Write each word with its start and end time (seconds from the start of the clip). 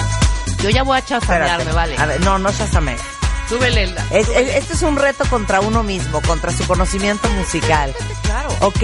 Yo 0.61 0.69
ya 0.69 0.83
voy 0.83 0.97
a 0.97 0.99
espérate. 0.99 1.25
chasamearme, 1.27 1.71
vale. 1.71 1.97
A 1.97 2.05
ver, 2.05 2.19
no, 2.21 2.37
no 2.37 2.51
chasame. 2.51 2.95
Súbele 3.49 3.83
el... 3.83 3.97
Es, 4.11 4.27
es- 4.27 4.55
este 4.55 4.73
es 4.73 4.81
un 4.81 4.97
reto 4.97 5.23
contra 5.29 5.61
uno 5.61 5.81
mismo, 5.83 6.21
contra 6.21 6.51
su 6.51 6.65
conocimiento 6.67 7.29
musical. 7.29 7.95
Claro. 8.23 8.49
Ok. 8.61 8.83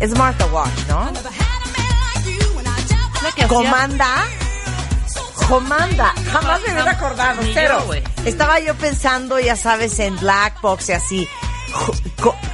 Es 0.00 0.16
Martha 0.16 0.46
Wash, 0.46 0.86
¿no? 0.88 1.10
La 3.22 3.32
que 3.32 3.44
hacía- 3.44 3.48
Comanda. 3.48 4.24
Comanda. 5.46 6.14
Jamás 6.32 6.60
me 6.62 6.72
hubiera 6.72 6.90
acordado, 6.92 7.42
yo, 7.42 7.50
cero. 7.52 7.84
Estaba 8.24 8.60
yo 8.60 8.74
pensando, 8.76 9.38
ya 9.38 9.56
sabes, 9.56 9.98
en 9.98 10.16
Black 10.18 10.60
Box 10.62 10.88
y 10.88 10.92
así. 10.92 11.28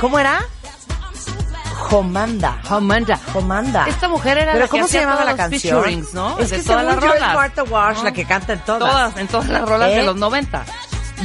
¿Cómo 0.00 0.18
era? 0.18 0.44
Comanda. 1.88 2.58
Amanda. 2.68 3.18
Comanda. 3.32 3.86
Esta 3.86 4.08
mujer 4.08 4.38
era 4.38 4.52
¿Pero 4.52 4.64
la 4.64 4.66
que 4.66 4.70
cómo 4.70 4.88
se 4.88 4.98
hacía 4.98 5.00
llamaba 5.02 5.24
la 5.24 5.36
canción? 5.36 6.06
¿no? 6.12 6.38
Es 6.38 6.50
de 6.50 6.56
que 6.56 6.62
todas 6.64 6.84
las 6.84 6.96
yo 6.96 7.06
es 7.06 7.14
rolas. 7.14 7.34
Martha 7.34 7.62
Wash 7.62 7.96
¿no? 7.98 8.04
la 8.04 8.12
que 8.12 8.24
canta 8.24 8.52
en 8.54 8.58
todas. 8.60 8.90
Todas, 8.90 9.16
en 9.16 9.28
todas 9.28 9.48
las 9.48 9.68
rolas 9.68 9.90
¿Eh? 9.90 9.96
de 9.96 10.02
los 10.02 10.16
90. 10.16 10.64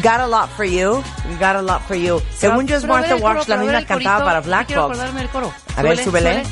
Got 0.04 0.20
a 0.20 0.28
lot 0.28 0.50
for 0.56 0.66
you. 0.66 1.04
Got 1.40 1.56
a 1.56 1.62
lot 1.62 1.82
for 1.88 1.98
you. 1.98 2.22
Según 2.38 2.68
yo 2.68 2.78
es 2.78 2.86
Martha 2.86 3.16
Wash 3.16 3.48
la 3.48 3.58
misma 3.58 3.80
que 3.80 3.86
cantaba 3.88 4.18
corito. 4.18 4.26
para 4.26 4.42
Black 4.42 4.68
Quiero 4.68 4.84
Box. 4.84 4.94
acordarme 4.98 5.20
del 5.22 5.30
coro. 5.30 5.54
A 5.76 5.82
ver, 5.82 6.04
súbele. 6.04 6.44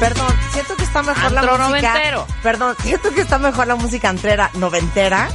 Perdón, 0.00 0.28
siento 0.52 0.76
que 0.76 0.84
está 0.84 1.02
mejor 1.02 1.32
la 1.32 1.42
música. 1.42 1.58
noventero. 1.68 2.26
Perdón, 2.42 2.76
siento 2.82 3.10
que 3.10 3.20
está 3.20 3.38
mejor 3.38 3.66
la 3.66 3.74
música 3.74 4.08
entrera 4.10 4.50
noventera 4.54 5.28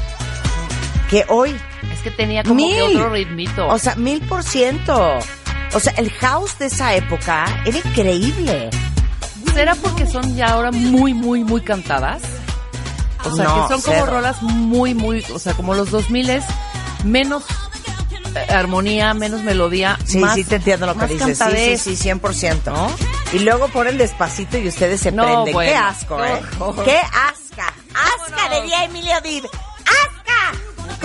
que 1.13 1.25
hoy. 1.29 1.55
Es 1.91 1.99
que 2.01 2.11
tenía 2.11 2.41
como 2.43 2.55
Mil. 2.55 2.75
que 2.75 2.81
otro 2.97 3.09
ritmito. 3.11 3.67
O 3.67 3.77
sea, 3.77 3.95
mil 3.95 4.19
por 4.27 4.43
ciento. 4.43 5.19
O 5.73 5.79
sea, 5.79 5.93
el 5.97 6.11
house 6.11 6.57
de 6.59 6.65
esa 6.67 6.95
época 6.95 7.45
era 7.65 7.77
increíble. 7.77 8.69
¿Será 9.53 9.75
porque 9.75 10.07
son 10.07 10.35
ya 10.35 10.47
ahora 10.47 10.71
muy, 10.71 11.13
muy, 11.13 11.43
muy 11.43 11.61
cantadas? 11.61 12.21
O 13.25 13.35
sea, 13.35 13.45
No, 13.45 13.67
que 13.67 13.73
son 13.75 13.81
como 13.83 13.95
cero. 13.99 14.05
rolas 14.07 14.41
muy, 14.41 14.93
muy, 14.95 15.23
o 15.33 15.39
sea, 15.39 15.53
como 15.53 15.73
los 15.75 15.91
2000 15.91 16.29
es 16.31 16.43
menos 17.03 17.43
eh, 18.35 18.51
armonía, 18.51 19.13
menos 19.13 19.41
melodía, 19.41 19.97
Sí, 20.05 20.17
más, 20.17 20.33
sí 20.35 20.43
te 20.43 20.55
entiendo 20.55 20.87
lo 20.87 20.97
que 20.97 21.05
dices. 21.07 21.37
Sí, 21.37 21.77
sí, 21.77 21.95
sí, 21.95 22.09
100%. 22.09 22.65
¿No? 22.65 22.87
Y 23.33 23.39
luego 23.39 23.67
ponen 23.69 23.97
despacito 23.99 24.57
y 24.57 24.67
ustedes 24.67 24.99
se 25.01 25.11
No, 25.11 25.23
prenden. 25.23 25.53
bueno. 25.53 25.71
Qué 25.71 25.77
asco, 25.77 26.23
¿eh? 26.23 26.41
Qué 26.85 26.97
asca. 26.97 27.73
Asca, 27.93 28.59
diría 28.61 28.83
Emilio 28.85 29.21
Dib. 29.23 29.43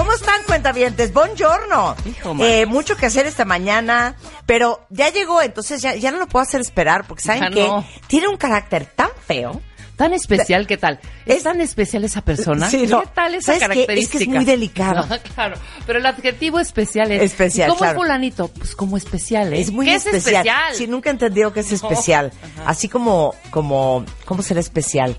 ¿Cómo 0.09 0.17
están, 0.17 0.43
cuentavientes? 0.47 1.13
Buongiorno. 1.13 1.95
Eh, 2.41 2.65
mucho 2.65 2.97
que 2.97 3.05
hacer 3.05 3.27
esta 3.27 3.45
mañana, 3.45 4.17
pero 4.47 4.87
ya 4.89 5.11
llegó, 5.11 5.43
entonces 5.43 5.83
ya, 5.83 5.97
ya 5.97 6.11
no 6.11 6.17
lo 6.19 6.27
puedo 6.27 6.43
hacer 6.45 6.63
esperar, 6.63 7.07
porque 7.07 7.23
¿saben 7.23 7.53
no. 7.53 7.87
Tiene 8.07 8.27
un 8.27 8.39
carácter 8.39 8.87
tan 8.87 9.11
feo. 9.27 9.61
Tan 9.97 10.15
especial, 10.15 10.67
¿qué 10.67 10.79
tal? 10.79 10.99
¿Es, 11.27 11.37
Es- 11.39 11.43
tan 11.43 11.61
especial 11.61 12.05
esa 12.05 12.23
persona? 12.23 12.71
Sí, 12.71 12.87
no. 12.87 13.03
¿Qué 13.03 13.09
tal 13.15 13.35
esa 13.35 13.59
característica? 13.59 14.01
Es 14.01 14.09
que 14.09 14.31
es 14.31 14.35
muy 14.35 14.47
delicado. 14.47 15.05
No, 15.07 15.19
claro, 15.35 15.59
pero 15.87 15.99
el 15.99 16.07
adjetivo 16.07 16.59
especial 16.59 17.13
es... 17.13 17.21
Especial, 17.21 17.69
¿y 17.69 17.71
¿Cómo 17.73 17.81
claro. 17.81 17.93
es 17.93 17.99
fulanito? 17.99 18.49
Pues 18.49 18.75
como 18.75 18.97
especial, 18.97 19.53
¿eh? 19.53 19.61
Es 19.61 19.71
muy 19.71 19.85
¿Qué 19.85 19.97
especial. 19.97 20.17
es 20.17 20.27
especial? 20.27 20.75
Sí, 20.75 20.87
nunca 20.87 21.11
he 21.11 21.13
entendido 21.13 21.53
que 21.53 21.61
es 21.61 21.71
especial. 21.71 22.33
Así 22.65 22.89
como, 22.89 23.35
como, 23.51 24.07
¿cómo 24.25 24.43
será 24.43 24.61
especial? 24.61 25.19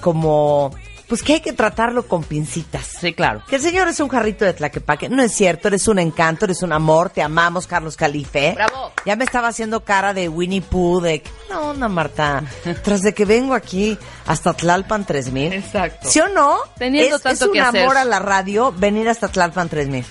Como, 0.00 0.72
pues 1.12 1.22
que 1.22 1.34
hay 1.34 1.40
que 1.40 1.52
tratarlo 1.52 2.06
con 2.08 2.24
pincitas. 2.24 2.86
Sí, 2.86 3.12
claro. 3.12 3.42
Que 3.46 3.56
el 3.56 3.60
señor 3.60 3.86
es 3.86 4.00
un 4.00 4.08
jarrito 4.08 4.46
de 4.46 4.54
tlaquepaque. 4.54 5.10
No 5.10 5.22
es 5.22 5.32
cierto, 5.32 5.68
eres 5.68 5.86
un 5.86 5.98
encanto, 5.98 6.46
eres 6.46 6.62
un 6.62 6.72
amor, 6.72 7.10
te 7.10 7.20
amamos, 7.20 7.66
Carlos 7.66 7.98
Calife. 7.98 8.52
Bravo. 8.54 8.92
Ya 9.04 9.14
me 9.14 9.24
estaba 9.24 9.48
haciendo 9.48 9.84
cara 9.84 10.14
de 10.14 10.30
Winnie 10.30 10.62
Pooh, 10.62 11.02
de, 11.02 11.22
no, 11.50 11.72
onda, 11.72 11.86
Marta. 11.90 12.42
Tras 12.82 13.02
de 13.02 13.12
que 13.12 13.26
vengo 13.26 13.52
aquí 13.52 13.98
hasta 14.24 14.54
Tlalpan 14.54 15.04
3000. 15.04 15.52
Exacto. 15.52 16.08
¿Sí 16.08 16.18
o 16.18 16.28
no? 16.28 16.56
Teniendo 16.78 17.16
es, 17.16 17.22
tanto 17.22 17.44
es 17.44 17.48
un 17.48 17.52
que 17.52 17.60
hacer. 17.60 17.82
amor 17.82 17.98
a 17.98 18.06
la 18.06 18.18
radio 18.18 18.72
venir 18.74 19.06
hasta 19.10 19.28
Tlalpan 19.28 19.68
3000. 19.68 20.06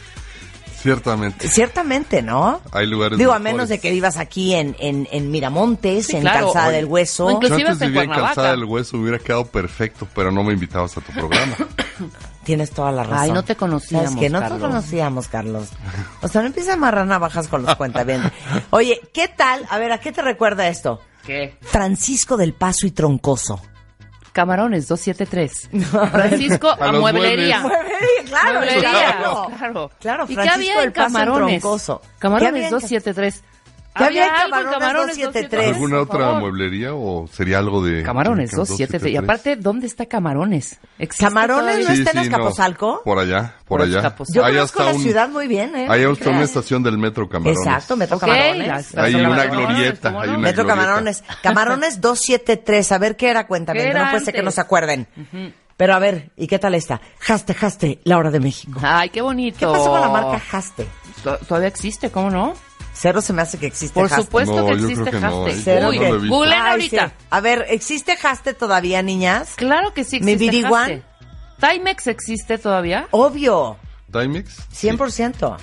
Ciertamente. 0.82 1.48
Ciertamente, 1.48 2.22
¿no? 2.22 2.60
Hay 2.72 2.88
lugares 2.88 3.18
Digo, 3.20 3.34
a 3.34 3.40
menos 3.40 3.70
de 3.70 3.80
que 3.80 3.92
vivas 3.92 4.18
aquí 4.18 4.54
en, 4.56 4.76
en, 4.80 5.08
en 5.12 5.30
Miramontes, 5.30 6.08
Sí, 6.08 6.16
en 6.16 6.22
claro. 6.24 6.48
Calzada 6.48 6.68
Oye, 6.70 6.76
del 6.78 6.86
Hueso. 6.86 7.26
o 7.28 7.32
inclusive 7.32 7.62
Yo 7.62 7.68
antes 7.70 7.88
vivía 7.88 8.04
en. 8.04 8.10
Calzada 8.10 8.52
del 8.52 8.64
Hueso, 8.66 8.98
hubiera 8.98 9.20
quedado 9.20 9.46
perfecto, 9.46 10.08
pero 10.16 10.32
no 10.32 10.44
me 10.44 10.54
invitabas 10.54 10.98
a 10.98 11.02
tu 11.02 11.12
programa. 11.12 11.56
Tienes 12.44 12.72
toda 12.72 12.92
la 12.92 13.04
razón. 13.04 13.20
Ay, 13.26 13.32
no 13.32 13.44
te 13.44 13.56
conocíamos, 13.56 14.06
¿Sabes 14.14 14.20
qué? 14.20 14.30
No 14.30 14.42
te 14.42 14.60
conocíamos, 14.60 15.28
Carlos. 15.28 15.70
O 16.24 16.28
sea, 16.28 16.42
no 16.42 16.48
empieza 16.48 16.72
a 16.72 16.74
amarrar 16.74 17.06
navajas 17.06 17.48
con 17.48 17.62
los 17.62 17.76
cuentavientes. 17.76 18.32
Oye, 18.72 19.00
¿qué 19.14 19.28
tal? 19.28 19.64
A 19.70 19.78
ver, 19.78 19.92
¿a 19.92 20.00
qué 20.00 20.12
te 20.12 20.24
recuerda 20.24 20.68
esto? 20.68 21.00
¿Qué? 21.24 21.56
Francisco 21.62 22.38
del 22.38 22.54
Paso 22.54 22.88
y 22.88 22.92
Troncoso. 22.92 23.62
Camarones 24.32 24.88
273. 24.88 25.70
Francisco 26.12 26.70
A 26.80 26.92
mueblería. 26.94 27.62
claro, 28.28 28.60
Mueblería, 28.60 28.80
claro. 28.92 29.48
claro. 29.58 29.92
Claro, 30.00 30.24
¿Y 30.26 30.28
qué 30.28 30.34
Francisco 30.36 30.56
había 30.56 30.84
en 30.84 30.92
Camarones? 30.92 31.62
Troncoso. 31.62 32.00
¿Qué 32.02 32.08
había 32.08 32.18
Camarones 32.20 32.64
en- 32.66 32.70
273. 32.72 33.44
¿Qué 33.94 34.04
había 34.06 34.26
en 34.28 34.54
algo 34.54 34.72
Camarones 34.72 35.18
273? 35.18 35.68
¿Alguna 35.76 36.00
otra 36.02 36.34
mueblería 36.36 36.94
o 36.94 37.28
sería 37.28 37.58
algo 37.60 37.84
de... 37.84 38.04
Camarones 38.04 38.52
de 38.52 38.58
273. 38.58 39.14
Y 39.14 39.18
aparte, 39.18 39.56
¿dónde 39.58 39.86
está 39.88 40.06
Camarones? 40.06 40.80
¿Existe 40.98 41.26
¿Camarones 41.26 41.66
todavía? 41.66 41.88
no 41.88 41.94
está 41.94 42.12
en 42.12 42.18
Azcapotzalco? 42.20 43.02
Por 43.04 43.20
allá, 43.20 43.56
por, 43.66 43.80
Por 43.80 43.82
allá. 43.82 44.16
Yo 44.34 44.46
Hay 44.46 44.54
conozco 44.54 44.80
hasta 44.80 44.92
la 44.92 44.98
un- 44.98 45.04
ciudad 45.04 45.28
muy 45.30 45.48
bien, 45.48 45.76
¿eh? 45.76 45.88
Hay 45.90 46.04
¿No 46.04 46.12
hasta 46.12 46.30
una 46.30 46.44
estación 46.44 46.84
del 46.84 46.98
Metro 46.98 47.28
Camarones. 47.28 47.60
Exacto, 47.68 47.98
Metro 47.98 48.16
Ok, 48.16 48.22
Camarones. 48.22 48.68
las- 48.68 48.96
Hay 48.98 49.16
una 49.16 49.24
Camarones, 49.30 49.52
glorieta, 49.58 50.10
¿cómo 50.10 50.22
hay 50.22 50.28
no? 50.30 50.34
una 50.36 50.42
Metro 50.44 50.64
glorieta. 50.64 50.86
Camarones. 50.86 51.24
Camarones 51.44 52.02
273. 52.02 52.92
A 52.94 52.98
ver 52.98 53.16
qué 53.18 53.30
era, 53.30 53.46
cuéntame. 53.48 53.80
¿Qué 53.80 53.86
No 53.88 53.92
era 54.00 54.12
puede 54.12 54.24
ser 54.24 54.34
que 54.34 54.42
no 54.44 54.52
se 54.52 54.62
acuerden. 54.62 55.08
Pero 55.76 55.96
a 55.96 56.00
ver, 56.00 56.30
¿y 56.38 56.48
qué 56.48 56.60
tal 56.60 56.76
está? 56.76 57.02
Jaste, 57.20 57.54
Jaste, 57.56 58.00
la 58.04 58.18
hora 58.20 58.30
de 58.32 58.40
México. 58.40 58.80
Ay, 58.84 59.10
qué 59.10 59.20
bonito. 59.22 59.58
¿Qué 59.60 59.66
pasó 59.66 59.90
con 59.92 60.00
la 60.02 60.10
marca 60.10 60.40
Jaste? 60.40 60.88
To- 61.24 61.38
Todavía 61.40 61.68
existe, 61.70 62.10
¿cómo 62.12 62.30
no? 62.30 62.54
Cero 63.02 63.22
se 63.22 63.34
me 63.34 63.42
hace 63.42 63.58
que 63.58 63.66
existe 63.66 63.94
Por 63.96 64.06
Haste. 64.06 64.22
supuesto 64.22 64.56
No, 64.56 64.66
que 64.68 64.74
existe 64.74 64.94
creo 64.96 65.06
que 65.12 65.20
no, 65.20 65.46
Haste. 65.46 65.52
¿eh? 65.58 65.62
Cero 65.64 65.90
Uy, 65.90 66.00
No 66.00 66.46
lo 66.46 66.52
Ay, 66.52 66.72
ahorita. 66.72 67.08
sí. 67.08 67.14
A 67.32 67.40
ver, 67.40 67.66
¿existe 67.70 68.16
Haste 68.22 68.54
todavía, 68.54 69.02
niñas? 69.02 69.54
Claro 69.56 69.94
que 69.94 70.04
sí 70.04 70.20
¿Mi 70.20 70.34
existe 70.34 70.52
Biriguan? 70.58 70.92
Haste. 70.92 71.04
¿Timex 71.74 72.08
existe 72.08 72.58
todavía? 72.60 73.08
Obvio, 73.12 73.78
¿Timex? 74.12 74.58
100%. 74.72 75.58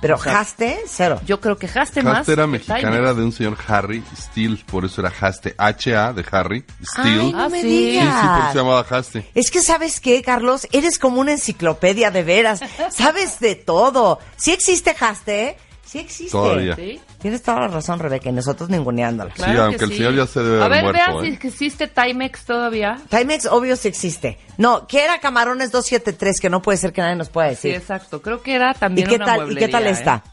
Pero 0.00 0.18
Haste, 0.22 0.80
cero. 0.86 1.18
Yo 1.24 1.40
creo 1.40 1.56
que 1.56 1.66
Haste 1.66 2.02
más. 2.02 2.18
Haste 2.20 2.32
era 2.34 2.46
mexicana, 2.46 2.80
Timex. 2.80 2.98
era 2.98 3.14
de 3.14 3.22
un 3.24 3.32
señor 3.32 3.56
Harry 3.68 4.02
Steele, 4.14 4.58
por 4.66 4.84
eso 4.84 5.00
era 5.00 5.10
Haste. 5.18 5.54
H-A 5.56 6.12
de 6.12 6.24
Harry 6.30 6.64
Steele. 6.82 7.20
Ay, 7.22 7.32
no 7.32 7.40
Ah, 7.42 7.48
me 7.48 7.62
sí. 7.62 7.68
sí, 7.68 7.68
sí, 7.68 7.96
por 7.96 8.02
digas. 8.02 8.38
eso 8.42 8.52
se 8.52 8.58
llamaba 8.58 8.86
Haste. 8.90 9.30
Es 9.34 9.50
que 9.50 9.62
sabes 9.62 10.00
qué, 10.00 10.20
Carlos, 10.22 10.68
eres 10.72 10.98
como 10.98 11.20
una 11.22 11.32
enciclopedia 11.32 12.10
de 12.10 12.22
veras. 12.22 12.60
Sabes 12.90 13.40
de 13.40 13.54
todo. 13.54 14.18
Sí 14.36 14.52
existe 14.52 14.94
Haste, 15.00 15.56
sí 15.94 15.98
existe. 16.00 16.32
Todavía. 16.32 16.74
¿Sí? 16.76 17.00
Tienes 17.20 17.42
toda 17.42 17.60
la 17.60 17.68
razón, 17.68 17.98
Rebeca, 18.00 18.28
y 18.28 18.32
nosotros 18.32 18.68
ninguneándola. 18.68 19.32
Sí, 19.36 19.42
aunque 19.44 19.84
el 19.84 19.92
señor 19.92 20.14
ya 20.14 20.26
se 20.26 20.40
debe 20.42 20.60
A 20.60 20.64
haber 20.66 20.84
ver, 20.84 20.94
muerto, 20.94 21.18
vean 21.18 21.24
¿eh? 21.24 21.38
si 21.40 21.46
existe 21.48 21.86
Timex 21.88 22.44
todavía. 22.44 22.98
Timex, 23.08 23.46
obvio, 23.46 23.76
sí 23.76 23.88
existe. 23.88 24.38
No, 24.58 24.86
¿qué 24.88 25.04
era 25.04 25.20
Camarones 25.20 25.70
273? 25.70 26.40
Que 26.40 26.50
no 26.50 26.60
puede 26.62 26.78
ser 26.78 26.92
que 26.92 27.00
nadie 27.00 27.16
nos 27.16 27.28
pueda 27.28 27.48
Sí, 27.50 27.54
decir. 27.68 27.74
exacto. 27.76 28.20
Creo 28.22 28.42
que 28.42 28.54
era 28.54 28.72
¿Y 28.72 28.78
también 28.78 29.08
qué 29.08 29.14
una 29.16 29.26
tal, 29.26 29.52
¿Y 29.52 29.54
qué 29.56 29.68
tal 29.68 29.82
mueblería, 29.84 29.90
está? 29.98 30.22
¿eh? 30.26 30.30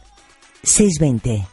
620. 0.63 1.47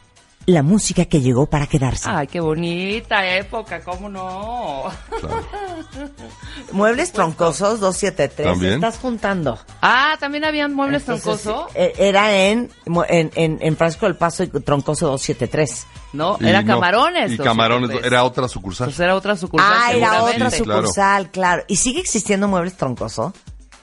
La 0.49 0.63
música 0.63 1.05
que 1.05 1.21
llegó 1.21 1.45
para 1.45 1.67
quedarse. 1.67 2.09
Ay, 2.09 2.25
qué 2.25 2.39
bonita 2.39 3.23
época, 3.35 3.81
¿cómo 3.81 4.09
no? 4.09 4.85
Muebles 6.71 7.11
troncosos 7.11 7.79
273. 7.79 8.47
¿También? 8.47 8.73
Estás 8.73 8.97
juntando. 8.97 9.59
Ah, 9.81 10.15
también 10.19 10.43
habían 10.45 10.73
muebles 10.73 11.03
Entonces, 11.03 11.43
troncoso. 11.43 11.67
eh, 11.75 11.93
Era 11.99 12.35
en, 12.35 12.71
en, 13.09 13.31
en, 13.35 13.57
en 13.61 13.77
Francisco 13.77 14.07
del 14.07 14.15
Paso 14.15 14.41
y 14.43 14.47
Troncoso 14.47 15.05
273. 15.07 15.85
No, 16.13 16.37
Y 16.39 16.47
era 16.47 16.61
no, 16.63 16.67
Camarones. 16.73 17.31
Y 17.31 17.37
Camarones, 17.37 17.89
273. 17.89 18.05
era 18.11 18.23
otra 18.23 18.47
sucursal. 18.47 18.87
Pues 18.87 18.99
era 18.99 19.15
otra 19.15 19.35
sucursal. 19.37 19.71
Ah, 19.71 19.91
era 19.93 20.23
otra 20.23 20.49
Sí, 20.49 20.63
claro. 20.63 20.81
sucursal, 20.81 21.29
claro. 21.31 21.63
¿Y 21.67 21.75
sigue 21.75 21.99
existiendo 21.99 22.47
Muebles 22.47 22.75
Troncoso? 22.75 23.33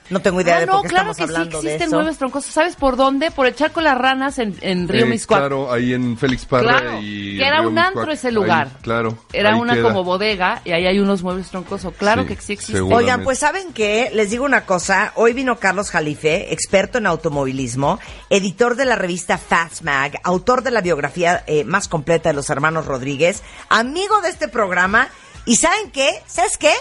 No 0.09 0.21
tengo 0.21 0.41
idea 0.41 0.57
Ah, 0.57 0.61
de 0.61 0.67
no, 0.67 0.73
por 0.75 0.83
qué 0.83 0.89
claro 0.89 1.11
estamos 1.11 1.17
que 1.17 1.23
sí 1.23 1.35
hablando 1.35 1.63
de 1.63 1.67
existen 1.69 1.89
eso. 1.89 1.97
muebles 1.97 2.19
troncosos. 2.19 2.53
¿Sabes 2.53 2.77
por 2.77 2.97
dónde? 2.97 3.31
Por 3.33 3.47
echar 3.47 3.73
con 3.73 3.83
las 3.85 3.99
ranas 3.99 4.39
en, 4.39 4.57
en 4.61 4.87
Río 4.89 5.05
Eh, 5.05 5.09
Miscuac. 5.09 5.41
Claro, 5.41 5.73
ahí 5.73 5.93
en 5.95 6.17
Félix 6.17 6.45
Parra 6.47 6.81
Claro, 6.81 6.99
y... 7.03 7.37
que 7.39 7.45
era 7.47 7.59
Río 7.61 7.69
un 7.71 7.79
antro 7.79 8.01
Miscuac. 8.03 8.19
ese 8.19 8.31
lugar. 8.33 8.67
Ahí, 8.69 8.83
claro. 8.83 9.19
Era 9.33 9.57
una 9.57 9.75
queda. 9.75 9.83
como 9.83 10.05
bodega 10.05 10.63
y 10.65 10.71
ahí 10.73 10.87
hay 10.87 10.99
unos 11.01 11.23
muebles 11.23 11.49
troncosos. 11.49 11.93
Claro 11.95 12.23
Sí, 12.23 12.29
que 12.29 12.35
sí 12.41 12.53
existe. 12.53 12.73
seguro. 12.75 12.97
Oigan, 12.97 13.25
pues 13.25 13.39
¿saben 13.41 13.73
qué? 13.73 14.11
Les 14.15 14.31
digo 14.31 14.45
una 14.45 14.65
cosa. 14.65 15.13
Hoy 15.17 15.33
vino 15.33 15.57
Carlos 15.59 15.91
Jalife, 15.91 16.53
experto 16.53 16.99
en 16.99 17.07
automovilismo, 17.07 17.99
editor 18.31 18.77
de 18.77 18.85
la 18.85 18.97
revista 18.97 19.39
Fast 19.39 19.83
Mag, 19.83 20.21
autor 20.23 20.63
de 20.63 20.71
la 20.71 20.83
biografía 20.83 21.43
eh, 21.49 21.65
más 21.65 21.89
completa 21.89 22.29
de 22.29 22.35
los 22.35 22.49
hermanos 22.51 22.87
Rodríguez, 22.87 23.43
amigo 23.69 24.21
de 24.21 24.29
este 24.29 24.47
programa. 24.49 25.09
¿Y 25.47 25.57
saben 25.57 25.91
qué? 25.91 26.09
¿Sabes 26.27 26.57
qué? 26.59 26.73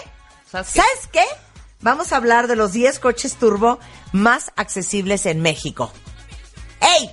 ¿Sabes 0.50 0.68
qué? 0.72 0.80
¿Sabes 0.80 1.08
qué? 1.12 1.22
Vamos 1.86 2.12
a 2.12 2.16
hablar 2.16 2.48
de 2.48 2.56
los 2.56 2.72
10 2.72 2.98
coches 2.98 3.36
turbo 3.36 3.78
más 4.10 4.50
accesibles 4.56 5.24
en 5.24 5.40
México. 5.40 5.92
¡Ey! 6.80 7.12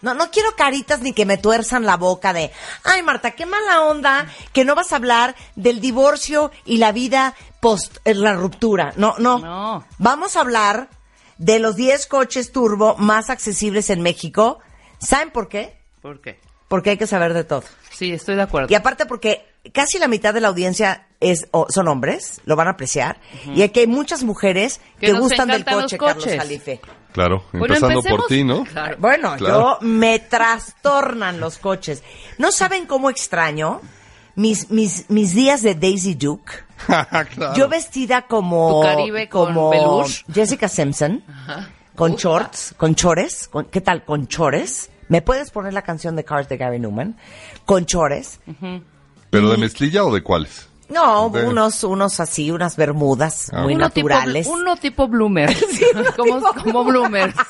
No, 0.00 0.14
no 0.14 0.30
quiero 0.30 0.56
caritas 0.56 1.02
ni 1.02 1.12
que 1.12 1.26
me 1.26 1.36
tuerzan 1.36 1.84
la 1.84 1.98
boca 1.98 2.32
de, 2.32 2.50
ay 2.84 3.02
Marta, 3.02 3.32
qué 3.32 3.44
mala 3.44 3.82
onda 3.82 4.26
que 4.54 4.64
no 4.64 4.74
vas 4.74 4.94
a 4.94 4.96
hablar 4.96 5.36
del 5.54 5.82
divorcio 5.82 6.50
y 6.64 6.78
la 6.78 6.92
vida 6.92 7.34
post 7.60 7.98
eh, 8.06 8.14
la 8.14 8.32
ruptura. 8.32 8.94
No, 8.96 9.16
no. 9.18 9.38
No. 9.38 9.84
Vamos 9.98 10.36
a 10.36 10.40
hablar 10.40 10.88
de 11.36 11.58
los 11.58 11.76
10 11.76 12.06
coches 12.06 12.52
turbo 12.52 12.96
más 12.96 13.28
accesibles 13.28 13.90
en 13.90 14.00
México. 14.00 14.60
¿Saben 14.98 15.30
por 15.30 15.50
qué? 15.50 15.78
¿Por 16.00 16.22
qué? 16.22 16.40
Porque 16.68 16.88
hay 16.88 16.96
que 16.96 17.06
saber 17.06 17.34
de 17.34 17.44
todo. 17.44 17.64
Sí, 17.90 18.14
estoy 18.14 18.36
de 18.36 18.42
acuerdo. 18.42 18.68
Y 18.70 18.76
aparte 18.76 19.04
porque 19.04 19.46
casi 19.72 19.98
la 19.98 20.08
mitad 20.08 20.32
de 20.34 20.40
la 20.40 20.48
audiencia 20.48 21.06
es 21.20 21.48
o- 21.52 21.66
son 21.70 21.88
hombres, 21.88 22.40
lo 22.44 22.56
van 22.56 22.68
a 22.68 22.72
apreciar, 22.72 23.18
y 23.54 23.62
aquí 23.62 23.80
hay 23.80 23.86
muchas 23.86 24.22
mujeres 24.22 24.80
Que 25.00 25.12
gustan 25.12 25.48
del 25.48 25.64
coche, 25.64 25.96
Carlos. 25.98 26.24
Jalife. 26.26 26.80
Claro, 27.12 27.44
Bueno, 27.52 27.74
empezando 27.74 28.02
por 28.02 28.26
ti, 28.26 28.44
¿no? 28.44 28.64
Claro. 28.64 28.96
Bueno, 28.98 29.36
Claro. 29.38 29.78
yo 29.80 29.86
me 29.86 30.18
trastornan 30.18 31.40
los 31.40 31.56
coches. 31.58 32.02
¿No 32.36 32.52
saben 32.52 32.84
cómo 32.86 33.08
extraño 33.08 33.80
mis, 34.34 34.70
mis, 34.70 35.08
mis 35.08 35.34
días 35.34 35.62
de 35.62 35.74
Daisy 35.74 36.14
Duke? 36.14 36.52
claro. 36.86 37.54
Yo 37.54 37.68
vestida 37.70 38.26
como, 38.26 38.82
Tu 38.82 38.86
Caribe 38.86 39.28
con 39.30 39.54
como. 39.54 40.04
Jessica 40.30 40.68
Simpson, 40.68 41.24
con 41.94 42.12
Ufa. 42.12 42.20
shorts, 42.20 42.74
con 42.76 42.94
chores, 42.94 43.48
con, 43.48 43.64
¿qué 43.64 43.80
tal? 43.80 44.04
Con 44.04 44.28
chores. 44.28 44.90
¿Me 45.08 45.22
puedes 45.22 45.50
poner 45.50 45.72
la 45.72 45.82
canción 45.82 46.16
de 46.16 46.24
Cars 46.24 46.48
de 46.50 46.58
Gary 46.58 46.78
Newman? 46.80 47.16
Con 47.64 47.86
chores. 47.86 48.40
¿Pero 49.36 49.50
de 49.50 49.58
mezclilla 49.58 50.04
o 50.04 50.12
de 50.14 50.22
cuáles? 50.22 50.68
No, 50.88 51.30
De- 51.30 51.44
unos, 51.44 51.82
unos 51.84 52.20
así, 52.20 52.50
unas 52.50 52.76
bermudas 52.76 53.50
Ah, 53.52 53.62
muy 53.62 53.74
uno 53.74 53.90
tipo, 53.90 54.08
naturales. 54.08 54.46
uno 54.46 54.76
tipo 54.76 55.08
bloomer. 55.08 55.54
como, 56.16 56.40
como 56.62 56.84
bloomers. 56.84 57.34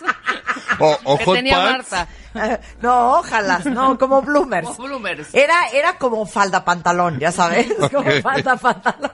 O, 0.78 0.98
o 1.04 1.16
que 1.16 1.24
hot 1.24 1.36
tenía 1.36 1.56
pants. 1.56 1.90
Marta. 1.92 2.60
No, 2.82 3.18
ojalá, 3.20 3.60
no, 3.64 3.98
como 3.98 4.20
bloomers. 4.20 4.68
Como 4.68 4.88
bloomers. 4.88 5.34
Era, 5.34 5.68
era 5.72 5.96
como 5.96 6.26
falda 6.26 6.64
pantalón, 6.66 7.18
ya 7.18 7.32
sabes, 7.32 7.66
como 7.90 8.10
falda 8.20 8.56
pantalón. 8.56 9.10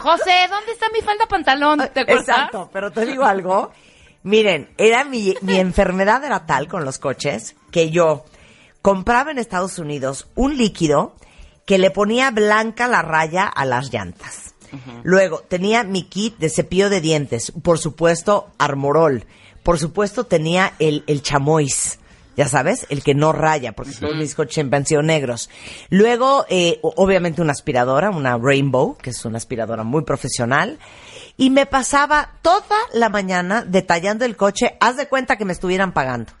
José, 0.00 0.32
¿dónde 0.48 0.72
está 0.72 0.86
mi 0.92 1.00
falda 1.00 1.26
pantalón? 1.26 1.78
¿Te 1.92 2.00
acuerdas? 2.00 2.28
Exacto, 2.28 2.70
pero 2.72 2.92
te 2.92 3.04
digo 3.04 3.24
algo. 3.24 3.72
Miren, 4.22 4.70
era 4.78 5.02
mi, 5.04 5.34
mi 5.40 5.58
enfermedad 5.58 6.22
era 6.24 6.46
tal 6.46 6.68
con 6.68 6.84
los 6.84 6.98
coches 6.98 7.56
que 7.72 7.90
yo 7.90 8.24
compraba 8.82 9.32
en 9.32 9.38
Estados 9.38 9.78
Unidos 9.80 10.28
un 10.36 10.56
líquido 10.56 11.16
que 11.64 11.78
le 11.78 11.90
ponía 11.90 12.30
blanca 12.30 12.88
la 12.88 13.02
raya 13.02 13.46
a 13.46 13.64
las 13.64 13.92
llantas. 13.92 14.54
Luego 15.02 15.40
tenía 15.40 15.82
mi 15.82 16.04
kit 16.04 16.38
de 16.38 16.48
cepillo 16.48 16.90
de 16.90 17.00
dientes, 17.00 17.52
por 17.62 17.78
supuesto 17.78 18.50
Armorol, 18.58 19.24
por 19.62 19.78
supuesto 19.78 20.24
tenía 20.24 20.74
el, 20.78 21.02
el 21.06 21.22
chamois, 21.22 21.98
ya 22.36 22.48
sabes, 22.48 22.86
el 22.88 23.02
que 23.02 23.14
no 23.14 23.32
raya, 23.32 23.72
porque 23.72 23.92
todos 23.92 24.16
mis 24.16 24.34
coches 24.34 24.64
han 24.72 24.86
sido 24.86 25.02
negros. 25.02 25.50
Luego, 25.90 26.46
eh, 26.48 26.78
obviamente 26.82 27.42
una 27.42 27.52
aspiradora, 27.52 28.10
una 28.10 28.38
Rainbow, 28.38 28.96
que 28.96 29.10
es 29.10 29.24
una 29.24 29.38
aspiradora 29.38 29.82
muy 29.82 30.04
profesional, 30.04 30.78
y 31.36 31.50
me 31.50 31.66
pasaba 31.66 32.30
toda 32.42 32.76
la 32.94 33.08
mañana 33.08 33.64
detallando 33.64 34.24
el 34.24 34.36
coche, 34.36 34.76
haz 34.80 34.96
de 34.96 35.08
cuenta 35.08 35.36
que 35.36 35.44
me 35.44 35.52
estuvieran 35.52 35.92
pagando. 35.92 36.32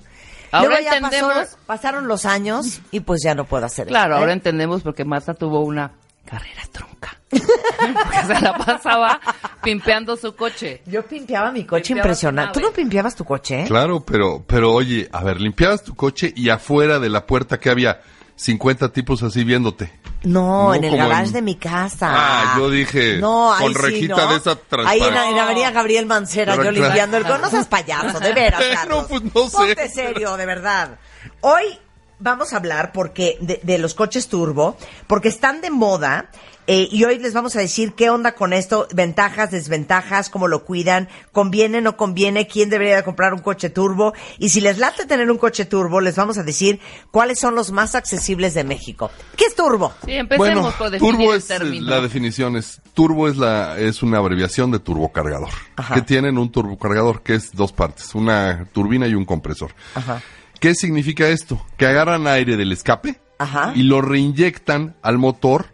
Ahora 0.52 0.68
Luego 0.80 0.84
ya 0.84 0.96
entendemos- 0.98 1.34
pasó- 1.34 1.58
pasaron 1.66 2.08
los 2.08 2.24
años 2.26 2.80
y 2.90 3.00
pues 3.00 3.20
ya 3.24 3.34
no 3.34 3.44
puedo 3.44 3.64
hacer 3.66 3.86
Claro, 3.86 4.14
eso. 4.14 4.18
¿eh? 4.18 4.20
ahora 4.20 4.32
entendemos 4.32 4.82
porque 4.82 5.04
Marta 5.04 5.34
tuvo 5.34 5.60
una 5.60 5.92
carrera 6.24 6.62
trunca. 6.72 7.16
porque 7.30 8.26
se 8.26 8.40
la 8.40 8.56
pasaba 8.58 9.20
pimpeando 9.62 10.16
su 10.16 10.34
coche. 10.34 10.82
Yo 10.86 11.04
pimpeaba 11.06 11.52
mi 11.52 11.64
coche 11.64 11.92
impresionante. 11.92 12.54
tu 12.54 12.60
¿Tú 12.60 12.66
no 12.66 12.72
pimpeabas 12.72 13.14
tu 13.14 13.24
coche? 13.24 13.62
eh? 13.62 13.64
Claro, 13.68 14.00
pero, 14.00 14.42
pero 14.46 14.72
oye, 14.72 15.08
a 15.12 15.22
ver, 15.22 15.40
limpiabas 15.40 15.84
tu 15.84 15.94
coche 15.94 16.32
y 16.34 16.48
afuera 16.50 16.98
de 16.98 17.08
la 17.08 17.26
puerta 17.26 17.60
que 17.60 17.70
había 17.70 18.00
50 18.34 18.92
tipos 18.92 19.22
así 19.22 19.44
viéndote. 19.44 19.99
No, 20.22 20.64
No 20.68 20.74
en 20.74 20.84
el 20.84 20.96
garage 20.96 21.28
en- 21.28 21.32
de 21.32 21.42
mi 21.42 21.54
casa. 21.56 22.08
Ah, 22.10 22.54
yo 22.58 22.68
dije, 22.70 23.18
no, 23.18 23.52
ahí 23.54 23.64
con 23.64 23.74
sí, 23.74 23.80
rejita 23.80 24.24
¿no? 24.26 24.30
de 24.32 24.36
esa 24.36 24.58
Ahí 24.86 25.00
en, 25.00 25.16
en 25.16 25.38
avenida 25.38 25.70
Gabriel 25.70 26.06
Mancera, 26.06 26.56
yo 26.56 26.70
limpiando 26.70 27.16
el 27.16 27.24
coche. 27.24 27.38
No 27.40 27.50
seas 27.50 27.66
payaso, 27.66 28.20
de 28.20 28.32
veras, 28.32 28.62
No, 28.88 29.06
pues, 29.06 29.22
no 29.22 29.48
sé. 29.48 29.56
Ponte 29.56 29.88
serio, 29.88 30.36
de 30.36 30.46
verdad. 30.46 30.98
Hoy 31.40 31.78
vamos 32.18 32.52
a 32.52 32.56
hablar 32.56 32.92
porque 32.92 33.38
de, 33.40 33.60
de 33.62 33.78
los 33.78 33.94
coches 33.94 34.28
turbo, 34.28 34.76
porque 35.06 35.28
están 35.28 35.60
de 35.60 35.70
moda. 35.70 36.30
Eh, 36.72 36.88
y 36.88 37.02
hoy 37.02 37.18
les 37.18 37.34
vamos 37.34 37.56
a 37.56 37.58
decir 37.58 37.94
qué 37.94 38.10
onda 38.10 38.36
con 38.36 38.52
esto, 38.52 38.86
ventajas, 38.94 39.50
desventajas, 39.50 40.30
cómo 40.30 40.46
lo 40.46 40.64
cuidan, 40.64 41.08
conviene, 41.32 41.80
no 41.80 41.96
conviene, 41.96 42.46
quién 42.46 42.70
debería 42.70 42.94
de 42.94 43.02
comprar 43.02 43.34
un 43.34 43.40
coche 43.40 43.70
turbo. 43.70 44.12
Y 44.38 44.50
si 44.50 44.60
les 44.60 44.78
late 44.78 45.04
tener 45.04 45.28
un 45.32 45.36
coche 45.36 45.64
turbo, 45.64 46.00
les 46.00 46.14
vamos 46.14 46.38
a 46.38 46.44
decir 46.44 46.78
cuáles 47.10 47.40
son 47.40 47.56
los 47.56 47.72
más 47.72 47.96
accesibles 47.96 48.54
de 48.54 48.62
México. 48.62 49.10
¿Qué 49.34 49.46
es 49.46 49.56
turbo? 49.56 49.92
Sí, 50.04 50.12
empecemos 50.12 50.38
Bueno, 50.62 50.72
por 50.78 50.90
definir 50.90 51.12
turbo 51.16 51.32
el 51.32 51.38
es 51.38 51.48
término. 51.48 51.90
la 51.90 52.00
definición 52.00 52.56
es 52.56 52.80
turbo 52.94 53.26
es 53.26 53.36
la 53.36 53.76
es 53.76 54.04
una 54.04 54.18
abreviación 54.18 54.70
de 54.70 54.78
turbocargador. 54.78 55.50
Ajá. 55.74 55.94
Que 55.96 56.02
tienen 56.02 56.38
un 56.38 56.52
turbocargador 56.52 57.22
que 57.22 57.34
es 57.34 57.50
dos 57.50 57.72
partes, 57.72 58.14
una 58.14 58.66
turbina 58.72 59.08
y 59.08 59.14
un 59.16 59.24
compresor. 59.24 59.74
Ajá. 59.96 60.22
¿Qué 60.60 60.76
significa 60.76 61.26
esto? 61.26 61.66
Que 61.76 61.86
agarran 61.86 62.28
aire 62.28 62.56
del 62.56 62.70
escape 62.70 63.20
Ajá. 63.38 63.72
y 63.74 63.82
lo 63.82 64.02
reinyectan 64.02 64.94
al 65.02 65.18
motor 65.18 65.66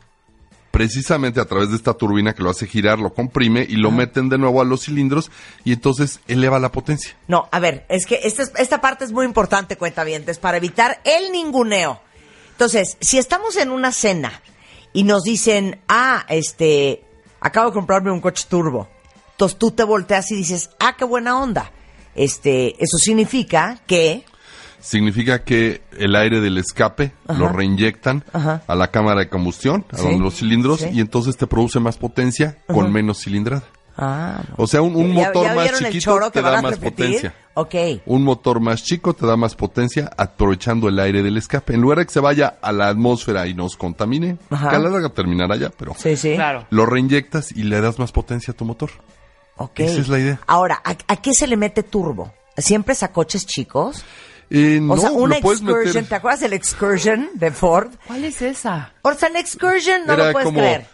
precisamente 0.71 1.41
a 1.41 1.45
través 1.47 1.71
de 1.71 1.77
esta 1.77 1.95
turbina 1.95 2.35
que 2.35 2.43
lo 2.43 2.51
hace 2.51 2.67
girar, 2.67 2.99
lo 2.99 3.15
comprime 3.15 3.67
y 3.69 3.77
lo 3.77 3.91
meten 3.91 4.29
de 4.29 4.37
nuevo 4.39 4.61
a 4.61 4.65
los 4.65 4.83
cilindros 4.85 5.31
y 5.65 5.73
entonces 5.73 6.21
eleva 6.29 6.59
la 6.59 6.71
potencia. 6.73 7.17
No, 7.29 7.49
a 7.51 7.59
ver, 7.61 7.87
es 7.89 8.05
que 8.07 8.21
esta, 8.25 8.43
es- 8.43 8.53
esta 8.59 8.81
parte 8.81 9.05
es 9.05 9.13
muy 9.13 9.25
importante, 9.25 9.77
cuentavientes, 9.77 10.39
para 10.39 10.59
evitar 10.59 11.01
el 11.05 11.33
ninguneo. 11.33 12.01
Entonces, 12.53 12.97
si 13.01 13.19
estamos 13.19 13.57
en 13.57 13.71
una 13.71 13.93
cena 13.93 14.43
y 14.93 15.05
nos 15.05 15.23
dicen, 15.23 15.81
ah, 15.89 16.25
este, 16.29 17.03
acabo 17.41 17.69
de 17.71 17.75
comprarme 17.75 18.11
un 18.11 18.21
coche 18.21 18.45
turbo, 18.49 18.89
entonces 19.33 19.59
tú 19.59 19.71
te 19.71 19.85
volteas 19.85 20.31
y 20.31 20.37
dices, 20.37 20.71
ah, 20.79 20.95
qué 20.97 21.05
buena 21.05 21.39
onda. 21.39 21.71
Este, 22.15 22.83
eso 22.83 22.97
significa 22.99 23.79
que, 23.87 24.25
Significa 24.81 25.43
que 25.45 25.83
el 25.99 26.15
aire 26.17 26.41
del 26.41 26.59
escape 26.59 27.13
lo 27.37 27.49
reinyectan 27.49 28.25
Ajá. 28.33 28.63
a 28.67 28.75
la 28.75 28.91
cámara 28.91 29.21
de 29.21 29.29
combustión, 29.29 29.85
a 29.93 29.97
Sí. 29.97 30.03
donde 30.05 30.19
los 30.21 30.35
cilindros, 30.37 30.81
Sí. 30.81 30.89
y 30.93 31.01
entonces 31.01 31.37
te 31.37 31.47
produce 31.47 31.81
más 31.81 31.97
potencia 31.97 32.59
con 32.67 32.93
menos 32.93 33.21
cilindrada. 33.23 33.65
ah, 33.99 34.43
no. 34.51 34.55
O 34.59 34.67
sea, 34.67 34.83
un, 34.83 34.95
un 34.95 35.15
¿Ya- 35.15 35.29
motor 35.29 35.47
ya 35.47 35.55
más 35.55 35.79
chiquito 35.79 36.31
te 36.31 36.43
da 36.43 36.59
a 36.59 36.63
más 36.63 36.73
repetir? 36.73 37.07
potencia. 37.07 37.35
Ok. 37.55 37.75
Un 38.05 38.23
motor 38.25 38.61
más 38.61 38.83
chico 38.85 39.15
te 39.15 39.25
da 39.27 39.37
más 39.37 39.55
potencia 39.55 40.11
aprovechando 40.19 40.89
el 40.91 40.99
aire 41.01 41.23
del 41.23 41.39
escape. 41.39 41.73
En 41.73 41.81
lugar 41.81 41.99
de 42.01 42.05
que 42.07 42.13
se 42.13 42.21
vaya 42.21 42.59
a 42.61 42.73
la 42.73 42.89
atmósfera 42.89 43.47
y 43.47 43.55
nos 43.55 43.75
contamine, 43.77 44.37
Ajá. 44.51 44.69
que 44.69 44.77
a 44.77 44.79
la 44.81 44.91
larga 44.91 45.09
terminará 45.09 45.57
ya, 45.57 45.71
pero 45.71 45.95
Sí, 45.97 46.15
sí. 46.17 46.35
Claro. 46.35 46.67
lo 46.69 46.85
reinyectas 46.85 47.53
y 47.53 47.63
le 47.63 47.81
das 47.81 47.99
más 47.99 48.13
potencia 48.13 48.53
a 48.53 48.55
tu 48.57 48.67
motor. 48.67 48.91
Ok. 49.57 49.81
Esa 49.81 50.01
es 50.03 50.09
la 50.09 50.19
idea. 50.19 50.41
Ahora, 50.47 50.83
¿a, 50.85 50.91
a 51.09 51.17
qué 51.17 51.33
se 51.33 51.47
le 51.47 51.57
mete 51.57 51.83
turbo? 51.83 52.35
¿Siempre 52.59 52.93
es 52.93 53.03
a 53.03 53.09
coches 53.13 53.47
chicos? 53.47 54.05
Eh, 54.51 54.79
O 54.79 54.95
no, 54.95 54.97
sea, 54.97 55.11
una 55.11 55.37
Excursion, 55.39 55.67
meter. 55.95 56.07
¿te 56.07 56.15
acuerdas 56.15 56.41
del 56.41 56.53
Excursion 56.53 57.29
de 57.35 57.51
Ford? 57.51 57.89
¿Cuál 58.07 58.25
es 58.25 58.41
esa? 58.43 58.93
O 59.03 59.13
sea, 59.15 59.29
el 59.29 59.37
Excursion 59.37 60.07
no 60.07 60.13
Era 60.15 60.27
lo 60.27 60.33
puedes 60.33 60.45
como 60.47 60.59
creer. 60.61 60.87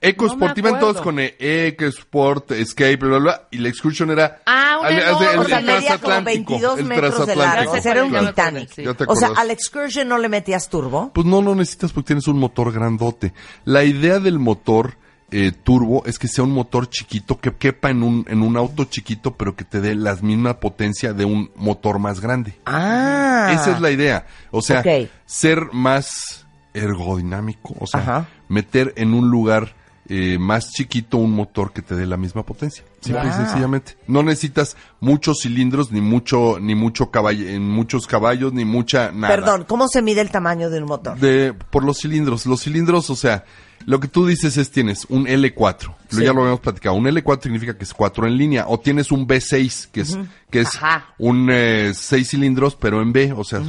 EcoSport, 0.00 0.56
No 0.56 0.68
iban 0.68 0.80
todos 0.80 1.00
con 1.00 1.18
eh, 1.18 1.34
EcoSport, 1.38 2.52
Escape, 2.52 2.96
bla, 2.96 3.08
bla, 3.10 3.18
bla, 3.18 3.48
y 3.50 3.58
la 3.58 3.68
Excursion 3.68 4.10
era... 4.10 4.40
Ah, 4.46 4.78
un 4.80 4.86
al- 4.86 4.92
al- 4.94 4.98
el 5.00 5.38
O 5.38 5.44
sea, 5.44 5.60
medía 5.60 5.98
como 5.98 6.12
transatlántico, 6.14 6.24
22 6.24 6.78
el 6.78 6.84
metros 6.86 7.26
de 7.26 7.36
largo. 7.36 7.72
O 7.72 7.80
sea, 7.80 7.92
era 7.92 8.04
un 8.04 8.18
Titanic. 8.18 8.70
sí. 8.72 8.84
O 9.06 9.16
sea, 9.16 9.30
al 9.36 9.50
Excursion 9.50 10.08
no 10.08 10.18
le 10.18 10.28
metías 10.28 10.68
turbo. 10.68 11.12
Pues 11.12 11.26
no, 11.26 11.42
no 11.42 11.54
necesitas 11.54 11.92
porque 11.92 12.08
tienes 12.08 12.26
un 12.28 12.38
motor 12.38 12.72
grandote. 12.72 13.32
La 13.64 13.84
idea 13.84 14.18
del 14.20 14.38
motor 14.38 14.96
eh, 15.30 15.52
turbo 15.52 16.04
es 16.06 16.18
que 16.18 16.28
sea 16.28 16.44
un 16.44 16.52
motor 16.52 16.88
chiquito 16.88 17.38
que 17.38 17.54
quepa 17.54 17.90
en 17.90 18.02
un, 18.02 18.24
en 18.28 18.42
un 18.42 18.56
auto 18.56 18.84
chiquito, 18.84 19.36
pero 19.36 19.56
que 19.56 19.64
te 19.64 19.80
dé 19.80 19.94
la 19.94 20.14
misma 20.16 20.60
potencia 20.60 21.12
de 21.12 21.24
un 21.24 21.50
motor 21.56 21.98
más 21.98 22.20
grande. 22.20 22.54
Ah. 22.66 23.50
Esa 23.52 23.72
es 23.72 23.80
la 23.80 23.90
idea. 23.90 24.26
O 24.50 24.62
sea, 24.62 24.82
ser 25.26 25.68
más 25.72 26.46
ergodinámico, 26.72 27.74
o 27.78 27.86
sea, 27.86 28.00
Ajá. 28.00 28.28
meter 28.48 28.94
en 28.96 29.14
un 29.14 29.30
lugar 29.30 29.74
eh, 30.10 30.38
más 30.38 30.70
chiquito 30.70 31.18
un 31.18 31.32
motor 31.32 31.72
que 31.72 31.82
te 31.82 31.94
dé 31.94 32.06
la 32.06 32.16
misma 32.16 32.42
potencia. 32.42 32.82
Simple 33.00 33.28
y 33.28 33.32
sencillamente. 33.32 33.98
No 34.06 34.22
necesitas 34.22 34.74
muchos 35.00 35.40
cilindros, 35.42 35.92
ni 35.92 36.00
mucho, 36.00 36.58
ni 36.58 36.74
mucho 36.74 37.10
caballo, 37.10 37.46
en 37.46 37.68
muchos 37.68 38.06
caballos, 38.06 38.54
ni 38.54 38.64
mucha 38.64 39.12
nada. 39.12 39.36
Perdón, 39.36 39.64
¿cómo 39.68 39.86
se 39.88 40.00
mide 40.00 40.22
el 40.22 40.30
tamaño 40.30 40.70
de 40.70 40.78
un 40.78 40.88
motor? 40.88 41.18
De, 41.18 41.52
por 41.52 41.84
los 41.84 41.98
cilindros. 41.98 42.46
Los 42.46 42.62
cilindros, 42.62 43.10
o 43.10 43.16
sea, 43.16 43.44
lo 43.88 44.00
que 44.00 44.08
tú 44.08 44.26
dices 44.26 44.56
es 44.58 44.70
tienes 44.70 45.06
un 45.08 45.26
L4. 45.26 45.86
Lo- 45.86 45.96
Sí. 46.18 46.24
Ya 46.24 46.32
lo 46.32 46.40
habíamos 46.42 46.60
platicado. 46.60 46.94
Un 46.94 47.06
L4 47.06 47.42
significa 47.42 47.76
que 47.76 47.84
es 47.84 47.94
4 47.94 48.26
en 48.26 48.36
línea. 48.36 48.66
O 48.68 48.78
tienes 48.78 49.10
un 49.10 49.26
B6, 49.26 49.88
que 49.90 50.02
es, 50.02 50.18
que 50.50 50.60
es 50.60 50.74
Ajá. 50.76 51.06
un 51.18 51.50
6 51.94 52.28
cilindros, 52.28 52.76
pero 52.76 53.00
en 53.02 53.12
B. 53.12 53.32
O 53.34 53.44
sea, 53.44 53.62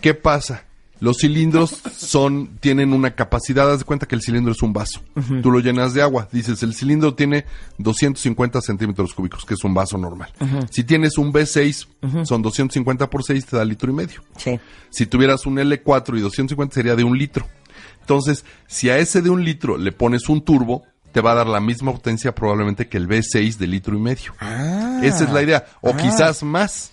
¿qué 0.00 0.12
pasa? 0.14 0.64
Los 1.00 1.16
cilindros 1.16 1.80
son, 1.96 2.58
tienen 2.60 2.92
una 2.92 3.12
capacidad, 3.14 3.70
haz 3.72 3.78
de 3.78 3.84
cuenta 3.86 4.04
que 4.06 4.14
el 4.14 4.20
cilindro 4.20 4.52
es 4.52 4.60
un 4.60 4.74
vaso. 4.74 5.00
Tú 5.42 5.50
lo 5.50 5.60
llenas 5.60 5.94
de 5.94 6.02
agua. 6.02 6.28
Dices, 6.30 6.62
el 6.62 6.74
cilindro 6.74 7.14
tiene 7.14 7.46
250 7.78 8.60
centímetros 8.60 9.14
cúbicos, 9.14 9.46
que 9.46 9.54
es 9.54 9.64
un 9.64 9.72
vaso 9.72 9.96
normal. 9.96 10.30
Si 10.70 10.84
tienes 10.84 11.16
un 11.16 11.32
B6, 11.32 11.86
son 12.26 12.42
250 12.42 13.08
por 13.08 13.24
6, 13.24 13.46
te 13.46 13.56
da 13.56 13.64
litro 13.64 13.90
y 13.90 13.94
medio. 13.94 14.22
Sí. 14.36 14.60
Si 14.90 15.06
tuvieras 15.06 15.46
un 15.46 15.56
L4 15.56 16.18
y 16.18 16.20
250 16.20 16.74
sería 16.74 16.94
de 16.96 17.04
un 17.04 17.16
litro. 17.16 17.46
Entonces, 18.10 18.44
si 18.66 18.90
a 18.90 18.98
ese 18.98 19.22
de 19.22 19.30
un 19.30 19.44
litro 19.44 19.78
le 19.78 19.92
pones 19.92 20.28
un 20.28 20.44
turbo, 20.44 20.82
te 21.12 21.20
va 21.20 21.30
a 21.30 21.36
dar 21.36 21.46
la 21.46 21.60
misma 21.60 21.92
potencia 21.92 22.34
probablemente 22.34 22.88
que 22.88 22.96
el 22.96 23.06
V6 23.06 23.56
de 23.56 23.68
litro 23.68 23.96
y 23.96 24.00
medio. 24.00 24.34
Ah. 24.40 24.98
Esa 25.00 25.22
es 25.22 25.30
la 25.30 25.42
idea. 25.42 25.64
O 25.80 25.94
quizás 25.94 26.42
más. 26.42 26.90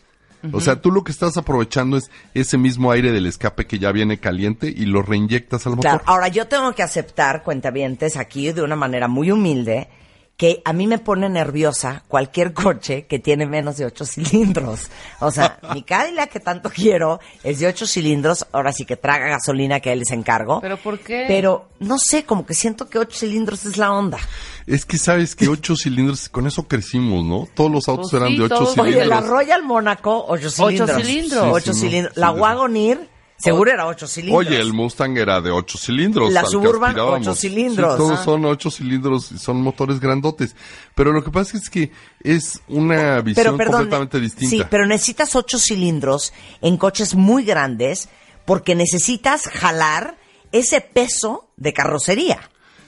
O 0.54 0.62
sea, 0.62 0.80
tú 0.80 0.92
lo 0.92 1.04
que 1.04 1.12
estás 1.12 1.36
aprovechando 1.36 1.98
es 1.98 2.12
ese 2.36 2.60
mismo 2.60 2.92
aire 2.92 3.12
del 3.12 3.26
escape 3.26 3.66
que 3.66 3.80
ya 3.80 3.92
viene 3.92 4.20
caliente 4.20 4.68
y 4.68 4.86
lo 4.86 5.02
reinyectas 5.02 5.66
al 5.66 5.72
motor. 5.72 5.90
Claro, 5.90 6.04
ahora 6.06 6.28
yo 6.28 6.48
tengo 6.48 6.74
que 6.74 6.84
aceptar, 6.84 7.42
cuentavientes, 7.42 8.16
aquí 8.16 8.52
de 8.52 8.62
una 8.62 8.76
manera 8.76 9.08
muy 9.08 9.32
humilde, 9.32 9.90
que 10.38 10.62
a 10.66 10.72
mí 10.72 10.86
me 10.86 11.00
pone 11.00 11.28
nerviosa 11.30 12.04
cualquier 12.08 12.54
coche 12.54 13.08
que 13.08 13.18
tiene 13.18 13.48
menos 13.48 13.78
de 13.78 13.86
ocho 13.86 14.06
cilindros. 14.06 14.82
O 15.20 15.32
sea, 15.32 15.60
mi 15.74 15.82
Cadillac 15.82 16.30
que 16.30 16.40
tanto 16.40 16.70
quiero 16.70 17.20
es 17.44 17.58
de 17.58 17.66
ocho 17.66 17.88
cilindros, 17.88 18.46
ahora 18.52 18.72
sí 18.72 18.86
que 18.86 18.96
traga 18.98 19.28
gasolina 19.30 19.80
que 19.80 19.92
él 19.92 20.00
les 20.00 20.12
encargo. 20.12 20.62
¿Pero 20.62 20.78
por 20.78 21.00
qué? 21.00 21.26
Pero 21.28 21.70
no 21.80 21.98
sé, 21.98 22.24
como 22.24 22.46
que 22.46 22.54
siento 22.54 22.88
que 22.88 23.00
ocho 23.00 23.18
cilindros 23.18 23.66
es 23.66 23.78
la 23.78 23.92
onda. 23.92 24.20
Es 24.68 24.86
que 24.86 25.00
sabes 25.00 25.36
que 25.36 25.48
ocho 25.48 25.76
cilindros, 25.76 26.30
con 26.30 26.46
eso 26.46 26.68
crecimos, 26.68 27.26
¿no? 27.26 27.48
Todos 27.56 27.72
los 27.72 27.88
autos 27.90 28.12
Pues 28.12 28.22
eran 28.22 28.34
sí, 28.34 28.38
de 28.38 28.44
ocho 28.44 28.56
todos. 28.56 28.78
Oye, 28.78 28.94
cilindros. 28.94 29.08
la 29.24 29.28
Royal 29.28 29.64
Mónaco, 29.64 30.26
ocho 30.28 30.52
cilindros. 30.52 30.92
cilindros. 31.02 31.44
Sí, 31.44 31.50
Ocho 31.52 31.74
sí, 31.74 31.80
no, 31.84 31.90
cilindros. 31.90 32.14
sí, 32.14 32.20
la 32.22 32.32
sí. 32.34 32.40
Wagoneer, 32.40 33.10
seguro 33.38 33.72
era 33.72 33.86
ocho 33.88 34.08
cilindros. 34.08 34.46
Oye, 34.48 34.60
el 34.60 34.74
Mustang 34.74 35.18
era 35.18 35.40
de 35.42 35.52
ocho 35.52 35.78
cilindros. 35.78 36.32
La 36.34 36.46
Suburban, 36.46 36.98
ocho 37.00 37.36
cilindros. 37.36 37.94
Sí, 37.94 37.98
todos 37.98 38.20
Ah. 38.20 38.24
son 38.24 38.46
ocho 38.46 38.70
cilindros 38.72 39.32
y 39.32 39.38
son 39.38 39.62
motores 39.62 40.00
grandotes. 40.00 40.56
Pero 40.96 41.12
lo 41.12 41.24
que 41.24 41.32
pasa 41.32 41.58
es 41.58 41.70
que 41.70 41.92
es 42.24 42.62
una 42.68 43.22
visión 43.22 43.44
pero 43.46 43.58
perdón, 43.58 43.74
completamente 43.82 44.20
distinta. 44.20 44.50
Sí, 44.50 44.64
pero 44.70 44.86
necesitas 44.86 45.36
ocho 45.36 45.60
cilindros 45.60 46.34
en 46.62 46.78
coches 46.78 47.16
muy 47.16 47.44
grandes 47.44 48.10
porque 48.46 48.76
necesitas 48.76 49.44
jalar 49.48 50.18
ese 50.52 50.82
peso 50.82 51.50
de 51.58 51.74
carrocería. 51.74 52.40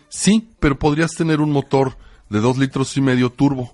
Sí, 0.07 0.49
pero 0.59 0.79
podrías 0.79 1.11
tener 1.11 1.41
un 1.41 1.51
motor 1.51 1.97
de 2.29 2.39
dos 2.39 2.57
litros 2.57 2.95
y 2.97 3.01
medio 3.01 3.29
turbo 3.31 3.73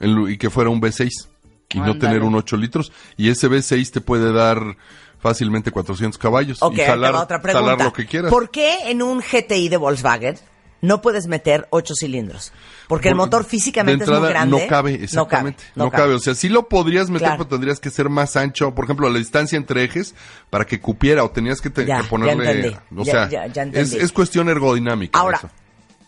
y 0.00 0.38
que 0.38 0.50
fuera 0.50 0.70
un 0.70 0.80
V6 0.80 1.28
y 1.70 1.80
no 1.80 1.98
tener 1.98 2.22
un 2.22 2.34
8 2.34 2.56
litros. 2.56 2.92
Y 3.16 3.28
ese 3.30 3.48
V6 3.48 3.90
te 3.90 4.00
puede 4.00 4.32
dar 4.32 4.76
fácilmente 5.24 5.70
400 5.70 6.18
caballos 6.18 6.62
okay, 6.62 6.84
y 6.84 6.86
jalar, 6.86 7.14
otra 7.14 7.40
lo 7.76 7.92
que 7.94 8.04
quieras. 8.04 8.30
¿Por 8.30 8.50
qué 8.50 8.90
en 8.90 9.00
un 9.00 9.20
GTI 9.20 9.70
de 9.70 9.78
Volkswagen 9.78 10.36
no 10.82 11.00
puedes 11.00 11.28
meter 11.28 11.66
8 11.70 11.94
cilindros? 11.98 12.52
Porque 12.88 13.08
el 13.08 13.14
motor 13.14 13.46
físicamente 13.46 14.04
es 14.04 14.10
muy 14.10 14.28
grande. 14.28 14.60
No 14.60 14.68
cabe, 14.68 15.02
exactamente. 15.02 15.64
No 15.76 15.84
cabe. 15.84 15.84
No 15.84 15.84
no 15.86 15.90
cabe. 15.90 16.14
O 16.14 16.18
sea, 16.18 16.34
sí 16.34 16.50
lo 16.50 16.68
podrías 16.68 17.08
meter, 17.08 17.30
pero 17.38 17.46
tendrías 17.46 17.80
que 17.80 17.88
ser 17.88 18.10
más 18.10 18.36
ancho. 18.36 18.74
Por 18.74 18.84
ejemplo, 18.84 19.08
la 19.08 19.18
distancia 19.18 19.56
entre 19.56 19.82
ejes 19.82 20.14
para 20.50 20.66
que 20.66 20.78
cupiera 20.78 21.24
o 21.24 21.30
tenías 21.30 21.62
que, 21.62 21.70
ponerle. 21.70 22.78
O 22.94 23.04
sea, 23.06 23.24
es, 23.72 24.12
cuestión 24.12 24.50
ergodinámica. 24.50 25.18
Ahora, 25.18 25.38
eso. 25.38 25.48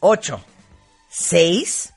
8, 0.00 0.44
6, 1.08 1.94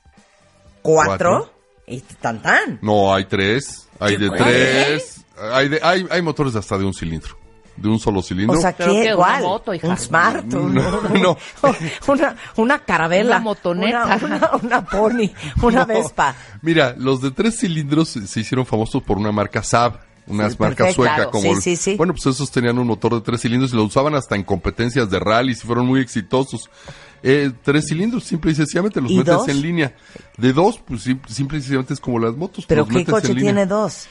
4, 0.82 1.54
y 1.88 2.00
tan 2.00 2.42
tan. 2.42 2.80
No, 2.82 3.14
hay 3.14 3.26
3. 3.26 3.90
Hay 4.00 4.16
de 4.16 4.30
3. 4.30 5.19
Hay, 5.53 5.69
de, 5.69 5.79
hay, 5.84 6.05
hay 6.10 6.22
motores 6.22 6.55
hasta 6.55 6.77
de 6.77 6.86
un 6.86 6.93
cilindro. 6.93 7.38
De 7.77 7.88
un 7.88 7.98
solo 8.00 8.22
cilindro. 8.22 8.58
O 8.58 8.62
sea, 8.62 8.75
¿Pero 8.75 8.91
¿qué? 8.91 9.03
qué? 9.03 9.15
¿Una 9.15 9.39
moto, 9.39 9.74
hija? 9.74 9.88
Un 9.88 9.98
Smart, 9.98 10.53
un- 10.53 10.74
No, 10.74 11.01
no. 11.01 11.38
una, 12.08 12.36
una 12.58 12.79
carabela, 12.79 13.38
Una 13.38 13.39
motoneta. 13.39 14.19
una, 14.22 14.36
una, 14.36 14.51
una 14.62 14.86
pony, 14.86 15.29
una 15.62 15.79
No. 15.81 15.86
Vespa. 15.88 16.36
Mira, 16.62 16.93
los 16.98 17.22
de 17.22 17.31
tres 17.31 17.58
cilindros 17.60 18.10
se 18.10 18.39
hicieron 18.39 18.65
famosos 18.65 19.01
por 19.03 19.17
una 19.17 19.31
marca 19.31 19.63
Saab. 19.63 20.00
unas 20.27 20.51
Sí, 20.53 20.58
marcas 20.60 20.88
perfecto, 20.96 21.01
claro. 21.03 21.31
como... 21.31 21.55
Sí, 21.55 21.62
sí, 21.62 21.75
sí. 21.77 21.96
Bueno, 21.96 22.13
pues 22.13 22.25
esos 22.25 22.51
tenían 22.51 22.77
un 22.77 22.86
motor 22.88 23.13
de 23.15 23.22
tres 23.22 23.41
cilindros 23.41 23.72
y 23.72 23.77
lo 23.77 23.84
usaban 23.86 24.13
hasta 24.13 24.36
en 24.36 24.43
competencias 24.43 25.10
de 25.10 25.17
rally 25.19 25.53
y 25.53 25.55
fueron 25.55 25.86
muy 25.88 26.01
exitosos. 26.01 26.69
Eh, 27.24 27.51
tres 27.63 27.86
cilindros, 27.88 28.25
simple 28.25 28.51
y 28.51 28.55
sencillamente 28.55 29.00
los 29.01 29.10
¿Y 29.12 29.17
metes 29.19 29.34
dos? 29.34 29.48
en 29.48 29.62
línea. 29.62 29.96
De 30.38 30.51
dos, 30.53 30.79
pues 30.86 31.03
sim- 31.03 31.19
simple 31.29 31.58
y 31.58 31.62
sencillamente 31.62 31.93
es 31.93 32.00
como 32.01 32.19
las 32.19 32.36
motos. 32.36 32.65
¿Pero 32.67 32.81
los 32.81 32.89
qué 32.89 32.93
metes 32.96 33.13
coche 33.13 33.27
en 33.29 33.36
línea. 33.38 33.53
tiene 33.53 33.65
dos? 33.65 34.05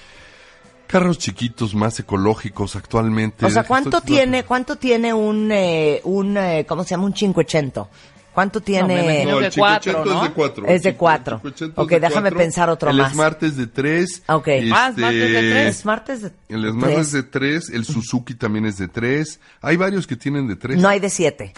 Carros 0.88 1.18
chiquitos, 1.18 1.74
más 1.74 2.00
ecológicos 2.00 2.74
actualmente. 2.74 3.46
O 3.46 3.50
sea, 3.50 3.62
¿cuánto 3.62 4.00
tiene, 4.00 4.42
cuánto 4.44 4.76
tiene 4.76 5.14
un, 5.14 5.52
eh, 5.52 6.00
un, 6.04 6.36
eh, 6.36 6.64
¿cómo 6.68 6.82
se 6.82 6.90
llama? 6.90 7.04
Un 7.04 7.12
580. 7.12 7.86
¿Cuánto 8.34 8.60
tiene? 8.60 9.24
No, 9.26 9.40
de 9.40 9.46
el 9.48 9.52
cuatro, 9.52 10.04
580 10.04 10.04
¿no? 10.04 10.22
es 10.22 10.22
de 10.22 10.34
cuatro. 10.34 10.66
Es 10.66 10.82
de 10.84 10.88
El 10.90 10.96
cuatro. 10.96 11.36
580 11.40 11.72
es 11.82 11.84
Ok, 11.84 11.90
de 11.90 12.00
déjame 12.00 12.20
cuatro. 12.30 12.38
pensar 12.38 12.70
otro 12.70 12.90
el 12.90 12.96
más. 12.96 13.12
Smart 13.12 13.42
es 13.42 13.56
de 13.56 13.66
tres. 13.66 14.22
Ok. 14.28 14.48
Ah, 14.72 14.92
Smart 14.94 15.12
es 15.14 15.32
de 15.32 15.50
tres. 15.50 15.76
Smart 15.78 16.08
es 16.10 16.22
de 16.22 16.32
El 16.48 16.70
Smart 16.72 16.84
tres. 16.92 16.98
es 16.98 17.12
de 17.12 17.22
tres, 17.24 17.70
el 17.70 17.84
Suzuki 17.84 18.34
también 18.34 18.66
es 18.66 18.78
de 18.78 18.88
tres. 18.88 19.40
Hay 19.60 19.76
varios 19.76 20.06
que 20.06 20.16
tienen 20.16 20.46
de 20.46 20.56
tres. 20.56 20.78
No 20.80 20.88
hay 20.88 21.00
de 21.00 21.10
siete. 21.10 21.52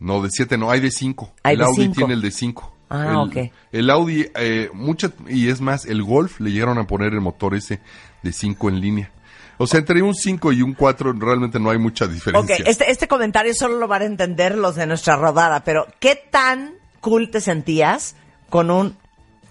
No, 0.00 0.20
de 0.20 0.30
siete 0.30 0.58
no, 0.58 0.70
hay 0.70 0.80
de 0.80 0.90
cinco. 0.90 1.32
Hay 1.44 1.52
el 1.54 1.60
de 1.60 1.64
Audi 1.64 1.82
cinco. 1.82 1.94
tiene 1.94 2.14
el 2.14 2.20
de 2.22 2.30
cinco. 2.30 2.76
Ah, 2.90 3.10
el, 3.10 3.16
ok. 3.16 3.52
El 3.72 3.90
Audi, 3.90 4.26
eh, 4.34 4.70
mucha, 4.74 5.12
y 5.28 5.48
es 5.48 5.60
más, 5.60 5.86
el 5.86 6.02
Golf 6.02 6.40
le 6.40 6.50
llegaron 6.50 6.76
a 6.78 6.86
poner 6.86 7.12
el 7.14 7.20
motor 7.20 7.54
ese 7.54 7.80
de 8.24 8.32
cinco 8.32 8.68
en 8.68 8.80
línea. 8.80 9.10
O 9.56 9.68
sea, 9.68 9.78
entre 9.78 10.02
un 10.02 10.16
5 10.16 10.50
y 10.52 10.62
un 10.62 10.74
4 10.74 11.12
realmente 11.12 11.60
no 11.60 11.70
hay 11.70 11.78
mucha 11.78 12.06
Ok, 12.06 12.10
diferencia. 12.10 12.56
este, 12.66 12.90
este 12.90 13.06
comentario 13.06 13.54
solo 13.54 13.78
lo 13.78 13.86
van 13.86 14.02
a 14.02 14.06
entender 14.06 14.58
los 14.58 14.74
de 14.74 14.84
nuestra 14.88 15.14
rodada, 15.14 15.62
pero 15.62 15.86
¿qué 16.00 16.16
tan 16.28 16.74
cool 17.00 17.30
te 17.30 17.40
sentías 17.40 18.16
con 18.50 18.68
un 18.72 18.96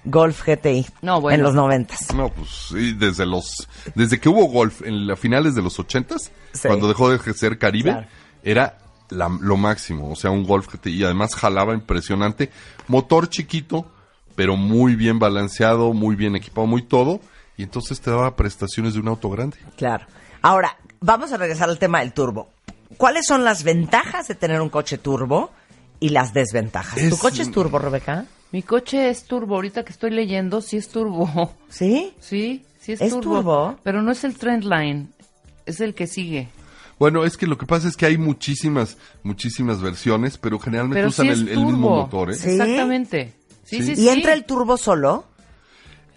Golf 0.03 0.45
GTI 0.45 0.85
No, 1.01 1.21
bueno. 1.21 1.35
en 1.37 1.43
los 1.43 1.53
noventas? 1.55 2.13
No, 2.13 2.27
pues 2.27 2.49
sí, 2.67 2.91
desde 2.91 3.25
los, 3.25 3.69
desde 3.95 4.19
que 4.19 4.27
hubo 4.27 4.43
golf 4.47 4.81
en 4.81 5.07
las 5.07 5.17
finales 5.17 5.55
de 5.55 5.61
los 5.61 5.79
ochentas, 5.79 6.31
Sí. 6.51 6.67
cuando 6.67 6.89
dejó 6.89 7.09
de 7.09 7.33
ser 7.33 7.57
Caribe, 7.57 7.91
Claro. 7.91 8.07
era 8.43 8.77
la- 9.09 9.29
lo 9.39 9.55
máximo, 9.55 10.11
o 10.11 10.17
sea, 10.17 10.31
un 10.31 10.43
golf 10.43 10.67
GTI, 10.67 10.97
y 10.97 11.03
además 11.05 11.33
jalaba 11.33 11.73
impresionante, 11.75 12.49
motor 12.89 13.29
chiquito, 13.29 13.89
pero 14.35 14.57
muy 14.57 14.95
bien 14.97 15.17
balanceado, 15.17 15.93
muy 15.93 16.17
bien 16.17 16.35
equipado, 16.35 16.67
muy 16.67 16.81
todo, 16.81 17.21
y 17.57 17.63
entonces 17.63 18.01
te 18.01 18.09
daba 18.11 18.35
prestaciones 18.35 18.93
de 18.93 18.99
un 18.99 19.07
auto 19.07 19.29
grande. 19.29 19.57
Claro. 19.77 20.05
Ahora, 20.41 20.77
vamos 20.99 21.31
a 21.31 21.37
regresar 21.37 21.69
al 21.69 21.79
tema 21.79 21.99
del 21.99 22.13
turbo. 22.13 22.49
¿Cuáles 22.97 23.25
son 23.25 23.43
las 23.43 23.63
ventajas 23.63 24.27
de 24.27 24.35
tener 24.35 24.61
un 24.61 24.69
coche 24.69 24.97
turbo 24.97 25.51
y 25.99 26.09
las 26.09 26.33
desventajas? 26.33 26.99
¿Tu 27.09 27.17
coche 27.17 27.41
es 27.43 27.51
turbo, 27.51 27.79
Rebeca? 27.79 28.25
Mi 28.51 28.61
coche 28.61 29.09
es 29.09 29.23
turbo. 29.25 29.55
Ahorita 29.55 29.83
que 29.83 29.91
estoy 29.91 30.11
leyendo, 30.11 30.61
sí 30.61 30.77
es 30.77 30.89
turbo. 30.89 31.51
¿Sí? 31.69 32.13
Sí, 32.19 32.65
sí 32.79 32.91
es, 32.93 33.01
¿Es 33.01 33.11
turbo. 33.13 33.21
turbo? 33.37 33.79
Pero 33.83 34.01
no 34.01 34.11
es 34.11 34.23
el 34.23 34.37
Trendline. 34.37 35.11
Es 35.65 35.79
el 35.79 35.95
que 35.95 36.05
sigue. 36.07 36.49
Bueno, 36.99 37.25
es 37.25 37.35
que 37.37 37.47
lo 37.47 37.57
que 37.57 37.65
pasa 37.65 37.87
es 37.87 37.97
que 37.97 38.05
hay 38.05 38.17
muchísimas, 38.17 38.97
muchísimas 39.23 39.81
versiones, 39.81 40.37
pero 40.37 40.59
generalmente 40.59 40.99
Pero 40.99 41.09
usan 41.09 41.25
sí 41.25 41.31
el, 41.31 41.49
el 41.49 41.65
mismo 41.65 41.89
motor, 41.89 42.31
¿eh? 42.31 42.35
Sí. 42.35 42.51
Exactamente. 42.51 43.33
Sí, 43.63 43.77
sí, 43.77 43.83
Sí. 43.87 43.95
sí. 43.95 44.01
¿Y 44.03 44.09
entra 44.09 44.33
el 44.33 44.45
turbo 44.45 44.77
solo? 44.77 45.25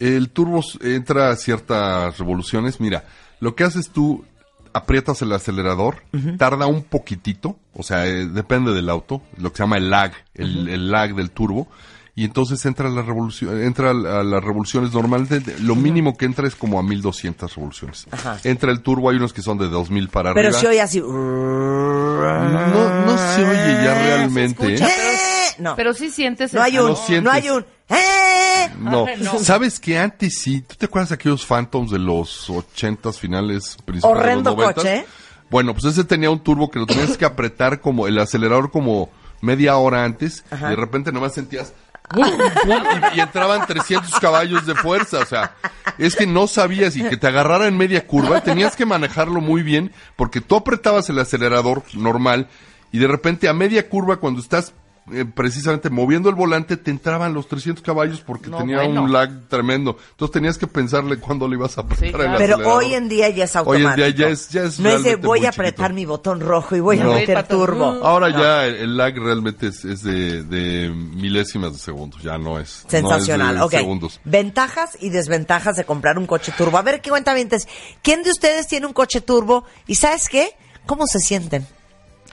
El 0.01 0.31
turbo 0.31 0.63
entra 0.83 1.31
a 1.31 1.37
ciertas 1.37 2.19
revoluciones. 2.19 2.81
Mira, 2.81 3.05
lo 3.41 3.55
que 3.55 3.65
haces 3.65 3.91
tú, 3.91 4.25
aprietas 4.73 5.23
el 5.23 5.33
acelerador, 5.33 6.03
tarda 6.39 6.67
un 6.67 6.83
poquitito, 6.83 7.57
o 7.75 7.83
sea, 7.83 8.07
eh, 8.07 8.27
depende 8.27 8.73
del 8.75 8.91
auto, 8.91 9.23
lo 9.39 9.51
que 9.51 9.59
se 9.59 9.63
llama 9.63 9.77
el 9.79 9.89
lag, 9.91 10.13
el, 10.35 10.69
el 10.69 10.91
lag 10.91 11.15
del 11.15 11.31
turbo, 11.31 11.67
y 12.15 12.25
entonces 12.25 12.65
entra 12.67 12.89
a 12.89 12.91
la 12.91 13.03
revolución, 13.03 13.63
entra 13.63 13.91
a 13.91 13.95
la- 13.95 14.21
a 14.21 14.25
las 14.25 14.43
revoluciones 14.43 14.93
normalmente, 14.93 15.43
lo 15.61 15.75
mínimo 15.77 16.17
que 16.17 16.25
entra 16.27 16.47
es 16.47 16.55
como 16.57 16.79
a 16.79 16.83
1200 16.83 17.55
revoluciones. 17.55 18.07
Ajá. 18.11 18.39
Entra 18.45 18.71
el 18.73 18.81
turbo, 18.81 19.11
hay 19.11 19.17
unos 19.17 19.33
que 19.35 19.43
son 19.43 19.59
de 19.59 19.69
2000 19.69 20.09
para 20.09 20.33
Pero 20.35 20.49
arriba. 20.49 20.61
se 20.61 20.67
oye 20.69 20.81
así. 20.81 21.01
no, 21.01 23.07
no 23.07 23.19
se 23.35 23.45
oye 23.45 23.85
ya 23.85 23.95
realmente, 23.95 24.75
escucha, 24.75 24.89
¿eh? 24.89 25.15
Eh, 25.15 25.55
no. 25.59 25.77
Pero 25.77 25.93
sí 25.95 26.11
sientes 26.11 26.53
no 26.55 26.63
hay 26.63 26.77
el 26.77 26.83
un. 26.83 26.89
No 26.91 26.97
sientes. 26.97 27.25
No 27.25 27.31
hay 27.33 27.51
un. 27.51 27.65
¡Eh! 27.89 27.95
No. 28.79 29.07
¿Sabes 29.41 29.81
que 29.81 29.99
antes 29.99 30.39
sí? 30.39 30.63
¿Tú 30.63 30.75
te 30.77 30.87
acuerdas 30.87 31.11
de 31.11 31.17
aquellos 31.17 31.47
Phantoms 31.47 31.91
de 31.91 31.99
los 31.99 32.51
ochentas 32.51 33.19
finales 33.19 33.77
principales 33.85 34.19
Horrendo 34.19 34.51
de 34.51 34.57
los 34.57 34.75
coche. 34.75 35.07
Bueno, 35.51 35.73
pues 35.75 35.85
ese 35.85 36.05
tenía 36.05 36.31
un 36.31 36.41
turbo 36.41 36.71
que 36.71 36.79
lo 36.79 36.87
tenías 36.87 37.17
que 37.17 37.25
apretar 37.25 37.81
como 37.81 38.07
el 38.07 38.19
acelerador 38.19 38.71
como 38.71 39.11
media 39.41 39.77
hora 39.77 40.05
antes 40.05 40.45
Ajá. 40.51 40.67
y 40.67 40.71
de 40.71 40.77
repente 40.77 41.13
nomás 41.13 41.35
sentías 41.35 41.73
y, 42.15 43.17
y 43.17 43.21
entraban 43.21 43.67
300 43.67 44.21
caballos 44.21 44.67
de 44.67 44.75
fuerza, 44.75 45.19
o 45.19 45.27
sea, 45.27 45.57
es 45.99 46.15
que 46.15 46.27
no 46.27 46.47
sabías 46.47 46.97
y 46.97 47.03
que 47.03 47.17
te 47.17 47.27
agarrara 47.27 47.67
en 47.67 47.77
media 47.77 48.07
curva, 48.07 48.43
tenías 48.43 48.77
que 48.77 48.87
manejarlo 48.87 49.41
muy 49.41 49.63
bien 49.63 49.93
porque 50.15 50.41
tú 50.41 50.57
apretabas 50.57 51.09
el 51.11 51.19
acelerador 51.19 51.83
normal 51.95 52.49
y 52.93 52.99
de 52.99 53.09
repente 53.09 53.49
a 53.49 53.53
media 53.53 53.89
curva 53.89 54.19
cuando 54.19 54.41
estás 54.41 54.73
eh, 55.13 55.25
precisamente 55.25 55.89
moviendo 55.91 56.29
el 56.29 56.35
volante 56.35 56.77
te 56.77 56.91
entraban 56.91 57.33
los 57.33 57.47
300 57.49 57.83
caballos 57.85 58.21
porque 58.23 58.51
No, 58.51 58.59
tenía 58.59 58.79
bueno. 58.83 59.03
un 59.05 59.13
lag 59.13 59.47
tremendo. 59.49 59.97
Entonces 60.11 60.33
tenías 60.33 60.59
que 60.59 60.67
pensarle 60.67 61.19
cuándo 61.19 61.47
le 61.49 61.55
ibas 61.57 61.79
a 61.79 61.83
apretar 61.83 62.07
Sí, 62.07 62.13
claro. 62.13 62.33
el 62.33 62.37
Pero 62.39 62.55
acelerador. 62.57 62.83
hoy 62.85 62.95
en 62.95 63.09
día 63.09 63.29
ya 63.29 63.45
es 63.45 63.55
Hoy 63.55 63.61
automático. 63.61 63.91
en 63.91 63.97
día 63.97 64.09
ya 64.27 64.33
es, 64.33 64.49
ya 64.51 64.63
es 64.65 64.81
no 64.81 64.89
es 64.91 65.03
de 65.05 65.17
voy 65.17 65.47
a 65.47 65.51
apretar 65.51 65.87
chiquito. 65.91 65.95
mi 65.95 66.05
botón 66.07 66.41
rojo 66.41 66.75
y 66.77 66.81
voy 66.81 66.99
a 66.99 67.05
meter 67.05 67.43
turbo. 67.47 67.85
Ahora 68.03 68.31
ya 68.31 68.67
el, 68.67 68.75
el 68.77 68.97
lag 68.97 69.17
realmente 69.17 69.69
es, 69.69 69.85
es 69.85 70.03
de, 70.03 70.43
de 70.43 70.91
milésimas 70.91 71.73
de 71.73 71.79
segundos, 71.79 72.23
ya 72.23 72.37
no 72.39 72.59
es. 72.59 72.83
no 72.85 72.89
es 72.89 72.91
Sensacional, 72.91 73.57
de 73.57 73.63
ok. 73.63 73.71
segundos. 73.71 74.21
Ventajas 74.25 74.99
y 75.01 75.11
desventajas 75.11 75.77
de 75.77 75.85
comprar 75.85 76.19
un 76.19 76.27
coche 76.27 76.53
turbo. 76.59 76.79
A 76.79 76.83
ver, 76.83 77.01
¿qué 77.01 77.11
cuentavientes? 77.11 77.69
¿Quién 78.03 78.23
de 78.23 78.31
ustedes 78.31 78.67
tiene 78.67 78.87
un 78.87 78.93
coche 78.93 79.21
turbo? 79.21 79.65
¿Y 79.87 79.95
sabes 79.95 80.29
qué? 80.29 80.51
¿Cómo 80.87 81.07
se 81.07 81.21
sienten? 81.21 81.67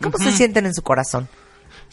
¿Cómo 0.02 0.18
se 0.18 0.32
sienten 0.32 0.66
en 0.66 0.74
su 0.74 0.82
corazón? 0.82 1.30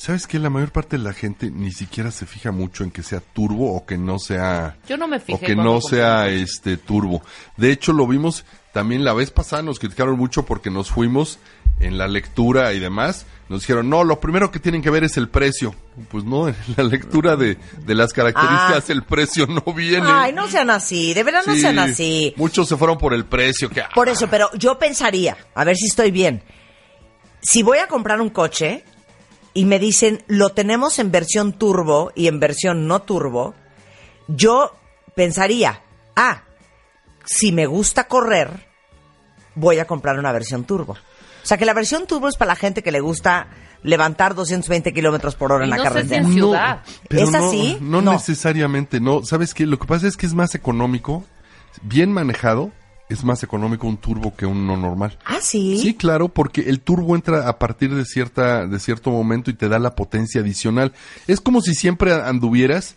¿Sabes 0.00 0.26
que 0.26 0.38
La 0.38 0.48
mayor 0.48 0.72
parte 0.72 0.96
de 0.96 1.02
la 1.04 1.12
gente 1.12 1.50
ni 1.50 1.72
siquiera 1.72 2.10
se 2.10 2.24
fija 2.24 2.52
mucho 2.52 2.84
en 2.84 2.90
que 2.90 3.02
sea 3.02 3.20
turbo 3.20 3.76
o 3.76 3.84
que 3.84 3.98
no 3.98 4.18
sea... 4.18 4.78
Yo 4.88 4.96
no 4.96 5.06
me 5.06 5.20
fijé 5.20 5.44
O 5.44 5.46
que 5.46 5.54
no 5.54 5.82
sea 5.82 6.28
este 6.30 6.78
turbo. 6.78 7.22
De 7.58 7.70
hecho, 7.70 7.92
lo 7.92 8.06
vimos 8.06 8.46
también 8.72 9.04
la 9.04 9.12
vez 9.12 9.30
pasada, 9.30 9.60
nos 9.60 9.78
criticaron 9.78 10.16
mucho 10.16 10.46
porque 10.46 10.70
nos 10.70 10.90
fuimos 10.90 11.38
en 11.80 11.98
la 11.98 12.08
lectura 12.08 12.72
y 12.72 12.78
demás. 12.78 13.26
Nos 13.50 13.60
dijeron, 13.60 13.90
no, 13.90 14.02
lo 14.02 14.20
primero 14.20 14.50
que 14.50 14.58
tienen 14.58 14.80
que 14.80 14.88
ver 14.88 15.04
es 15.04 15.18
el 15.18 15.28
precio. 15.28 15.74
Pues 16.10 16.24
no, 16.24 16.48
en 16.48 16.56
la 16.78 16.84
lectura 16.84 17.36
de, 17.36 17.58
de 17.84 17.94
las 17.94 18.14
características 18.14 18.88
Ah. 18.88 18.92
el 18.94 19.02
precio 19.02 19.46
no 19.46 19.74
viene. 19.74 20.06
Ay, 20.08 20.32
no 20.32 20.48
sean 20.48 20.70
así, 20.70 21.12
de 21.12 21.24
verdad 21.24 21.42
no 21.46 21.52
Sí, 21.52 21.60
sean 21.60 21.78
así. 21.78 22.32
Muchos 22.38 22.66
se 22.68 22.78
fueron 22.78 22.96
por 22.96 23.12
el 23.12 23.26
precio. 23.26 23.68
Que, 23.68 23.82
Por 23.94 24.08
eso, 24.08 24.28
pero 24.30 24.48
yo 24.54 24.78
pensaría, 24.78 25.36
a 25.54 25.62
ver 25.64 25.76
si 25.76 25.88
estoy 25.88 26.10
bien. 26.10 26.42
Si 27.42 27.62
voy 27.62 27.76
a 27.76 27.86
comprar 27.86 28.22
un 28.22 28.30
coche 28.30 28.82
y 29.54 29.64
me 29.64 29.78
dicen, 29.78 30.22
lo 30.28 30.50
tenemos 30.50 30.98
en 30.98 31.10
versión 31.10 31.52
turbo 31.52 32.12
y 32.14 32.28
en 32.28 32.38
versión 32.40 32.86
no 32.86 33.02
turbo, 33.02 33.54
yo 34.28 34.72
pensaría, 35.14 35.82
ah, 36.16 36.42
si 37.24 37.52
me 37.52 37.66
gusta 37.66 38.04
correr, 38.08 38.66
voy 39.54 39.78
a 39.78 39.86
comprar 39.86 40.18
una 40.18 40.32
versión 40.32 40.64
turbo. 40.64 40.92
O 40.92 41.46
sea 41.46 41.56
que 41.58 41.64
la 41.64 41.74
versión 41.74 42.06
turbo 42.06 42.28
es 42.28 42.36
para 42.36 42.50
la 42.50 42.56
gente 42.56 42.82
que 42.82 42.92
le 42.92 43.00
gusta 43.00 43.48
levantar 43.82 44.34
220 44.34 44.92
kilómetros 44.92 45.34
por 45.36 45.52
hora 45.52 45.64
Y 45.64 45.70
en 45.70 45.70
la 45.70 45.76
sé 45.78 45.82
si 45.82 45.88
carretera. 45.88 46.22
en 46.22 46.32
ciudad. 46.32 46.82
pero 47.08 47.22
¿Es 47.24 47.30
no, 47.32 47.48
así? 47.48 47.78
No, 47.80 48.02
No. 48.02 48.12
necesariamente, 48.12 49.00
no. 49.00 49.24
¿Sabes 49.24 49.54
qué? 49.54 49.66
Lo 49.66 49.78
que 49.78 49.86
pasa 49.86 50.06
es 50.06 50.16
que 50.16 50.26
es 50.26 50.34
más 50.34 50.54
económico, 50.54 51.24
bien 51.82 52.12
manejado, 52.12 52.70
es 53.10 53.24
más 53.24 53.42
económico 53.42 53.86
un 53.86 53.96
turbo 53.96 54.34
que 54.34 54.46
uno 54.46 54.76
normal. 54.76 55.18
Ah, 55.24 55.40
sí. 55.42 55.78
Sí, 55.78 55.94
claro, 55.94 56.28
porque 56.28 56.62
el 56.62 56.80
turbo 56.80 57.16
entra 57.16 57.48
a 57.48 57.58
partir 57.58 57.94
de 57.94 58.04
cierta 58.04 58.66
de 58.66 58.78
cierto 58.78 59.10
momento 59.10 59.50
y 59.50 59.54
te 59.54 59.68
da 59.68 59.78
la 59.78 59.94
potencia 59.94 60.40
adicional. 60.40 60.92
Es 61.26 61.40
como 61.40 61.60
si 61.60 61.74
siempre 61.74 62.12
anduvieras, 62.12 62.94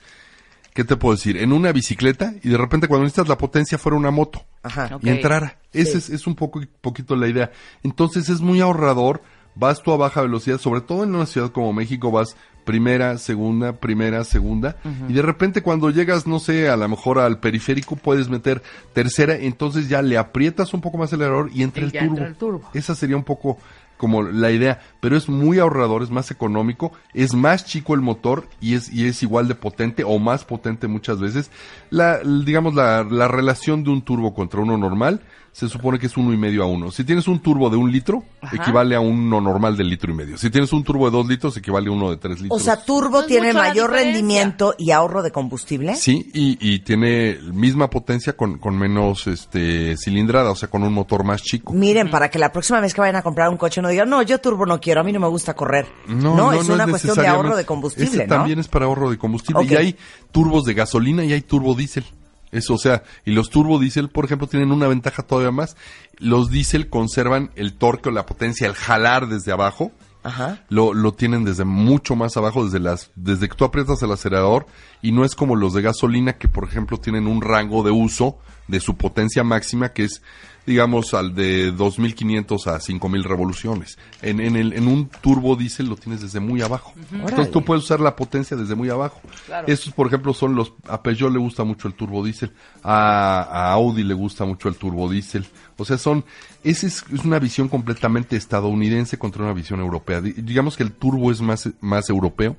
¿qué 0.74 0.84
te 0.84 0.96
puedo 0.96 1.16
decir? 1.16 1.38
En 1.38 1.52
una 1.52 1.72
bicicleta 1.72 2.36
y 2.44 2.50
de 2.50 2.58
repente 2.58 2.88
cuando 2.88 3.06
necesitas 3.06 3.28
la 3.28 3.38
potencia 3.38 3.78
fuera 3.78 3.98
una 3.98 4.12
moto 4.12 4.46
Ajá. 4.62 4.98
Y 5.02 5.10
entrara. 5.10 5.58
Esa 5.74 5.98
es, 5.98 6.10
es 6.10 6.28
un 6.28 6.36
poco 6.36 6.62
poquito 6.82 7.16
la 7.16 7.28
idea. 7.28 7.52
Entonces 7.82 8.30
es 8.30 8.40
muy 8.40 8.62
ahorrador. 8.62 9.24
Vas 9.56 9.84
tú 9.84 9.92
a 9.92 9.98
baja 9.98 10.22
velocidad, 10.22 10.58
sobre 10.58 10.82
todo 10.82 11.04
en 11.04 11.14
una 11.14 11.28
ciudad 11.28 11.52
como 11.52 11.74
México, 11.74 12.10
vas 12.10 12.36
primera, 12.64 13.18
segunda, 13.18 13.74
primera, 13.74 14.24
segunda, 14.24 14.78
y 15.08 15.14
de 15.14 15.22
repente 15.22 15.62
cuando 15.62 15.90
llegas, 15.90 16.28
no 16.28 16.40
sé, 16.40 16.70
a 16.70 16.78
lo 16.78 16.88
mejor 16.88 17.20
al 17.20 17.40
periférico 17.40 17.96
puedes 17.96 18.30
meter 18.30 18.62
tercera, 18.94 19.36
entonces 19.36 19.90
ya 19.90 20.02
le 20.02 20.18
aprietas 20.18 20.74
un 20.74 20.82
poco 20.82 20.98
más 20.98 21.12
el 21.14 21.22
acelerador 21.22 21.50
y 21.54 21.64
entra 21.64 21.84
Y 21.84 21.86
el 21.86 21.92
turbo. 21.92 22.06
entra 22.06 22.28
el 22.28 22.36
turbo. 22.36 22.70
Esa 22.74 22.96
sería 22.96 23.18
un 23.18 23.24
poco 23.24 23.58
como 23.98 24.24
la 24.24 24.52
idea, 24.52 24.82
pero 25.00 25.16
es 25.16 25.30
muy 25.30 25.60
ahorrador, 25.60 26.04
es 26.04 26.10
más 26.10 26.30
económico, 26.32 26.92
es 27.14 27.34
más 27.34 27.64
chico 27.66 27.94
el 27.94 28.02
motor 28.02 28.48
y 28.60 28.74
es, 28.76 28.92
y 28.92 29.08
es 29.08 29.24
igual 29.24 29.48
de 29.48 29.56
potente 29.56 30.04
o 30.04 30.20
más 30.20 30.44
potente 30.44 30.88
muchas 30.88 31.20
veces. 31.22 31.52
La, 31.90 32.20
digamos, 32.20 32.74
la, 32.76 33.04
la 33.04 33.28
relación 33.30 33.84
de 33.84 33.92
un 33.92 34.02
turbo 34.02 34.34
contra 34.34 34.60
uno 34.62 34.78
normal 34.78 35.22
se 35.54 35.70
supone 35.70 36.00
que 36.00 36.08
es 36.08 36.18
uno 36.18 36.34
y 36.34 36.38
medio 36.38 36.64
a 36.64 36.66
uno. 36.66 36.90
Si 36.92 37.04
tienes 37.04 37.28
un 37.28 37.40
turbo 37.40 37.70
de 37.70 37.78
un 37.78 37.92
litro, 37.92 38.24
Ajá. 38.42 38.56
equivale 38.56 38.96
a 38.96 39.00
uno 39.00 39.40
normal 39.40 39.78
de 39.78 39.84
litro 39.84 40.12
y 40.12 40.16
medio. 40.16 40.36
Si 40.38 40.50
tienes 40.50 40.74
un 40.74 40.84
turbo 40.84 41.06
de 41.06 41.16
dos 41.16 41.28
litros, 41.28 41.56
equivale 41.56 41.90
a 41.90 41.92
uno 41.92 42.10
de 42.10 42.18
tres 42.18 42.40
O 42.40 42.44
litros. 42.44 42.62
sea, 42.64 42.84
turbo 42.84 43.22
No 43.22 43.26
tiene 43.28 43.54
mayor 43.54 43.92
rendimiento 43.92 44.74
y 44.80 44.90
ahorro 44.92 45.22
de 45.22 45.32
combustible. 45.32 45.96
Sí, 45.96 46.30
y, 46.34 46.58
y 46.60 46.80
tiene 46.80 47.38
misma 47.54 47.90
potencia 47.90 48.34
con, 48.34 48.58
con 48.58 48.76
menos 48.78 49.28
este 49.28 49.96
cilindrada, 49.96 50.50
o 50.50 50.56
sea, 50.56 50.70
con 50.70 50.82
un 50.84 50.92
motor 50.92 51.24
más 51.24 51.44
chico. 51.44 51.72
Miren, 51.72 52.10
para 52.10 52.30
que 52.30 52.40
la 52.40 52.52
próxima 52.52 52.80
vez 52.82 52.94
que 52.96 53.02
vayan 53.02 53.18
a 53.18 53.22
comprar 53.22 53.50
un 53.50 53.58
coche 53.58 53.80
no 53.82 53.90
digan, 53.90 54.10
no, 54.10 54.24
yo 54.24 54.40
turbo 54.42 54.66
no 54.66 54.82
quiero, 54.82 55.02
a 55.02 55.04
mí 55.04 55.14
no 55.14 55.20
me 55.20 55.28
gusta 55.28 55.54
correr. 55.54 55.86
No, 56.08 56.52
es 56.52 56.68
una 56.68 56.88
cuestión 56.88 57.16
de 57.16 57.28
ahorro 57.28 57.56
de 57.56 57.64
necesariamente. 57.64 57.66
combustible, 57.68 58.10
Ese 58.10 58.28
¿no? 58.28 58.36
también 58.36 58.58
es 58.60 58.68
para 58.68 58.86
ahorro 58.86 59.12
de 59.12 59.20
combustible. 59.20 59.64
Y 59.70 59.76
hay 59.76 59.96
turbos 60.32 60.66
de 60.66 60.74
gasolina 60.74 61.24
y 61.24 61.32
hay 61.34 61.42
turbo 61.42 61.76
diésel. 61.76 62.06
Eso, 62.54 62.76
o 62.76 62.78
sea, 62.78 63.04
y 63.26 63.32
los 63.32 63.50
turbo 63.50 63.80
diésel, 63.80 64.10
por 64.10 64.26
ejemplo, 64.26 64.48
tienen 64.48 64.72
una 64.72 64.88
ventaja 64.88 65.24
todavía 65.24 65.52
más. 65.52 65.76
Los 66.20 66.52
diésel 66.52 66.88
conservan 66.88 67.52
el 67.56 67.74
torque 67.74 68.10
o 68.10 68.12
la 68.12 68.28
potencia, 68.28 68.68
el 68.68 68.76
jalar 68.76 69.28
desde 69.28 69.52
abajo. 69.52 69.92
Ajá. 70.22 70.64
Lo, 70.70 70.94
lo 70.94 71.14
tienen 71.14 71.44
desde 71.44 71.66
mucho 71.66 72.16
más 72.16 72.38
abajo, 72.38 72.64
desde 72.64 72.80
las, 72.80 73.12
desde 73.16 73.50
que 73.50 73.56
tú 73.56 73.66
aprietas 73.66 74.02
el 74.04 74.12
acelerador, 74.12 74.68
y 75.02 75.12
no 75.12 75.26
es 75.26 75.36
como 75.36 75.58
los 75.58 75.74
de 75.74 75.82
gasolina 75.82 76.38
que, 76.38 76.48
por 76.48 76.64
ejemplo, 76.64 76.98
tienen 76.98 77.28
un 77.28 77.42
rango 77.42 77.84
de 77.84 77.92
uso 77.92 78.38
de 78.68 78.80
su 78.80 78.96
potencia 78.96 79.44
máxima 79.44 79.90
que 79.90 80.06
es, 80.06 80.22
digamos, 80.66 81.14
al 81.14 81.36
de 81.36 81.72
2500 81.72 82.68
a 82.68 82.80
5000 82.80 83.24
revoluciones. 83.24 83.98
En, 84.22 84.40
en, 84.40 84.56
el, 84.56 84.74
en 84.74 84.88
un 84.88 85.10
turbo 85.10 85.56
diésel 85.56 85.88
lo 85.88 85.96
tienes 85.98 86.22
desde 86.22 86.40
muy 86.40 86.62
abajo. 86.62 86.94
Entonces 87.12 87.52
tú 87.52 87.64
puedes 87.64 87.84
usar 87.84 88.00
la 88.00 88.16
potencia 88.16 88.56
desde 88.56 88.76
muy 88.76 88.90
abajo. 88.90 89.20
Claro. 89.46 89.68
Estos, 89.68 89.94
por 89.94 90.08
ejemplo, 90.08 90.34
son 90.34 90.56
los, 90.56 90.74
a 90.88 91.04
Peugeot 91.04 91.32
le 91.34 91.40
gusta 91.40 91.64
mucho 91.64 91.88
el 91.88 91.94
turbo 91.96 92.24
diésel, 92.24 92.54
a, 92.84 93.42
a 93.42 93.72
Audi 93.74 94.04
le 94.04 94.14
gusta 94.14 94.46
mucho 94.46 94.70
el 94.70 94.76
turbo 94.76 95.10
diésel. 95.10 95.46
O 95.78 95.86
sea, 95.86 95.98
son, 95.98 96.24
esa 96.64 96.88
es, 96.88 97.04
es 97.12 97.26
una 97.26 97.40
visión 97.40 97.68
completamente 97.68 98.36
estadounidense 98.36 99.18
contra 99.18 99.44
una 99.44 99.54
visión 99.54 99.80
europea. 99.80 100.22
Di- 100.22 100.34
Digamos 100.34 100.78
que 100.78 100.84
el 100.84 100.92
turbo 100.92 101.32
es 101.32 101.42
más, 101.42 101.70
más 101.82 102.10
europeo 102.10 102.56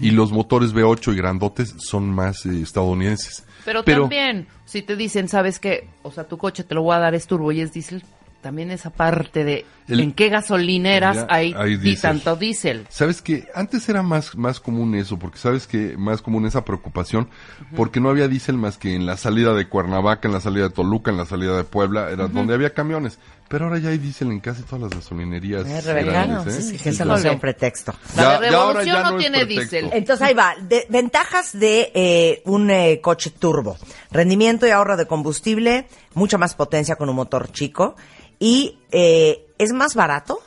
y 0.00 0.10
los 0.10 0.32
motores 0.32 0.74
V8 0.74 1.12
y 1.12 1.16
grandotes 1.16 1.74
son 1.78 2.10
más 2.10 2.44
eh, 2.46 2.60
estadounidenses. 2.62 3.44
Pero, 3.64 3.84
también, 3.84 4.46
si 4.64 4.82
te 4.82 4.96
dicen, 4.96 5.28
¿sabes 5.28 5.58
qué? 5.58 5.88
O 6.02 6.10
sea, 6.10 6.24
tu 6.24 6.36
coche 6.38 6.64
te 6.64 6.74
lo 6.74 6.82
voy 6.82 6.96
a 6.96 6.98
dar 6.98 7.14
es 7.14 7.26
turbo 7.26 7.52
y 7.52 7.60
es 7.60 7.72
diésel, 7.72 8.02
también 8.40 8.72
esa 8.72 8.90
parte 8.90 9.44
de 9.44 9.64
El- 9.86 10.00
en 10.00 10.12
qué 10.12 10.28
gasolineras 10.28 11.14
Ya, 11.16 11.26
hay, 11.30 11.54
hay 11.56 11.78
y 11.80 11.96
tanto 11.96 12.34
diésel. 12.34 12.86
Sabes 12.88 13.22
que 13.22 13.46
antes 13.54 13.88
era 13.88 14.02
más, 14.02 14.36
más 14.36 14.58
común 14.58 14.96
eso, 14.96 15.16
porque 15.16 15.38
sabes 15.38 15.68
que 15.68 15.96
más 15.96 16.22
común 16.22 16.44
esa 16.44 16.64
preocupación, 16.64 17.28
porque 17.76 18.00
no 18.00 18.08
había 18.10 18.26
diésel 18.26 18.56
más 18.58 18.78
que 18.78 18.96
en 18.96 19.06
la 19.06 19.16
salida 19.16 19.54
de 19.54 19.68
Cuernavaca, 19.68 20.26
en 20.26 20.34
la 20.34 20.40
salida 20.40 20.64
de 20.64 20.74
Toluca, 20.74 21.12
en 21.12 21.18
la 21.18 21.24
salida 21.26 21.56
de 21.56 21.62
Puebla, 21.62 22.10
era 22.10 22.26
donde 22.26 22.54
había 22.54 22.74
camiones. 22.74 23.18
Pero 23.52 23.66
ahora 23.66 23.78
ya 23.78 23.90
hay 23.90 23.98
diésel 23.98 24.30
en 24.32 24.40
casi 24.40 24.62
todas 24.62 24.80
las 24.80 24.90
gasolinerías. 24.92 25.66
Eh, 25.66 25.82
¿eh? 25.86 26.40
sí, 26.50 26.62
sí, 26.62 26.72
que 26.72 26.78
Sí, 26.84 26.88
eso 26.88 27.04
no 27.04 27.18
sea 27.18 27.32
un 27.32 27.38
pretexto. 27.38 27.92
La 28.16 28.22
Ya- 28.22 28.40
de 28.40 28.50
ya 28.50 28.56
ahora 28.56 28.80
Revolución 28.80 28.96
ya 28.96 29.02
no, 29.02 29.10
no 29.10 29.16
es 29.16 29.20
tiene 29.20 29.44
diésel. 29.44 29.90
Entonces 29.92 30.26
ahí 30.26 30.32
va. 30.32 30.54
De- 30.58 30.86
ventajas 30.88 31.52
de 31.52 31.92
eh, 31.94 32.42
un 32.46 32.70
eh, 32.70 33.00
coche 33.02 33.28
turbo. 33.28 33.76
Rendimiento 34.10 34.66
y 34.66 34.70
ahorro 34.70 34.96
de 34.96 35.04
combustible, 35.06 35.86
mucha 36.14 36.38
más 36.38 36.54
potencia 36.54 36.96
con 36.96 37.10
un 37.10 37.16
motor 37.16 37.52
chico 37.52 37.94
y 38.38 38.78
eh, 38.90 39.44
es 39.58 39.72
más 39.74 39.94
barato. 39.94 40.38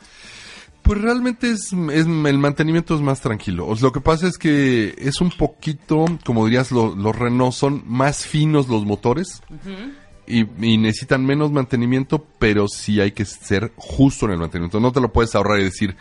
Pues 0.81 0.99
realmente 0.99 1.51
es, 1.51 1.73
es- 1.73 2.05
el 2.07 2.37
mantenimiento 2.39 2.95
es 2.95 3.01
más 3.01 3.21
tranquilo. 3.21 3.67
O 3.67 3.75
sea, 3.75 3.83
lo 3.87 3.91
que 3.91 4.01
pasa 4.01 4.27
es 4.27 4.39
que 4.39 4.95
es 4.97 5.21
un 5.21 5.29
poquito, 5.29 6.05
como 6.25 6.45
dirías, 6.45 6.71
lo- 6.71 6.95
los 6.95 7.15
Renault 7.15 7.53
son 7.53 7.83
más 7.85 8.25
finos 8.25 8.67
los 8.67 8.83
motores 8.83 9.41
y, 10.27 10.45
y 10.65 10.77
necesitan 10.77 11.25
menos 11.25 11.51
mantenimiento, 11.51 12.25
pero 12.39 12.67
sí 12.67 12.99
hay 13.01 13.11
que 13.11 13.25
ser 13.25 13.71
justo 13.75 14.25
en 14.25 14.33
el 14.33 14.37
mantenimiento. 14.39 14.79
No 14.79 14.91
te 14.91 15.01
lo 15.01 15.11
puedes 15.11 15.35
ahorrar 15.35 15.59
y 15.59 15.63
decir, 15.63 15.95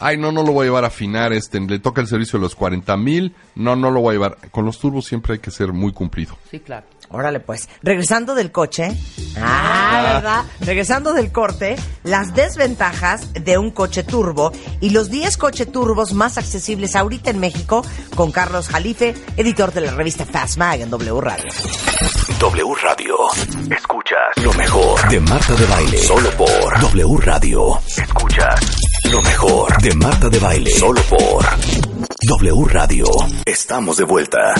ay, 0.00 0.16
no, 0.16 0.32
no 0.32 0.42
lo 0.42 0.52
voy 0.52 0.64
a 0.64 0.68
llevar 0.68 0.84
a 0.84 0.88
afinar, 0.88 1.32
este, 1.32 1.60
le 1.60 1.78
toca 1.78 2.00
el 2.00 2.08
servicio 2.08 2.38
de 2.38 2.42
los 2.42 2.56
40 2.56 2.96
mil, 2.96 3.34
no, 3.54 3.76
no 3.76 3.90
lo 3.90 4.00
voy 4.00 4.10
a 4.10 4.14
llevar. 4.14 4.38
Con 4.50 4.64
los 4.64 4.78
turbos 4.78 5.04
siempre 5.04 5.34
hay 5.34 5.38
que 5.38 5.50
ser 5.50 5.72
muy 5.72 5.92
cumplido. 5.92 6.36
Sí, 6.50 6.58
claro. 6.58 6.86
Órale 7.12 7.40
pues. 7.40 7.68
Regresando 7.82 8.34
del 8.34 8.52
coche. 8.52 8.96
Ah, 9.36 10.12
¿verdad? 10.14 10.44
Regresando 10.60 11.12
del 11.12 11.32
corte, 11.32 11.76
las 12.04 12.34
desventajas 12.34 13.32
de 13.32 13.58
un 13.58 13.72
coche 13.72 14.04
turbo 14.04 14.52
y 14.80 14.90
los 14.90 15.10
10 15.10 15.36
coche 15.36 15.66
turbos 15.66 16.14
más 16.14 16.38
accesibles 16.38 16.94
ahorita 16.94 17.30
en 17.30 17.40
México 17.40 17.84
con 18.14 18.30
Carlos 18.30 18.68
Jalife, 18.68 19.14
editor 19.36 19.72
de 19.72 19.80
la 19.82 19.92
revista 19.92 20.24
Fast 20.24 20.56
Mag 20.56 20.80
en 20.80 20.90
W 20.90 21.20
Radio. 21.20 21.50
W 22.40 22.74
Radio. 22.82 23.14
Escuchas 23.70 24.42
lo 24.42 24.50
mejor 24.54 25.08
de 25.10 25.20
Marta 25.20 25.54
de 25.54 25.66
Baile. 25.66 25.98
Solo 25.98 26.30
por 26.30 26.80
W 26.80 27.16
Radio. 27.18 27.78
Escuchas 27.98 28.60
lo 29.12 29.20
mejor 29.20 29.82
de 29.82 29.94
Marta 29.96 30.28
de 30.30 30.38
Baile. 30.38 30.70
Solo 30.70 31.02
por 31.02 31.44
W 32.26 32.64
Radio. 32.70 33.04
Estamos 33.44 33.98
de 33.98 34.04
vuelta. 34.04 34.54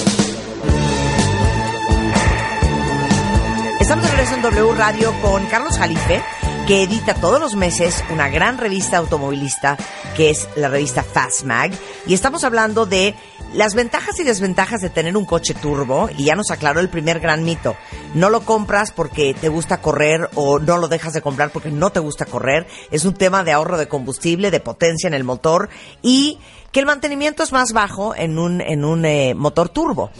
Estamos 3.81 4.05
de 4.05 4.11
regreso 4.11 4.35
en 4.35 4.43
W 4.43 4.75
Radio 4.77 5.15
con 5.23 5.47
Carlos 5.47 5.79
Jalife, 5.79 6.23
que 6.71 6.85
edita 6.85 7.15
todos 7.15 7.41
los 7.41 7.57
meses 7.57 8.05
una 8.11 8.29
gran 8.29 8.57
revista 8.57 8.99
automovilista 8.99 9.77
que 10.17 10.31
es 10.31 10.49
la 10.55 10.69
revista 10.69 11.03
Fast 11.03 11.43
Mag. 11.43 11.73
Y 12.07 12.15
estamos 12.15 12.45
hablando 12.45 12.87
de 12.87 13.17
las 13.55 13.75
ventajas 13.75 14.21
y 14.21 14.23
desventajas 14.23 14.81
de 14.81 14.89
tener 14.89 15.17
un 15.17 15.25
coche 15.25 15.53
turbo. 15.55 16.09
Y 16.17 16.27
ya 16.27 16.37
nos 16.37 16.53
aclaró 16.53 16.79
el 16.79 16.89
primer 16.89 17.19
gran 17.19 17.43
mito. 17.43 17.75
No 18.15 18.31
lo 18.31 18.43
compras 18.43 18.93
porque 18.93 19.35
te 19.35 19.49
gusta 19.49 19.81
correr 19.81 20.31
o 20.37 20.61
no 20.61 20.79
lo 20.79 20.87
dejas 20.87 21.13
de 21.13 21.23
comprar 21.23 21.51
porque 21.51 21.73
no 21.73 21.91
te 21.91 21.99
gusta 21.99 22.25
correr. 22.25 22.69
Es 22.93 23.05
un 23.05 23.15
tema 23.15 23.43
de 23.43 23.51
ahorro 23.51 23.77
de 23.77 23.89
combustible, 23.89 24.53
de 24.53 24.61
potencia 24.61 25.09
en 25.09 25.15
el 25.15 25.25
motor 25.25 25.71
y 26.03 26.39
que 26.71 26.79
el 26.79 26.87
mantenimiento 26.87 27.43
es 27.43 27.51
más 27.51 27.73
bajo 27.73 28.15
en 28.15 28.39
un, 28.39 28.61
en 28.61 28.85
un 28.85 29.05
eh, 29.05 29.35
motor 29.35 29.71
turbo. 29.71 30.13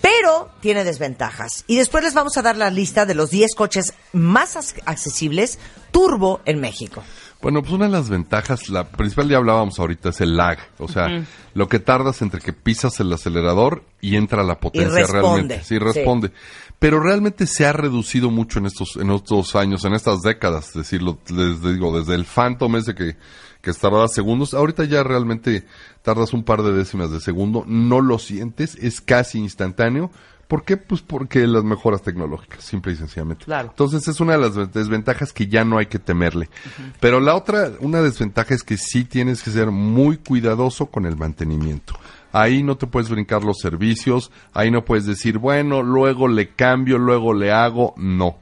Pero 0.00 0.50
tiene 0.60 0.84
desventajas. 0.84 1.64
Y 1.66 1.76
después 1.76 2.02
les 2.04 2.14
vamos 2.14 2.36
a 2.36 2.42
dar 2.42 2.56
la 2.56 2.70
lista 2.70 3.04
de 3.06 3.14
los 3.14 3.30
10 3.30 3.54
coches 3.54 3.92
más 4.12 4.56
accesibles 4.86 5.58
turbo 5.90 6.40
en 6.44 6.60
México. 6.60 7.02
Bueno, 7.42 7.62
pues 7.62 7.72
una 7.72 7.86
de 7.86 7.92
las 7.92 8.10
ventajas, 8.10 8.68
la 8.68 8.84
principal 8.90 9.28
ya 9.30 9.38
hablábamos 9.38 9.78
ahorita, 9.78 10.10
es 10.10 10.20
el 10.20 10.36
lag. 10.36 10.58
O 10.78 10.88
sea, 10.88 11.24
lo 11.54 11.68
que 11.68 11.78
tardas 11.78 12.20
entre 12.20 12.40
que 12.40 12.52
pisas 12.52 13.00
el 13.00 13.10
acelerador 13.12 13.82
y 14.02 14.16
entra 14.16 14.42
la 14.42 14.60
potencia 14.60 14.94
responde, 15.06 15.22
realmente. 15.22 15.64
Sí, 15.64 15.78
responde. 15.78 16.32
Pero 16.78 17.00
realmente 17.00 17.46
se 17.46 17.64
ha 17.66 17.72
reducido 17.72 18.30
mucho 18.30 18.58
en 18.58 18.66
estos, 18.66 18.96
en 18.96 19.10
estos 19.10 19.56
años, 19.56 19.84
en 19.86 19.94
estas 19.94 20.20
décadas. 20.20 20.68
Es 20.68 20.74
decir, 20.74 21.02
lo- 21.02 21.18
les 21.28 21.62
digo, 21.62 21.98
desde 21.98 22.14
el 22.14 22.24
Phantom 22.26 22.76
ese 22.76 22.94
que, 22.94 23.16
que 23.60 23.72
tardaba 23.72 24.08
segundos, 24.08 24.54
ahorita 24.54 24.84
ya 24.84 25.02
realmente 25.02 25.64
tardas 26.02 26.32
un 26.32 26.44
par 26.44 26.62
de 26.62 26.72
décimas 26.72 27.10
de 27.10 27.20
segundo, 27.20 27.64
no 27.66 28.00
lo 28.00 28.18
sientes, 28.18 28.76
es 28.80 29.00
casi 29.00 29.38
instantáneo. 29.38 30.10
¿Por 30.48 30.64
qué? 30.64 30.76
Pues 30.76 31.00
porque 31.00 31.46
las 31.46 31.62
mejoras 31.62 32.02
tecnológicas, 32.02 32.64
simple 32.64 32.92
y 32.92 32.96
sencillamente. 32.96 33.44
Claro. 33.44 33.68
Entonces 33.68 34.08
es 34.08 34.18
una 34.18 34.32
de 34.32 34.38
las 34.40 34.72
desventajas 34.72 35.32
que 35.32 35.46
ya 35.46 35.64
no 35.64 35.78
hay 35.78 35.86
que 35.86 36.00
temerle. 36.00 36.50
Pero 36.98 37.20
la 37.20 37.36
otra, 37.36 37.70
una 37.78 38.02
desventaja 38.02 38.52
es 38.52 38.64
que 38.64 38.76
sí 38.76 39.04
tienes 39.04 39.44
que 39.44 39.50
ser 39.50 39.70
muy 39.70 40.16
cuidadoso 40.16 40.86
con 40.86 41.06
el 41.06 41.16
mantenimiento. 41.16 41.94
Ahí 42.32 42.64
no 42.64 42.76
te 42.76 42.88
puedes 42.88 43.08
brincar 43.08 43.44
los 43.44 43.58
servicios, 43.58 44.32
ahí 44.52 44.72
no 44.72 44.84
puedes 44.84 45.06
decir, 45.06 45.38
bueno, 45.38 45.84
luego 45.84 46.26
le 46.26 46.48
cambio, 46.48 46.98
luego 46.98 47.32
le 47.32 47.52
hago, 47.52 47.94
no. 47.96 48.38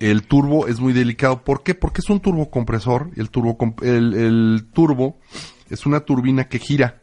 El 0.00 0.22
turbo 0.22 0.66
es 0.66 0.80
muy 0.80 0.92
delicado. 0.92 1.42
¿Por 1.42 1.62
qué? 1.62 1.74
Porque 1.74 2.00
es 2.00 2.10
un 2.10 2.20
turbocompresor. 2.20 3.10
El 3.16 3.30
turbo, 3.30 3.56
el, 3.82 4.14
el 4.14 4.66
turbo 4.72 5.18
es 5.68 5.86
una 5.86 6.00
turbina 6.00 6.48
que 6.48 6.58
gira. 6.58 7.02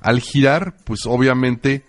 Al 0.00 0.20
girar, 0.20 0.74
pues 0.84 1.06
obviamente 1.06 1.84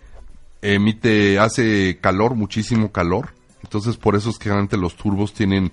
emite, 0.61 1.39
hace 1.39 1.97
calor, 2.01 2.35
muchísimo 2.35 2.91
calor. 2.91 3.33
Entonces 3.63 3.97
por 3.97 4.15
eso 4.15 4.29
es 4.29 4.37
que 4.37 4.45
generalmente 4.45 4.77
los 4.77 4.95
turbos 4.95 5.33
tienen, 5.33 5.71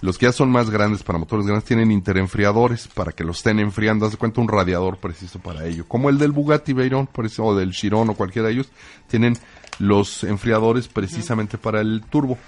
los 0.00 0.18
que 0.18 0.26
ya 0.26 0.32
son 0.32 0.50
más 0.50 0.70
grandes 0.70 1.02
para 1.02 1.18
motores 1.18 1.46
grandes, 1.46 1.64
tienen 1.64 1.90
interenfriadores 1.90 2.88
para 2.88 3.12
que 3.12 3.24
los 3.24 3.38
estén 3.38 3.58
enfriando. 3.58 4.06
Haz 4.06 4.12
de 4.12 4.18
cuenta 4.18 4.40
un 4.40 4.48
radiador 4.48 4.98
preciso 4.98 5.38
para 5.38 5.66
ello. 5.66 5.86
Como 5.86 6.08
el 6.08 6.18
del 6.18 6.32
Bugatti 6.32 6.72
Veyron, 6.72 7.08
o 7.38 7.54
del 7.54 7.72
Chiron 7.72 8.10
o 8.10 8.14
cualquiera 8.14 8.48
de 8.48 8.54
ellos, 8.54 8.70
tienen 9.08 9.36
los 9.78 10.24
enfriadores 10.24 10.88
precisamente 10.88 11.58
para 11.58 11.80
el 11.80 12.02
turbo. 12.08 12.38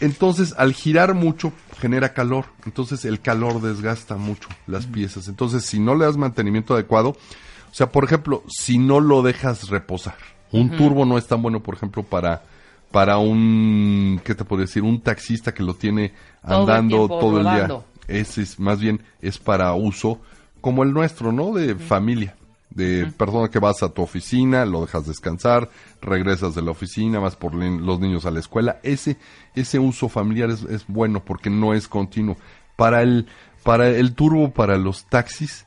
Entonces, 0.00 0.54
al 0.58 0.74
girar 0.74 1.14
mucho, 1.14 1.52
genera 1.78 2.12
calor. 2.12 2.46
Entonces, 2.64 3.04
el 3.04 3.20
calor 3.20 3.60
desgasta 3.60 4.16
mucho 4.16 4.48
las 4.66 4.86
piezas. 4.86 5.28
Entonces, 5.28 5.64
si 5.64 5.78
no 5.80 5.94
le 5.94 6.04
das 6.04 6.16
mantenimiento 6.16 6.74
adecuado, 6.74 7.10
o 7.10 7.74
sea, 7.74 7.90
por 7.90 8.04
ejemplo, 8.04 8.42
si 8.48 8.78
no 8.78 9.00
lo 9.00 9.22
dejas 9.22 9.68
reposar, 9.68 10.16
un 10.52 10.76
turbo 10.76 11.04
no 11.04 11.18
es 11.18 11.26
tan 11.26 11.42
bueno, 11.42 11.62
por 11.62 11.74
ejemplo, 11.74 12.02
para 12.02 12.42
para 12.90 13.18
un, 13.18 14.20
¿qué 14.24 14.34
te 14.34 14.44
puedo 14.44 14.62
decir? 14.62 14.82
Un 14.82 15.00
taxista 15.00 15.52
que 15.52 15.62
lo 15.62 15.74
tiene 15.74 16.14
Todo 16.40 16.54
el 16.54 16.60
andando 16.60 17.08
todo 17.08 17.40
el 17.40 17.44
día. 17.44 17.68
Ese 18.08 18.42
es 18.42 18.58
más 18.58 18.80
bien 18.80 19.02
es 19.20 19.38
para 19.38 19.74
uso 19.74 20.20
como 20.60 20.82
el 20.82 20.92
nuestro, 20.92 21.32
¿no? 21.32 21.52
De 21.52 21.74
familia. 21.74 22.35
De 22.70 23.10
persona 23.16 23.48
que 23.48 23.58
vas 23.58 23.82
a 23.82 23.88
tu 23.88 24.02
oficina, 24.02 24.66
lo 24.66 24.82
dejas 24.82 25.06
descansar, 25.06 25.70
regresas 26.02 26.54
de 26.54 26.62
la 26.62 26.72
oficina, 26.72 27.18
vas 27.18 27.36
por 27.36 27.54
los 27.54 28.00
niños 28.00 28.26
a 28.26 28.30
la 28.30 28.40
escuela. 28.40 28.80
Ese, 28.82 29.16
ese 29.54 29.78
uso 29.78 30.08
familiar 30.08 30.50
es, 30.50 30.62
es 30.64 30.86
bueno 30.86 31.24
porque 31.24 31.48
no 31.48 31.72
es 31.72 31.88
continuo. 31.88 32.36
Para 32.76 33.02
el, 33.02 33.26
para 33.62 33.88
el 33.88 34.14
turbo, 34.14 34.52
para 34.52 34.76
los 34.76 35.06
taxis, 35.06 35.66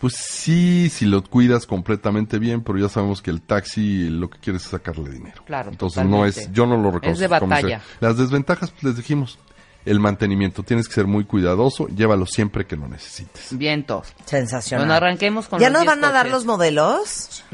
pues 0.00 0.14
sí, 0.14 0.88
si 0.90 1.06
lo 1.06 1.22
cuidas 1.24 1.66
completamente 1.66 2.38
bien, 2.38 2.62
pero 2.62 2.78
ya 2.78 2.88
sabemos 2.88 3.20
que 3.20 3.30
el 3.30 3.42
taxi 3.42 4.08
lo 4.08 4.30
que 4.30 4.38
quiere 4.38 4.58
es 4.58 4.64
sacarle 4.64 5.10
dinero. 5.10 5.42
Claro, 5.44 5.70
Entonces 5.70 6.04
no 6.04 6.24
es, 6.24 6.52
yo 6.52 6.66
no 6.66 6.76
lo 6.76 6.90
reconozco. 6.90 7.10
Es 7.10 7.18
de 7.18 7.26
batalla. 7.26 7.80
Las 8.00 8.16
desventajas, 8.16 8.70
pues 8.70 8.84
les 8.84 8.96
dijimos, 8.96 9.38
el 9.88 10.00
mantenimiento, 10.00 10.62
tienes 10.62 10.86
que 10.86 10.94
ser 10.94 11.06
muy 11.06 11.24
cuidadoso, 11.24 11.88
llévalo 11.88 12.26
siempre 12.26 12.66
que 12.66 12.76
lo 12.76 12.88
necesites. 12.88 13.56
Vientos. 13.56 14.14
Sensacional. 14.24 14.86
Bueno, 14.86 14.94
arranquemos 14.94 15.48
con 15.48 15.60
¿Ya 15.60 15.70
los 15.70 15.74
nos 15.74 15.82
10 15.82 15.96
van 15.96 16.04
a 16.04 16.12
dar 16.12 16.28
los 16.28 16.44
modelos? 16.44 17.44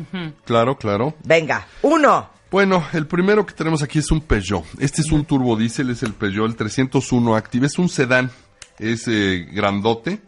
Claro, 0.44 0.76
claro. 0.76 1.14
Venga, 1.24 1.66
uno. 1.82 2.28
Bueno, 2.50 2.84
el 2.92 3.06
primero 3.06 3.44
que 3.46 3.54
tenemos 3.54 3.82
aquí 3.82 3.98
es 3.98 4.10
un 4.10 4.20
Peugeot. 4.20 4.64
Este 4.78 5.02
es 5.02 5.10
un 5.10 5.24
turbodiesel, 5.24 5.90
es 5.90 6.02
el 6.02 6.12
Peugeot, 6.12 6.46
el 6.46 6.56
301 6.56 7.36
Active. 7.36 7.66
Es 7.66 7.78
un 7.78 7.88
sedán, 7.88 8.30
es 8.78 9.08
eh, 9.08 9.46
grandote. 9.52 10.20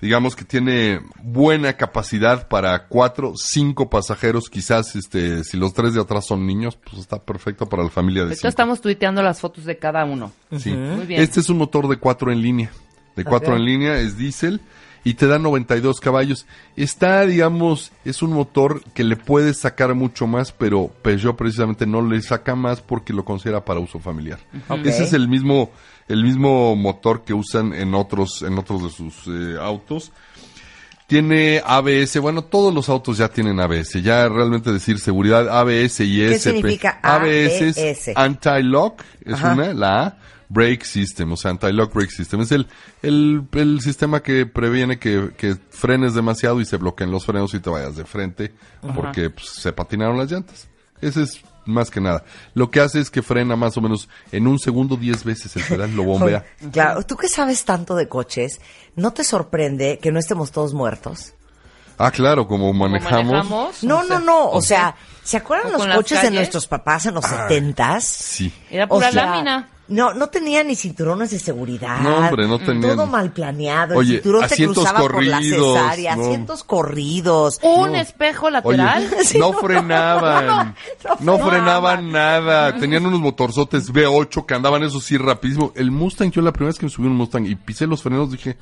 Digamos 0.00 0.36
que 0.36 0.44
tiene 0.44 1.00
buena 1.22 1.72
capacidad 1.74 2.48
para 2.48 2.86
cuatro, 2.86 3.32
cinco 3.36 3.90
pasajeros. 3.90 4.48
Quizás, 4.48 4.94
este, 4.94 5.42
si 5.44 5.56
los 5.56 5.74
tres 5.74 5.94
de 5.94 6.00
atrás 6.00 6.26
son 6.26 6.46
niños, 6.46 6.76
pues 6.76 6.98
está 6.98 7.22
perfecto 7.22 7.68
para 7.68 7.82
la 7.82 7.90
familia 7.90 8.24
de 8.24 8.36
cinco. 8.36 8.48
estamos 8.48 8.80
tuiteando 8.80 9.22
las 9.22 9.40
fotos 9.40 9.64
de 9.64 9.76
cada 9.78 10.04
uno. 10.04 10.32
Sí. 10.56 10.72
Muy 10.72 11.06
bien. 11.06 11.20
Este 11.20 11.40
es 11.40 11.48
un 11.48 11.58
motor 11.58 11.88
de 11.88 11.96
cuatro 11.96 12.30
en 12.30 12.40
línea. 12.42 12.70
De 13.16 13.24
cuatro 13.24 13.56
en 13.56 13.64
línea, 13.64 13.98
es 13.98 14.16
diésel 14.16 14.60
y 15.04 15.14
te 15.14 15.26
da 15.26 15.38
92 15.38 16.00
caballos. 16.00 16.46
Está, 16.76 17.24
digamos, 17.24 17.92
es 18.04 18.22
un 18.22 18.32
motor 18.32 18.82
que 18.94 19.04
le 19.04 19.16
puedes 19.16 19.58
sacar 19.58 19.94
mucho 19.94 20.26
más, 20.26 20.52
pero 20.52 20.88
Peugeot 21.02 21.36
precisamente 21.36 21.86
no 21.86 22.02
le 22.02 22.20
saca 22.22 22.54
más 22.54 22.80
porque 22.80 23.12
lo 23.12 23.24
considera 23.24 23.64
para 23.64 23.80
uso 23.80 23.98
familiar. 23.98 24.38
Ese 24.84 25.04
es 25.04 25.12
el 25.12 25.28
mismo, 25.28 25.70
el 26.08 26.24
mismo 26.24 26.74
motor 26.74 27.22
que 27.24 27.34
usan 27.34 27.72
en 27.74 27.94
otros, 27.94 28.42
en 28.42 28.58
otros 28.58 28.82
de 28.82 28.90
sus 28.90 29.14
eh, 29.26 29.56
autos. 29.60 30.12
Tiene 31.06 31.62
ABS, 31.64 32.18
bueno, 32.20 32.44
todos 32.44 32.74
los 32.74 32.90
autos 32.90 33.16
ya 33.16 33.28
tienen 33.28 33.60
ABS, 33.60 34.02
ya 34.02 34.28
realmente 34.28 34.70
decir 34.70 34.98
seguridad 34.98 35.48
ABS 35.48 36.00
y 36.00 36.18
¿Qué 36.18 36.34
SP. 36.36 36.52
significa 36.52 37.00
ABS 37.02 37.62
es 37.62 37.78
ABS? 37.78 38.12
Anti-Lock, 38.14 39.02
es 39.24 39.32
Ajá. 39.34 39.54
una, 39.54 39.72
la 39.72 40.02
A, 40.02 40.18
Brake 40.50 40.84
System, 40.84 41.32
o 41.32 41.36
sea, 41.36 41.52
Anti-Lock 41.52 41.94
Brake 41.94 42.10
System. 42.10 42.42
Es 42.42 42.52
el, 42.52 42.66
el, 43.02 43.42
el 43.52 43.80
sistema 43.80 44.22
que 44.22 44.44
previene 44.44 44.98
que, 44.98 45.30
que 45.36 45.56
frenes 45.70 46.12
demasiado 46.12 46.60
y 46.60 46.66
se 46.66 46.76
bloqueen 46.76 47.10
los 47.10 47.24
frenos 47.24 47.54
y 47.54 47.60
te 47.60 47.70
vayas 47.70 47.96
de 47.96 48.04
frente 48.04 48.52
porque 48.94 49.30
pues, 49.30 49.48
se 49.48 49.72
patinaron 49.72 50.18
las 50.18 50.30
llantas. 50.30 50.68
Ese 51.00 51.22
es 51.22 51.40
más 51.68 51.90
que 51.90 52.00
nada. 52.00 52.24
Lo 52.54 52.70
que 52.70 52.80
hace 52.80 53.00
es 53.00 53.10
que 53.10 53.22
frena 53.22 53.56
más 53.56 53.76
o 53.76 53.80
menos 53.80 54.08
en 54.32 54.46
un 54.46 54.58
segundo 54.58 54.96
10 54.96 55.24
veces 55.24 55.54
el 55.56 55.64
pedal, 55.64 55.94
lo 55.94 56.04
bombea. 56.04 56.44
Claro, 56.72 57.02
tú 57.04 57.16
que 57.16 57.28
sabes 57.28 57.64
tanto 57.64 57.94
de 57.94 58.08
coches, 58.08 58.60
¿no 58.96 59.12
te 59.12 59.24
sorprende 59.24 59.98
que 60.02 60.10
no 60.12 60.18
estemos 60.18 60.50
todos 60.50 60.74
muertos? 60.74 61.34
Ah, 61.98 62.10
claro, 62.10 62.46
como 62.46 62.68
¿Cómo 62.68 62.88
manejamos. 62.88 63.26
manejamos? 63.32 63.82
No, 63.82 63.98
O 63.98 64.04
sea, 64.04 64.18
no, 64.18 64.24
no. 64.24 64.50
O 64.50 64.62
sea, 64.62 64.94
¿se 65.24 65.36
acuerdan 65.36 65.74
¿O 65.74 65.84
los 65.84 65.96
coches 65.96 66.22
de 66.22 66.30
nuestros 66.30 66.66
papás 66.68 67.06
en 67.06 67.14
los 67.14 67.24
setentas? 67.24 68.04
Sí. 68.04 68.52
Era 68.70 68.84
O 68.84 68.88
pura 68.88 69.10
sea, 69.10 69.24
lámina. 69.26 69.68
No, 69.88 70.12
no 70.12 70.28
tenía 70.28 70.62
ni 70.62 70.76
cinturones 70.76 71.30
de 71.30 71.38
seguridad. 71.38 72.00
No, 72.00 72.18
hombre, 72.18 72.46
no 72.46 72.58
tenían. 72.58 72.94
Todo 72.96 73.06
mal 73.06 73.32
planeado. 73.32 73.94
El 73.94 73.98
Oye, 74.00 74.14
cinturón 74.16 74.46
te 74.48 74.56
cruzaba 74.64 75.00
por 75.00 75.24
la 75.24 75.36
corridos, 75.38 75.78
cesárea, 75.78 76.16
no. 76.16 76.22
asientos 76.24 76.64
corridos. 76.64 77.58
Un 77.62 77.92
No. 77.92 77.98
espejo 77.98 78.46
Oye, 78.46 78.52
lateral. 78.52 79.10
Sí, 79.24 79.38
no 79.40 79.52
no, 79.52 79.58
frenaban, 79.58 80.74
no, 81.20 81.38
frenaban 81.38 82.12
nada, 82.12 82.76
tenían 82.78 83.06
unos 83.06 83.20
motorzotes 83.20 83.92
V8 83.92 84.44
que 84.46 84.54
andaban 84.54 84.82
eso 84.82 85.00
sí 85.00 85.16
rapidísimo. 85.16 85.72
El 85.74 85.90
Mustang, 85.90 86.30
yo 86.30 86.42
la 86.42 86.52
primera 86.52 86.68
vez 86.70 86.78
que 86.78 86.86
me 86.86 86.90
subí 86.90 87.06
un 87.06 87.16
Mustang 87.16 87.46
y 87.46 87.54
pisé 87.54 87.86
los 87.86 88.02
frenos 88.02 88.30
dije, 88.30 88.58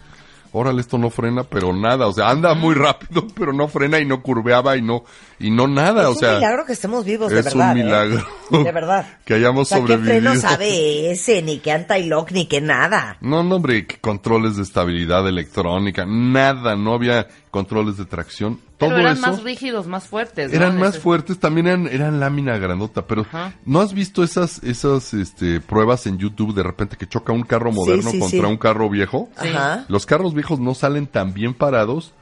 órale, 0.57 0.81
esto 0.81 0.97
no 0.97 1.11
frena, 1.11 1.45
pero 1.45 1.73
nada, 1.75 2.07
o 2.07 2.13
sea, 2.13 2.31
anda 2.31 2.55
muy 2.55 2.75
rápido, 2.75 3.27
pero 3.35 3.53
no 3.53 3.69
frena 3.69 4.01
y 4.01 4.07
no 4.07 4.23
curveaba 4.23 4.77
y 4.77 4.83
no, 4.83 5.05
y 5.39 5.51
no 5.51 5.69
nada, 5.69 6.03
es 6.03 6.09
o 6.09 6.11
un 6.13 6.17
sea. 6.17 6.35
milagro 6.37 6.65
que 6.65 6.73
estemos 6.73 7.05
vivos, 7.05 7.31
de 7.31 7.41
es 7.41 7.45
verdad. 7.45 7.73
un 7.73 7.79
¿eh? 7.79 7.85
milagro. 7.85 8.27
De 8.51 8.73
verdad. 8.73 9.07
que 9.25 9.35
hayamos 9.35 9.63
o 9.63 9.65
sea, 9.67 9.79
sobrevivido. 9.79 10.15
¿qué 10.15 10.39
frenos 10.39 10.45
ABS, 10.45 11.45
ni 11.45 11.59
que 11.59 11.73
anti-lock, 11.73 12.33
ni 12.33 12.47
que 12.47 12.61
nada? 12.61 13.19
No, 13.21 13.43
no, 13.43 13.57
hombre, 13.57 13.87
que 13.87 13.99
controles 13.99 14.57
de 14.57 14.63
estabilidad 14.63 15.29
electrónica, 15.29 16.07
nada, 16.07 16.75
no 16.75 16.95
había 16.95 17.29
controles 17.51 17.99
de 17.99 18.07
tracción. 18.07 18.61
Todo 18.79 18.91
Pero 18.91 19.01
eran 19.01 19.17
eso. 19.17 19.27
más 19.27 19.43
rígidos, 19.43 19.87
más 19.87 20.05
fuertes. 20.07 20.51
¿no? 20.51 20.57
Eran 20.57 20.79
más 20.79 20.91
ese- 20.91 21.01
fuertes, 21.01 21.39
también 21.39 21.67
eran, 21.67 21.87
eran 21.89 22.21
lámina 22.21 22.59
grandota, 22.59 23.07
pero 23.07 23.23
Ajá. 23.23 23.55
¿no 23.65 23.81
has 23.81 23.95
visto 23.95 24.23
esas, 24.23 24.63
esas 24.63 25.15
este, 25.15 25.61
pruebas 25.61 26.07
en 26.07 26.19
YouTube 26.19 26.55
de 26.55 26.63
repente 26.63 26.97
que 26.99 27.09
choca 27.09 27.33
un 27.33 27.43
carro 27.43 27.71
Sí, 27.73 27.77
moderno 27.79 28.11
sí, 28.11 28.19
contra 28.19 28.41
sí. 28.41 28.45
un 28.45 28.59
carro 28.59 28.91
viejo? 28.91 29.31
Sí. 29.41 29.49
Ajá. 29.49 29.87
Los 29.89 30.05
carros 30.05 30.35
viejos 30.35 30.61
no 30.61 30.75
salen 30.75 31.07
tan 31.07 31.33
bien 31.33 31.55
parados 31.55 32.13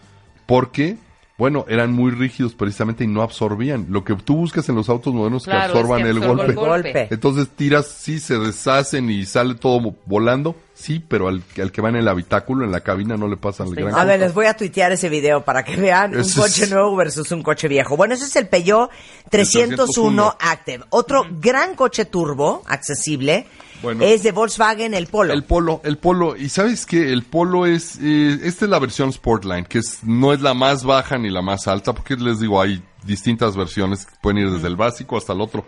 porque, 0.46 0.96
bueno, 1.36 1.64
eran 1.68 1.92
muy 1.92 2.12
rígidos 2.12 2.54
precisamente 2.54 3.02
y 3.02 3.06
no 3.08 3.20
absorbían. 3.22 3.86
Lo 3.90 4.04
que 4.04 4.14
tú 4.14 4.36
buscas 4.36 4.68
en 4.68 4.76
los 4.76 4.88
autos 4.88 5.12
modernos 5.12 5.44
Claro, 5.44 5.60
que 5.60 5.66
es 5.66 5.70
absorban 5.84 6.02
que 6.04 6.10
el 6.10 6.20
golpe. 6.20 6.44
el 6.46 6.54
golpe. 6.54 7.08
Entonces 7.10 7.48
tiras, 7.56 7.86
sí, 7.88 8.20
se 8.20 8.38
deshacen 8.38 9.10
y 9.10 9.26
sale 9.26 9.56
todo 9.56 9.96
volando, 10.06 10.54
sí, 10.74 11.00
pero 11.06 11.26
al, 11.26 11.42
al 11.60 11.72
que 11.72 11.82
va 11.82 11.88
en 11.88 11.96
el 11.96 12.06
habitáculo, 12.06 12.64
en 12.64 12.70
la 12.70 12.80
cabina, 12.82 13.16
no 13.16 13.26
le 13.26 13.36
pasa 13.36 13.64
el 13.64 13.70
Sí. 13.70 13.74
gran 13.76 13.94
A 13.96 14.04
ver, 14.04 14.20
les 14.20 14.32
voy 14.32 14.46
a 14.46 14.56
tuitear 14.56 14.92
ese 14.92 15.08
video 15.08 15.44
para 15.44 15.64
que 15.64 15.74
vean 15.76 16.14
un 16.16 16.22
coche 16.22 16.64
es- 16.64 16.70
nuevo 16.70 16.94
versus 16.94 17.30
un 17.32 17.42
coche 17.42 17.66
viejo. 17.66 17.96
Bueno, 17.96 18.14
ese 18.14 18.26
es 18.26 18.36
el 18.36 18.46
Peugeot 18.46 18.90
301 19.30 20.36
Active. 20.40 20.84
Otro 20.90 21.26
gran 21.40 21.74
coche 21.74 22.04
turbo, 22.04 22.62
accesible, 22.66 23.46
Bueno. 23.82 24.02
es 24.04 24.22
de 24.22 24.32
Volkswagen, 24.32 24.94
el 24.94 25.06
Polo. 25.06 25.32
El 25.34 25.44
polo, 25.44 25.80
el 25.84 25.98
polo, 25.98 26.36
y 26.36 26.48
sabes 26.48 26.86
que 26.86 27.12
el 27.12 27.22
polo 27.22 27.66
es, 27.66 27.98
eh, 28.00 28.38
esta 28.42 28.64
es 28.64 28.70
la 28.70 28.78
versión 28.78 29.12
Sportline, 29.12 29.64
que 29.64 29.78
es, 29.78 30.02
no 30.04 30.32
es 30.32 30.40
la 30.40 30.54
más 30.54 30.84
baja 30.84 31.18
ni 31.18 31.30
la 31.30 31.42
más 31.42 31.68
alta, 31.68 31.92
porque 31.92 32.16
les 32.16 32.40
digo, 32.40 32.60
hay 32.60 32.82
distintas 33.04 33.56
versiones, 33.56 34.06
que 34.06 34.14
pueden 34.22 34.38
ir 34.38 34.50
desde 34.50 34.68
el 34.68 34.76
básico 34.76 35.16
hasta 35.16 35.32
el 35.32 35.40
otro. 35.40 35.64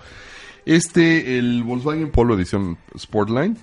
Este, 0.67 1.39
el 1.39 1.63
Volkswagen 1.63 2.11
Polo 2.11 2.35
edición 2.35 2.77
Sportline, 2.99 3.57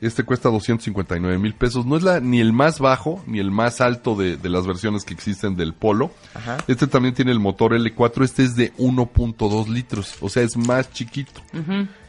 este 0.00 0.22
cuesta 0.22 0.48
259 0.48 1.38
mil 1.38 1.52
pesos. 1.52 1.84
No 1.84 1.98
es 1.98 2.02
la, 2.02 2.18
ni 2.18 2.40
el 2.40 2.54
más 2.54 2.80
bajo 2.80 3.22
ni 3.26 3.40
el 3.40 3.50
más 3.50 3.82
alto 3.82 4.16
de, 4.16 4.38
de 4.38 4.48
las 4.48 4.66
versiones 4.66 5.04
que 5.04 5.12
existen 5.12 5.54
del 5.54 5.74
Polo. 5.74 6.10
Ajá. 6.32 6.56
Este 6.66 6.86
también 6.86 7.14
tiene 7.14 7.32
el 7.32 7.40
motor 7.40 7.72
L4, 7.72 8.24
este 8.24 8.42
es 8.42 8.56
de 8.56 8.72
1.2 8.76 9.68
litros, 9.68 10.16
o 10.22 10.30
sea, 10.30 10.42
es 10.44 10.56
más 10.56 10.90
chiquito. 10.90 11.42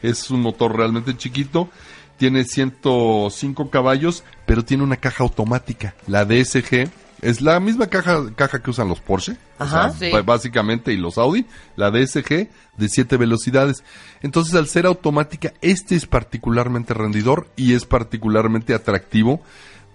Es 0.00 0.30
un 0.30 0.40
motor 0.40 0.74
realmente 0.74 1.14
chiquito. 1.14 1.68
Tiene 2.16 2.44
105 2.44 3.70
caballos, 3.70 4.24
pero 4.46 4.64
tiene 4.64 4.82
una 4.82 4.96
caja 4.96 5.24
automática. 5.24 5.94
La 6.06 6.24
DSG 6.24 6.88
es 7.22 7.40
la 7.40 7.58
misma 7.60 7.86
caja, 7.88 8.20
caja 8.36 8.62
que 8.62 8.70
usan 8.70 8.88
los 8.88 9.00
Porsche. 9.00 9.36
o 9.58 9.64
Ajá. 9.64 9.90
sea, 9.90 10.10
Sí. 10.10 10.16
básicamente, 10.24 10.92
y 10.92 10.96
los 10.96 11.18
Audi. 11.18 11.46
La 11.76 11.90
DSG 11.90 12.48
de 12.76 12.88
7 12.88 13.16
velocidades. 13.16 13.82
Entonces, 14.22 14.54
al 14.54 14.68
ser 14.68 14.86
automática, 14.86 15.52
este 15.60 15.94
es 15.96 16.06
particularmente 16.06 16.94
rendidor 16.94 17.48
y 17.56 17.74
es 17.74 17.84
particularmente 17.84 18.74
atractivo 18.74 19.40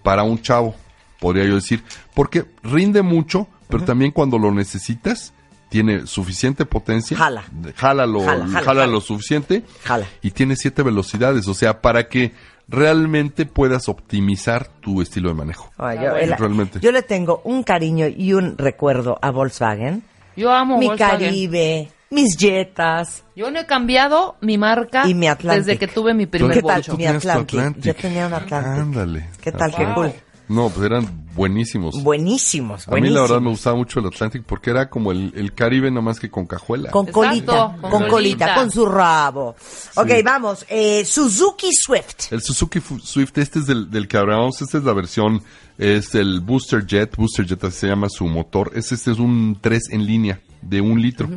para 0.02 0.22
un 0.22 0.40
chavo, 0.42 0.74
podría 1.20 1.44
yo 1.46 1.54
decir. 1.54 1.82
Porque 2.14 2.44
rinde 2.62 3.02
mucho, 3.02 3.48
pero 3.68 3.84
también 3.84 4.10
cuando 4.12 4.38
lo 4.38 4.52
necesitas, 4.52 5.32
tiene 5.70 6.06
suficiente 6.06 6.66
potencia. 6.66 7.16
Jala. 7.16 7.44
Jala 7.74 8.06
lo, 8.06 8.20
Jala, 8.20 8.44
jala, 8.46 8.52
jala, 8.52 8.64
jala. 8.64 8.86
lo 8.86 9.00
suficiente. 9.00 9.64
Jala. 9.82 10.06
Y 10.22 10.30
tiene 10.30 10.54
siete 10.56 10.82
velocidades. 10.84 11.48
O 11.48 11.54
sea, 11.54 11.80
para 11.80 12.06
que 12.08 12.32
realmente 12.68 13.46
puedas 13.46 13.88
optimizar 13.88 14.68
tu 14.80 15.02
estilo 15.02 15.28
de 15.28 15.34
manejo. 15.34 15.70
Ah, 15.78 15.94
yo, 15.94 16.16
el- 16.16 16.32
Realmente. 16.36 16.80
yo 16.80 16.92
le 16.92 17.02
tengo 17.02 17.40
un 17.44 17.62
cariño 17.62 18.06
y 18.06 18.32
un 18.32 18.56
recuerdo 18.58 19.18
a 19.20 19.30
Volkswagen. 19.30 20.02
Yo 20.36 20.52
amo 20.52 20.78
mi 20.78 20.86
Volkswagen. 20.86 21.18
Caribe, 21.20 21.88
mis 22.10 22.36
Jetas. 22.36 23.24
Yo 23.36 23.50
no 23.50 23.60
he 23.60 23.66
cambiado 23.66 24.36
mi 24.40 24.58
marca 24.58 25.08
Y 25.08 25.14
mi 25.14 25.28
Atlantic. 25.28 25.64
desde 25.66 25.78
que 25.78 25.86
tuve 25.88 26.14
mi 26.14 26.26
primer 26.26 26.54
¿Qué 26.54 26.62
tal 26.62 26.82
mi 26.96 27.04
tu 27.04 27.10
Atlantic? 27.10 27.60
Yo 27.80 27.94
tenía 27.94 28.26
un 28.26 28.34
Atlantic. 28.34 28.82
Ándale. 28.82 29.28
¿Qué 29.40 29.52
tal? 29.52 29.70
Qué 29.74 29.82
Atlantic. 29.82 29.94
cool. 29.94 30.12
No, 30.56 30.68
pues 30.70 30.86
eran 30.86 31.23
buenísimos. 31.34 32.02
Buenísimos, 32.02 32.88
A 32.88 32.92
mí 32.92 33.08
la 33.10 33.22
verdad 33.22 33.40
me 33.40 33.50
gustaba 33.50 33.76
mucho 33.76 34.00
el 34.00 34.06
Atlantic 34.06 34.44
porque 34.44 34.70
era 34.70 34.88
como 34.88 35.12
el, 35.12 35.32
el 35.36 35.54
Caribe 35.54 35.90
nada 35.90 36.02
más 36.02 36.20
que 36.20 36.30
con 36.30 36.46
cajuela. 36.46 36.90
Con 36.90 37.08
Exacto, 37.08 37.28
colita, 37.28 37.76
con 37.80 37.90
con, 37.90 38.08
colita, 38.08 38.10
colita. 38.10 38.54
con 38.54 38.70
su 38.70 38.86
rabo. 38.86 39.56
Ok, 39.96 40.10
vamos. 40.24 40.64
Eh, 40.68 41.04
Suzuki 41.04 41.70
Swift. 41.72 42.32
El 42.32 42.42
Suzuki 42.42 42.80
Swift, 43.02 43.38
este 43.38 43.58
es 43.58 43.66
del, 43.66 43.90
del 43.90 44.08
que 44.08 44.16
hablábamos, 44.16 44.60
esta 44.62 44.78
es 44.78 44.84
la 44.84 44.92
versión, 44.92 45.42
es 45.78 46.14
el 46.14 46.40
Booster 46.40 46.86
Jet, 46.86 47.16
Booster 47.16 47.46
Jet 47.46 47.64
así 47.64 47.80
se 47.80 47.88
llama 47.88 48.08
su 48.08 48.26
motor, 48.26 48.72
es, 48.74 48.92
este 48.92 49.10
es 49.10 49.18
un 49.18 49.58
3 49.60 49.90
en 49.90 50.06
línea 50.06 50.40
de 50.62 50.80
un 50.80 51.00
litro, 51.00 51.28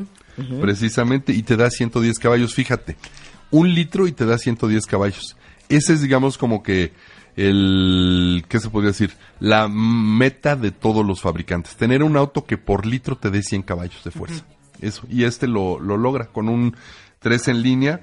precisamente, 0.61 1.33
y 1.33 1.43
te 1.43 1.57
da 1.57 1.69
110 1.69 2.19
caballos, 2.19 2.53
fíjate, 2.53 2.95
un 3.51 3.73
litro 3.73 4.07
y 4.07 4.11
te 4.11 4.25
da 4.25 4.37
110 4.37 4.85
caballos. 4.85 5.35
Ese 5.69 5.93
es, 5.93 6.01
digamos, 6.01 6.37
como 6.37 6.63
que 6.63 6.93
el, 7.37 8.43
¿qué 8.49 8.59
se 8.59 8.69
podría 8.69 8.89
decir? 8.89 9.13
La 9.39 9.67
meta 9.69 10.55
de 10.55 10.71
todos 10.71 11.05
los 11.05 11.21
fabricantes. 11.21 11.75
Tener 11.75 12.03
un 12.03 12.17
auto 12.17 12.45
que 12.45 12.57
por 12.57 12.85
litro 12.85 13.15
te 13.15 13.29
dé 13.29 13.43
100 13.43 13.61
caballos 13.61 14.03
de 14.03 14.11
fuerza. 14.11 14.43
Eso. 14.81 15.03
Y 15.07 15.23
este 15.23 15.47
lo, 15.47 15.79
lo 15.79 15.97
logra 15.97 16.25
con 16.27 16.49
un 16.49 16.75
3 17.19 17.47
en 17.49 17.61
línea. 17.61 18.01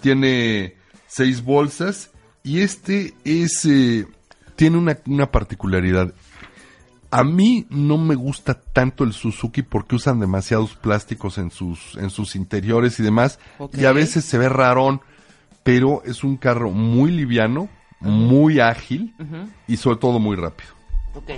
Tiene 0.00 0.76
6 1.08 1.44
bolsas. 1.44 2.10
Y 2.42 2.60
este 2.60 3.14
es, 3.24 3.66
eh, 3.66 4.06
tiene 4.56 4.78
una, 4.78 4.98
una 5.06 5.30
particularidad. 5.30 6.14
A 7.10 7.22
mí 7.22 7.66
no 7.68 7.98
me 7.98 8.14
gusta 8.14 8.54
tanto 8.54 9.04
el 9.04 9.12
Suzuki 9.12 9.62
porque 9.62 9.96
usan 9.96 10.20
demasiados 10.20 10.74
plásticos 10.76 11.36
en 11.36 11.50
sus, 11.50 11.96
en 11.98 12.08
sus 12.08 12.34
interiores 12.34 12.98
y 12.98 13.02
demás. 13.02 13.38
Y 13.74 13.84
a 13.84 13.92
veces 13.92 14.24
se 14.24 14.38
ve 14.38 14.48
rarón, 14.48 15.02
pero 15.64 16.02
es 16.06 16.24
un 16.24 16.38
carro 16.38 16.70
muy 16.70 17.10
liviano, 17.10 17.68
muy 18.00 18.60
ágil 18.60 19.14
y 19.68 19.76
sobre 19.76 19.96
todo 19.98 20.18
muy 20.18 20.36
rápido. 20.36 20.70
Ok. 21.14 21.30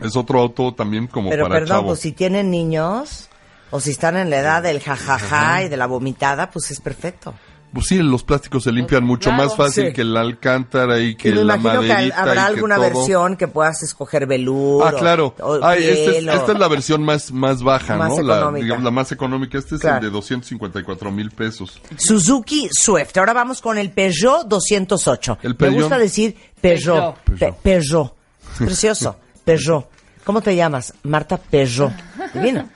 Es 0.00 0.16
otro 0.16 0.40
auto 0.40 0.74
también 0.74 1.06
como 1.06 1.30
Pero 1.30 1.44
para 1.44 1.56
perdón, 1.56 1.68
chavo. 1.76 1.86
pues 1.88 2.00
si 2.00 2.12
tienen 2.12 2.50
niños 2.50 3.28
o 3.70 3.80
si 3.80 3.90
están 3.90 4.16
en 4.16 4.30
la 4.30 4.38
edad 4.38 4.62
del 4.62 4.80
jajaja 4.80 5.62
y 5.62 5.68
de 5.68 5.76
la 5.76 5.86
vomitada, 5.86 6.50
pues 6.50 6.70
es 6.70 6.80
perfecto. 6.80 7.34
Pues 7.72 7.86
sí, 7.86 7.98
los 7.98 8.24
plásticos 8.24 8.64
se 8.64 8.72
limpian 8.72 9.04
mucho 9.04 9.30
claro. 9.30 9.44
más 9.44 9.56
fácil 9.56 9.86
Sí. 9.86 9.92
que 9.92 10.00
el 10.00 10.16
alcántara 10.16 10.98
y 10.98 11.14
que 11.14 11.28
y 11.28 11.32
me 11.32 11.44
la 11.44 11.54
imagino 11.54 11.82
que 11.82 11.88
maderita 11.88 12.20
habrá 12.20 12.32
y 12.32 12.34
que 12.36 12.40
alguna 12.40 12.74
todo. 12.76 12.84
versión 12.84 13.36
que 13.36 13.46
puedas 13.48 13.82
escoger 13.84 14.26
velour. 14.26 14.84
Ah, 14.88 14.92
claro. 14.98 15.34
O, 15.40 15.52
o 15.52 15.64
Ay, 15.64 15.84
esta, 15.84 16.10
es, 16.10 16.26
o- 16.26 16.30
esta 16.32 16.52
es 16.52 16.58
la 16.58 16.66
versión 16.68 17.02
más, 17.04 17.30
más 17.30 17.62
baja, 17.62 17.96
Más 17.96 18.08
¿no? 18.10 18.22
La, 18.22 18.36
económica. 18.38 18.64
digamos, 18.64 18.84
la 18.84 18.90
más 18.90 19.12
económica. 19.12 19.58
Este 19.58 19.76
es 19.76 19.80
Claro. 19.82 19.98
el 19.98 20.02
de 20.04 20.10
254 20.10 21.10
mil 21.12 21.30
pesos. 21.30 21.80
Suzuki 21.96 22.68
Swift. 22.72 23.16
Ahora 23.18 23.32
vamos 23.34 23.60
con 23.60 23.78
el 23.78 23.90
Peugeot 23.92 24.48
208. 24.48 25.38
El 25.42 25.54
Me 25.58 25.68
gusta 25.70 25.96
decir 25.96 26.34
Peugeot. 26.60 27.14
Peugeot. 27.24 27.38
Pe- 27.38 27.54
Peugeot. 27.62 28.14
Es 28.54 28.66
precioso. 28.66 29.16
Peugeot. 29.44 29.86
¿Cómo 30.24 30.40
te 30.42 30.54
llamas? 30.56 30.92
Marta 31.04 31.36
Peugeot. 31.38 31.92
Divino. 32.34 32.68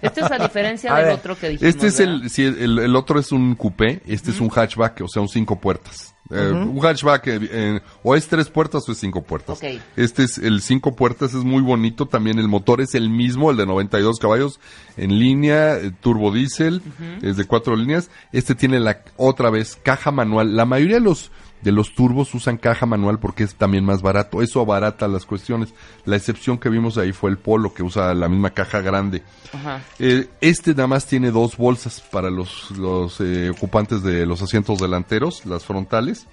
Esta 0.00 0.26
es 0.26 0.32
a 0.32 0.38
diferencia 0.38 0.92
A 0.94 0.98
del 0.98 1.06
ver. 1.06 1.14
otro 1.14 1.38
que 1.38 1.48
dijimos. 1.50 1.74
Este 1.74 1.86
es 1.88 2.00
el, 2.00 2.30
sí, 2.30 2.44
el, 2.44 2.78
el 2.78 2.96
otro 2.96 3.18
es 3.18 3.32
un 3.32 3.54
coupé, 3.54 4.02
este 4.06 4.30
es 4.30 4.40
un 4.40 4.48
hatchback, 4.48 5.00
o 5.02 5.08
sea, 5.08 5.22
un 5.22 5.28
cinco 5.28 5.60
puertas. 5.60 6.14
Eh, 6.30 6.50
Un 6.50 6.78
hatchback 6.82 7.26
eh, 7.26 7.38
eh, 7.42 7.80
o 8.02 8.14
es 8.16 8.26
tres 8.26 8.48
puertas 8.48 8.88
o 8.88 8.92
es 8.92 8.98
cinco 8.98 9.22
puertas. 9.22 9.58
Ok. 9.58 9.64
Este 9.96 10.22
es 10.22 10.38
el 10.38 10.62
cinco 10.62 10.96
puertas, 10.96 11.34
es 11.34 11.44
muy 11.44 11.60
bonito. 11.60 12.06
También 12.06 12.38
el 12.38 12.48
motor 12.48 12.80
es 12.80 12.94
el 12.94 13.10
mismo, 13.10 13.50
el 13.50 13.58
de 13.58 13.66
92 13.66 14.18
caballos 14.18 14.58
en 14.96 15.18
línea, 15.18 15.78
turbo 16.00 16.32
diésel, 16.32 16.80
es 17.20 17.36
de 17.36 17.44
cuatro 17.44 17.76
líneas. 17.76 18.08
Este 18.32 18.54
tiene 18.54 18.80
la 18.80 19.02
otra 19.16 19.50
vez 19.50 19.78
caja 19.82 20.10
manual. 20.10 20.56
La 20.56 20.64
mayoría 20.64 20.96
de 20.96 21.02
los 21.02 21.30
de 21.62 21.72
los 21.72 21.94
turbos 21.94 22.34
usan 22.34 22.58
caja 22.58 22.86
manual 22.86 23.18
porque 23.18 23.44
es 23.44 23.54
también 23.54 23.84
más 23.84 24.02
barato. 24.02 24.42
Eso 24.42 24.60
abarata 24.60 25.08
las 25.08 25.24
cuestiones. 25.24 25.74
La 26.04 26.16
excepción 26.16 26.58
que 26.58 26.68
vimos 26.68 26.98
ahí 26.98 27.12
fue 27.12 27.30
el 27.30 27.38
Polo 27.38 27.72
que 27.72 27.82
usa 27.82 28.12
la 28.14 28.28
misma 28.28 28.50
caja 28.50 28.80
grande. 28.80 29.22
Ajá. 29.52 29.80
Eh, 29.98 30.28
este 30.40 30.72
nada 30.72 30.88
más 30.88 31.06
tiene 31.06 31.30
dos 31.30 31.56
bolsas 31.56 32.00
para 32.00 32.30
los, 32.30 32.70
los 32.72 33.20
eh, 33.20 33.50
ocupantes 33.50 34.02
de 34.02 34.26
los 34.26 34.42
asientos 34.42 34.78
delanteros, 34.78 35.46
las 35.46 35.64
frontales. 35.64 36.26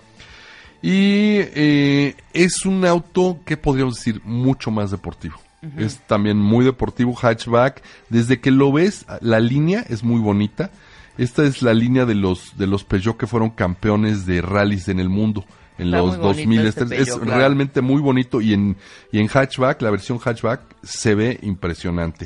Y 0.82 1.40
eh, 1.54 2.16
es 2.34 2.66
un 2.66 2.86
auto 2.86 3.40
que 3.46 3.58
podríamos 3.58 3.96
decir 3.96 4.22
mucho 4.24 4.72
más 4.72 4.92
deportivo. 4.92 5.36
Es 5.78 6.00
también 6.08 6.38
muy 6.38 6.64
deportivo, 6.64 7.14
hatchback. 7.14 7.84
Desde 8.08 8.40
que 8.40 8.50
lo 8.50 8.72
ves, 8.72 9.06
la 9.20 9.42
línea 9.42 9.86
es 9.90 10.04
muy 10.04 10.22
bonita. 10.22 10.72
Esta 11.20 11.44
es 11.44 11.62
la 11.62 11.74
línea 11.74 12.06
de 12.06 12.16
los, 12.16 12.58
de 12.58 12.66
los 12.66 12.86
Peugeot 12.86 13.18
que 13.18 13.28
fueron 13.28 13.50
campeones 13.50 14.26
de 14.26 14.42
rallies 14.42 14.88
en 14.88 15.00
el 15.00 15.10
mundo 15.10 15.44
en 15.78 15.88
Está 15.88 15.98
los 15.98 16.08
muy 16.08 16.18
bonito 16.18 16.28
2000. 16.28 16.60
este 16.66 16.84
Este 16.84 16.96
es 16.96 17.02
Peugeot, 17.08 17.24
claro. 17.24 17.38
realmente 17.40 17.82
muy 17.82 18.02
bonito 18.02 18.42
y 18.42 18.54
en, 18.54 18.78
y 19.12 19.20
en 19.20 19.28
hatchback, 19.28 19.82
la 19.82 19.92
versión 19.92 20.18
hatchback, 20.18 20.62
se 20.82 21.16
ve 21.16 21.38
impresionante. 21.42 22.26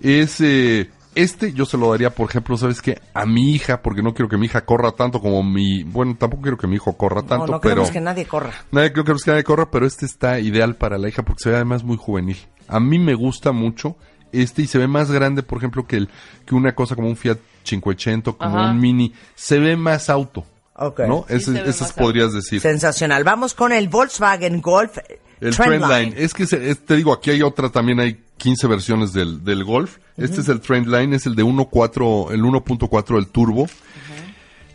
Es, 0.00 0.40
eh, 0.40 0.90
este 1.14 1.52
yo 1.52 1.64
se 1.64 1.78
lo 1.78 1.90
daría, 1.90 2.10
por 2.10 2.28
ejemplo, 2.28 2.56
¿sabes 2.56 2.80
qué? 2.82 3.00
A 3.14 3.24
mi 3.26 3.52
hija, 3.52 3.82
porque 3.82 4.02
no 4.02 4.14
quiero 4.14 4.28
que 4.28 4.36
mi 4.36 4.46
hija 4.46 4.64
corra 4.64 4.92
tanto 4.92 5.20
como 5.20 5.42
mi, 5.42 5.82
bueno, 5.82 6.16
tampoco 6.18 6.42
quiero 6.42 6.58
que 6.58 6.66
mi 6.66 6.76
hijo 6.76 6.96
corra 6.96 7.22
No, 7.22 7.26
tanto, 7.26 7.46
no 7.52 7.60
pero... 7.60 7.74
queremos 7.74 7.90
que 7.90 8.00
nadie 8.00 8.24
corra. 8.26 8.52
Nadie 8.72 8.92
creo 8.92 9.04
que 9.04 9.14
nadie 9.26 9.44
corra, 9.44 9.70
pero 9.70 9.86
este 9.86 10.06
está 10.06 10.40
ideal 10.40 10.76
para 10.76 10.98
la 10.98 11.08
hija 11.08 11.22
porque 11.22 11.42
se 11.42 11.50
ve 11.50 11.56
además 11.56 11.84
muy 11.84 11.96
juvenil. 11.96 12.38
A 12.68 12.80
mí 12.80 12.98
me 12.98 13.14
gusta 13.14 13.52
mucho 13.52 13.96
este 14.32 14.62
y 14.62 14.66
se 14.66 14.78
ve 14.78 14.86
más 14.88 15.10
grande, 15.10 15.42
por 15.42 15.58
ejemplo, 15.58 15.86
que 15.86 15.96
el 15.96 16.08
que 16.44 16.54
una 16.54 16.74
cosa 16.74 16.94
como 16.94 17.08
un 17.08 17.16
Fiat 17.16 17.38
580, 17.64 18.32
como 18.32 18.58
Ajá. 18.58 18.70
un 18.70 18.80
Mini, 18.80 19.12
se 19.34 19.58
ve 19.58 19.76
más 19.76 20.08
auto. 20.10 20.44
¿No? 20.78 21.24
Sí, 21.28 21.34
Ese, 21.36 21.68
esas 21.68 21.92
podrías 21.94 22.34
decir. 22.34 22.60
Sensacional. 22.60 23.24
Vamos 23.24 23.54
con 23.54 23.72
el 23.72 23.88
Volkswagen 23.88 24.60
Golf 24.60 24.98
El 25.40 25.56
Trendline. 25.56 25.80
Trendline. 25.80 26.14
Es 26.18 26.34
que 26.34 26.46
se- 26.46 26.68
es- 26.70 26.84
te 26.84 26.96
digo, 26.96 27.14
aquí 27.14 27.30
hay 27.30 27.40
otra, 27.40 27.70
también 27.70 27.98
hay 27.98 28.20
15 28.36 28.66
versiones 28.66 29.14
del, 29.14 29.42
del 29.42 29.64
Golf. 29.64 29.96
Este 30.18 30.42
es 30.42 30.48
el 30.48 30.60
Trendline, 30.60 31.14
es 31.14 31.24
el 31.24 31.34
de 31.34 31.42
1.4, 31.44 32.30
el 32.30 32.42
1.4 32.44 33.14
del 33.16 33.28
turbo. 33.28 33.66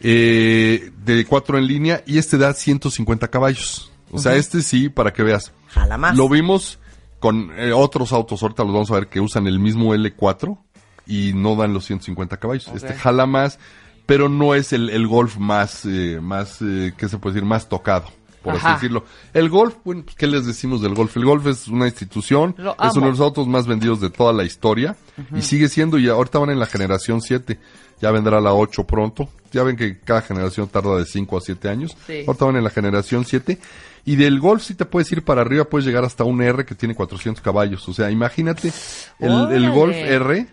Eh, 0.03 0.91
de 1.05 1.25
4 1.25 1.57
en 1.59 1.67
línea 1.67 2.03
y 2.07 2.17
este 2.17 2.37
da 2.39 2.53
150 2.53 3.27
caballos. 3.27 3.91
O 4.11 4.17
sea, 4.17 4.35
este 4.35 4.61
sí, 4.61 4.89
para 4.89 5.13
que 5.13 5.21
veas. 5.23 5.51
Jala 5.67 5.97
más. 5.97 6.17
Lo 6.17 6.27
vimos 6.27 6.79
con 7.21 7.51
eh, 7.55 7.71
otros 7.71 8.11
autos, 8.11 8.41
ahorita 8.41 8.63
los 8.63 8.73
vamos 8.73 8.91
a 8.91 8.95
ver 8.95 9.07
que 9.07 9.21
usan 9.21 9.45
el 9.45 9.59
mismo 9.59 9.93
L4 9.93 10.57
y 11.05 11.33
no 11.33 11.55
dan 11.55 11.71
los 11.71 11.85
150 11.85 12.35
caballos. 12.37 12.67
Este 12.75 12.95
jala 12.95 13.27
más, 13.27 13.59
pero 14.07 14.27
no 14.27 14.55
es 14.55 14.73
el, 14.73 14.89
el 14.89 15.07
Golf 15.07 15.37
más, 15.37 15.85
eh, 15.85 16.19
más, 16.19 16.61
eh, 16.61 16.93
¿qué 16.97 17.07
se 17.07 17.19
puede 17.19 17.35
decir? 17.35 17.47
Más 17.47 17.69
tocado, 17.69 18.07
por 18.41 18.55
Ajá. 18.55 18.73
así 18.73 18.81
decirlo. 18.81 19.05
El 19.35 19.49
Golf, 19.49 19.75
bueno, 19.85 20.03
¿qué 20.17 20.25
les 20.25 20.47
decimos 20.47 20.81
del 20.81 20.95
Golf? 20.95 21.15
El 21.15 21.25
Golf 21.25 21.45
es 21.45 21.67
una 21.67 21.85
institución, 21.85 22.55
es 22.57 22.95
uno 22.95 23.05
de 23.05 23.11
los 23.11 23.19
autos 23.19 23.47
más 23.47 23.67
vendidos 23.67 24.01
de 24.01 24.09
toda 24.09 24.33
la 24.33 24.43
historia 24.43 24.95
y 25.35 25.43
sigue 25.43 25.69
siendo, 25.69 25.99
y 25.99 26.09
ahorita 26.09 26.39
van 26.39 26.49
en 26.49 26.59
la 26.59 26.65
generación 26.65 27.21
7, 27.21 27.59
ya 28.01 28.09
vendrá 28.09 28.41
la 28.41 28.53
8 28.53 28.83
pronto. 28.85 29.29
Ya 29.51 29.63
ven 29.63 29.75
que 29.75 29.99
cada 29.99 30.21
generación 30.21 30.69
tarda 30.69 30.97
de 30.97 31.05
5 31.05 31.37
a 31.37 31.41
7 31.41 31.69
años. 31.69 31.95
Sí. 32.07 32.23
Ahorita 32.25 32.45
van 32.45 32.55
en 32.55 32.63
la 32.63 32.69
generación 32.69 33.25
7. 33.25 33.59
Y 34.05 34.15
del 34.15 34.39
Golf 34.39 34.63
si 34.63 34.73
te 34.75 34.85
puedes 34.85 35.11
ir 35.11 35.23
para 35.23 35.41
arriba, 35.41 35.65
puedes 35.65 35.85
llegar 35.85 36.03
hasta 36.03 36.23
un 36.23 36.41
R 36.41 36.65
que 36.65 36.73
tiene 36.75 36.95
400 36.95 37.41
caballos. 37.43 37.87
O 37.87 37.93
sea, 37.93 38.09
imagínate, 38.09 38.71
el, 39.19 39.51
el. 39.51 39.69
Golf 39.71 39.95
R 39.95 40.47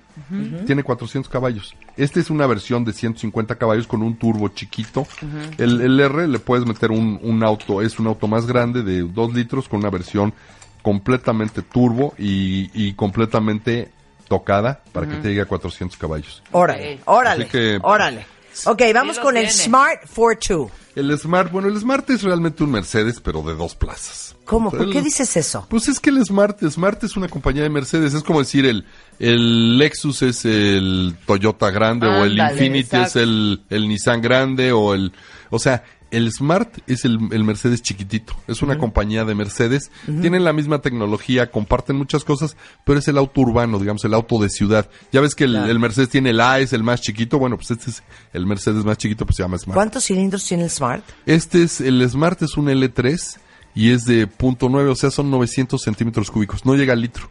tiene 0.67 0.83
400 0.83 1.31
caballos. 1.33 1.75
Esta 1.97 2.21
es 2.21 2.29
una 2.29 2.47
versión 2.47 2.85
de 2.85 2.93
150 2.93 3.55
caballos 3.55 3.87
con 3.87 4.03
un 4.03 4.17
turbo 4.19 4.49
chiquito. 4.49 5.07
el, 5.59 5.81
el 5.81 5.99
R 6.01 6.29
le 6.29 6.39
puedes 6.41 6.67
meter 6.67 6.91
un, 6.91 7.19
un 7.23 7.43
auto, 7.43 7.81
es 7.83 7.99
un 7.99 8.07
auto 8.09 8.27
más 8.29 8.47
grande 8.47 8.83
de 8.83 9.03
2 9.03 9.33
litros 9.35 9.69
con 9.69 9.81
una 9.81 9.91
versión 9.91 10.35
completamente 10.83 11.63
turbo 11.63 12.15
y, 12.19 12.71
y 12.75 12.93
completamente 12.95 13.91
tocada 14.29 14.83
para 14.93 15.09
que 15.09 15.17
te 15.17 15.29
llegue 15.29 15.41
a 15.43 15.47
400 15.47 15.97
caballos. 15.99 16.43
Órale, 16.53 16.99
órale, 17.07 17.45
Así 17.45 17.53
que- 17.53 17.79
órale. 17.83 18.27
Ok, 18.67 18.83
vamos 18.93 19.19
con 19.19 19.37
el 19.37 19.45
tiene. 19.49 19.63
Smart 19.65 20.01
42. 20.15 20.71
El 20.97 21.17
Smart, 21.17 21.53
bueno, 21.53 21.69
el 21.69 21.79
Smart 21.79 22.11
es 22.11 22.23
realmente 22.23 22.65
un 22.65 22.73
Mercedes, 22.73 23.21
pero 23.23 23.43
de 23.43 23.55
dos 23.55 23.77
plazas. 23.77 24.35
¿Cómo? 24.45 24.71
¿Por 24.71 24.83
El- 24.83 24.93
qué 24.93 25.01
dices 25.03 25.37
eso? 25.37 25.65
Pues 25.71 25.87
es 25.87 26.01
que 26.01 26.11
el 26.11 26.25
Smart, 26.25 26.61
Smart 26.69 27.05
es 27.05 27.17
una 27.17 27.29
compañía 27.29 27.63
de 27.63 27.69
Mercedes, 27.71 28.15
es 28.15 28.23
como 28.25 28.41
decir 28.41 28.67
el, 28.67 28.85
el 29.21 29.79
Lexus 29.79 30.23
es 30.23 30.45
el 30.45 31.15
Toyota 31.27 31.71
grande 31.71 32.07
o 32.09 32.25
el 32.25 32.33
Ándale, 32.33 32.53
Infiniti 32.55 32.97
exacto. 32.97 33.07
es 33.07 33.17
el, 33.25 33.63
el 33.71 33.89
Nissan 33.89 34.21
grande 34.23 34.73
o 34.73 34.95
el, 34.95 35.13
o 35.51 35.59
sea, 35.61 35.85
el 36.11 36.31
Smart 36.33 36.79
es 36.87 37.05
el, 37.05 37.19
el 37.33 37.45
Mercedes 37.45 37.83
chiquitito, 37.83 38.35
es 38.47 38.63
una 38.63 38.79
compañía 38.79 39.25
de 39.25 39.35
Mercedes, 39.35 39.91
tienen 40.21 40.45
la 40.45 40.53
misma 40.53 40.81
tecnología, 40.81 41.51
comparten 41.51 41.97
muchas 41.97 42.25
cosas, 42.25 42.57
pero 42.85 42.99
es 42.99 43.09
el 43.09 43.19
auto 43.19 43.41
urbano, 43.41 43.79
digamos, 43.79 44.05
el 44.05 44.15
auto 44.15 44.39
de 44.41 44.49
ciudad. 44.49 44.89
Ya 45.13 45.21
ves 45.21 45.35
que 45.35 45.45
el, 45.45 45.53
Claro. 45.53 45.71
el 45.71 45.79
Mercedes 45.79 46.09
tiene 46.09 46.31
el 46.31 46.41
A, 46.41 46.61
es 46.61 46.73
el 46.73 46.83
más 46.83 47.01
chiquito, 47.01 47.39
bueno, 47.39 47.57
pues 47.57 47.71
este 47.71 47.91
es 47.91 48.03
el 48.33 48.47
Mercedes 48.47 48.85
más 48.85 48.97
chiquito, 48.99 49.27
pues 49.27 49.37
se 49.37 49.43
llama 49.43 49.59
Smart. 49.59 49.75
¿Cuántos 49.77 50.05
cilindros 50.05 50.45
tiene 50.45 50.65
el 50.65 50.71
Smart? 50.71 51.05
Este 51.27 51.63
es, 51.63 51.81
el 51.81 52.09
Smart 52.09 52.41
es 52.43 52.57
un 52.57 52.67
L3 52.67 53.39
y 53.79 53.93
es 53.93 54.05
de 54.07 54.27
punto 54.27 54.69
.9, 54.69 54.91
o 54.91 54.95
sea, 54.97 55.13
son 55.13 55.31
900 55.31 55.81
centímetros 55.81 56.33
cúbicos. 56.33 56.67
No 56.67 56.75
llega 56.75 56.95
al 56.95 57.01
litro. 57.01 57.31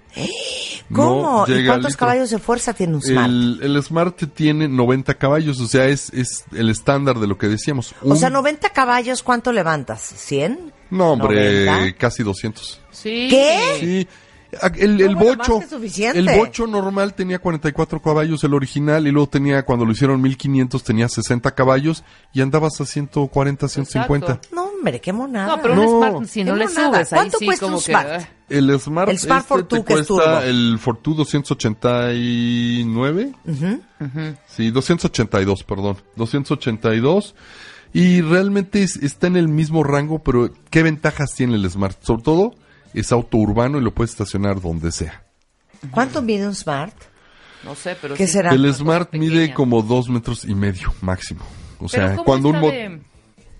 ¿Cómo? 0.93 1.45
No 1.45 1.53
¿Y 1.60 1.65
cuántos 1.65 1.97
caballos 1.97 2.29
de 2.29 2.39
fuerza 2.39 2.73
tiene 2.73 2.95
un 2.95 3.01
Smart? 3.01 3.27
El, 3.27 3.60
el 3.62 3.83
Smart 3.83 4.23
tiene 4.33 4.69
90 4.69 5.13
caballos, 5.15 5.60
o 5.60 5.67
sea, 5.67 5.88
es, 5.88 6.10
es 6.13 6.45
el 6.55 6.69
estándar 6.69 7.19
de 7.19 7.27
lo 7.27 7.38
que 7.38 7.49
decíamos. 7.49 7.93
O 8.01 8.12
Un- 8.12 8.17
sea, 8.17 8.29
90 8.29 8.69
caballos, 8.69 9.23
¿cuánto 9.23 9.51
levantas? 9.51 10.13
¿100? 10.31 10.71
No, 10.89 11.12
hombre, 11.12 11.65
90. 11.65 11.97
casi 11.97 12.23
200. 12.23 12.81
Sí. 12.91 13.27
¿Qué? 13.29 13.60
Sí. 13.81 14.07
El, 14.77 15.01
el 15.01 15.15
bocho, 15.17 15.60
el 16.13 16.29
bocho 16.38 16.67
normal 16.67 17.13
tenía 17.13 17.38
44 17.38 18.01
caballos, 18.01 18.41
el 18.45 18.53
original, 18.53 19.05
y 19.05 19.12
luego 19.12 19.27
tenía, 19.27 19.63
cuando 19.65 19.83
lo 19.83 19.91
hicieron 19.91 20.21
1500, 20.21 20.83
tenía 20.86 21.10
60 21.10 21.51
caballos 21.53 22.05
y 22.31 22.39
andabas 22.39 22.79
a 22.79 22.86
140, 22.86 23.67
150. 23.67 24.25
Exacto. 24.31 24.55
No, 24.55 24.66
hombre, 24.77 25.01
qué 25.01 25.13
monada. 25.13 25.55
No, 25.57 25.61
pero 25.61 25.75
No. 25.75 25.81
un 25.83 25.89
Smart, 26.09 26.25
si 26.27 26.43
no 26.43 26.55
le 26.55 26.65
monada. 26.67 26.87
subes, 26.87 27.13
ahí 27.13 27.17
¿Cuánto 27.19 27.37
sí 27.39 27.45
cuesta 27.45 27.65
como 27.65 27.77
un. 27.77 27.83
Smart? 27.83 28.07
eh, 28.09 28.27
El 28.49 28.79
Smart, 28.79 29.09
El 29.09 29.19
Smart 29.19 29.41
este 29.41 29.47
Fortwo, 29.49 29.79
te 29.79 29.85
que 29.85 29.93
es 30.01 30.07
turbo. 30.07 30.23
cuesta 30.23 30.45
el 30.45 30.79
Fortwo 30.79 31.13
289. 31.15 33.33
Sí, 34.47 34.71
282, 34.71 35.63
perdón. 35.63 35.97
282. 36.15 37.35
Y 37.93 38.21
realmente 38.21 38.83
es- 38.83 38.97
está 38.97 39.27
en 39.27 39.37
el 39.37 39.47
mismo 39.47 39.83
rango, 39.83 40.19
pero 40.23 40.51
¿qué 40.69 40.84
ventajas 40.84 41.34
tiene 41.36 41.55
el 41.55 41.69
Smart? 41.69 41.97
Sobre 42.03 42.23
todo, 42.23 42.55
es 42.93 43.11
auto 43.11 43.38
urbano 43.38 43.78
y 43.78 43.82
lo 43.82 43.93
puedes 43.93 44.11
estacionar 44.11 44.61
donde 44.61 44.91
sea. 44.91 45.23
¿Cuánto 45.91 46.21
mide 46.21 46.47
un 46.47 46.55
Smart? 46.55 46.93
No 47.63 47.75
sé, 47.75 47.95
pero 48.01 48.15
¿Qué 48.15 48.28
sí. 48.28 48.34
será? 48.34 48.51
El 48.51 48.71
Smart 48.73 49.13
mide 49.13 49.53
como 49.53 49.82
dos 49.82 50.09
metros 50.09 50.45
y 50.45 50.53
medio 50.53 50.93
máximo. 51.01 51.41
O 51.80 51.88
sea, 51.88 52.11
¿cómo 52.11 52.23
cuando 52.23 52.49
un 52.49 52.59
mo- 52.59 52.71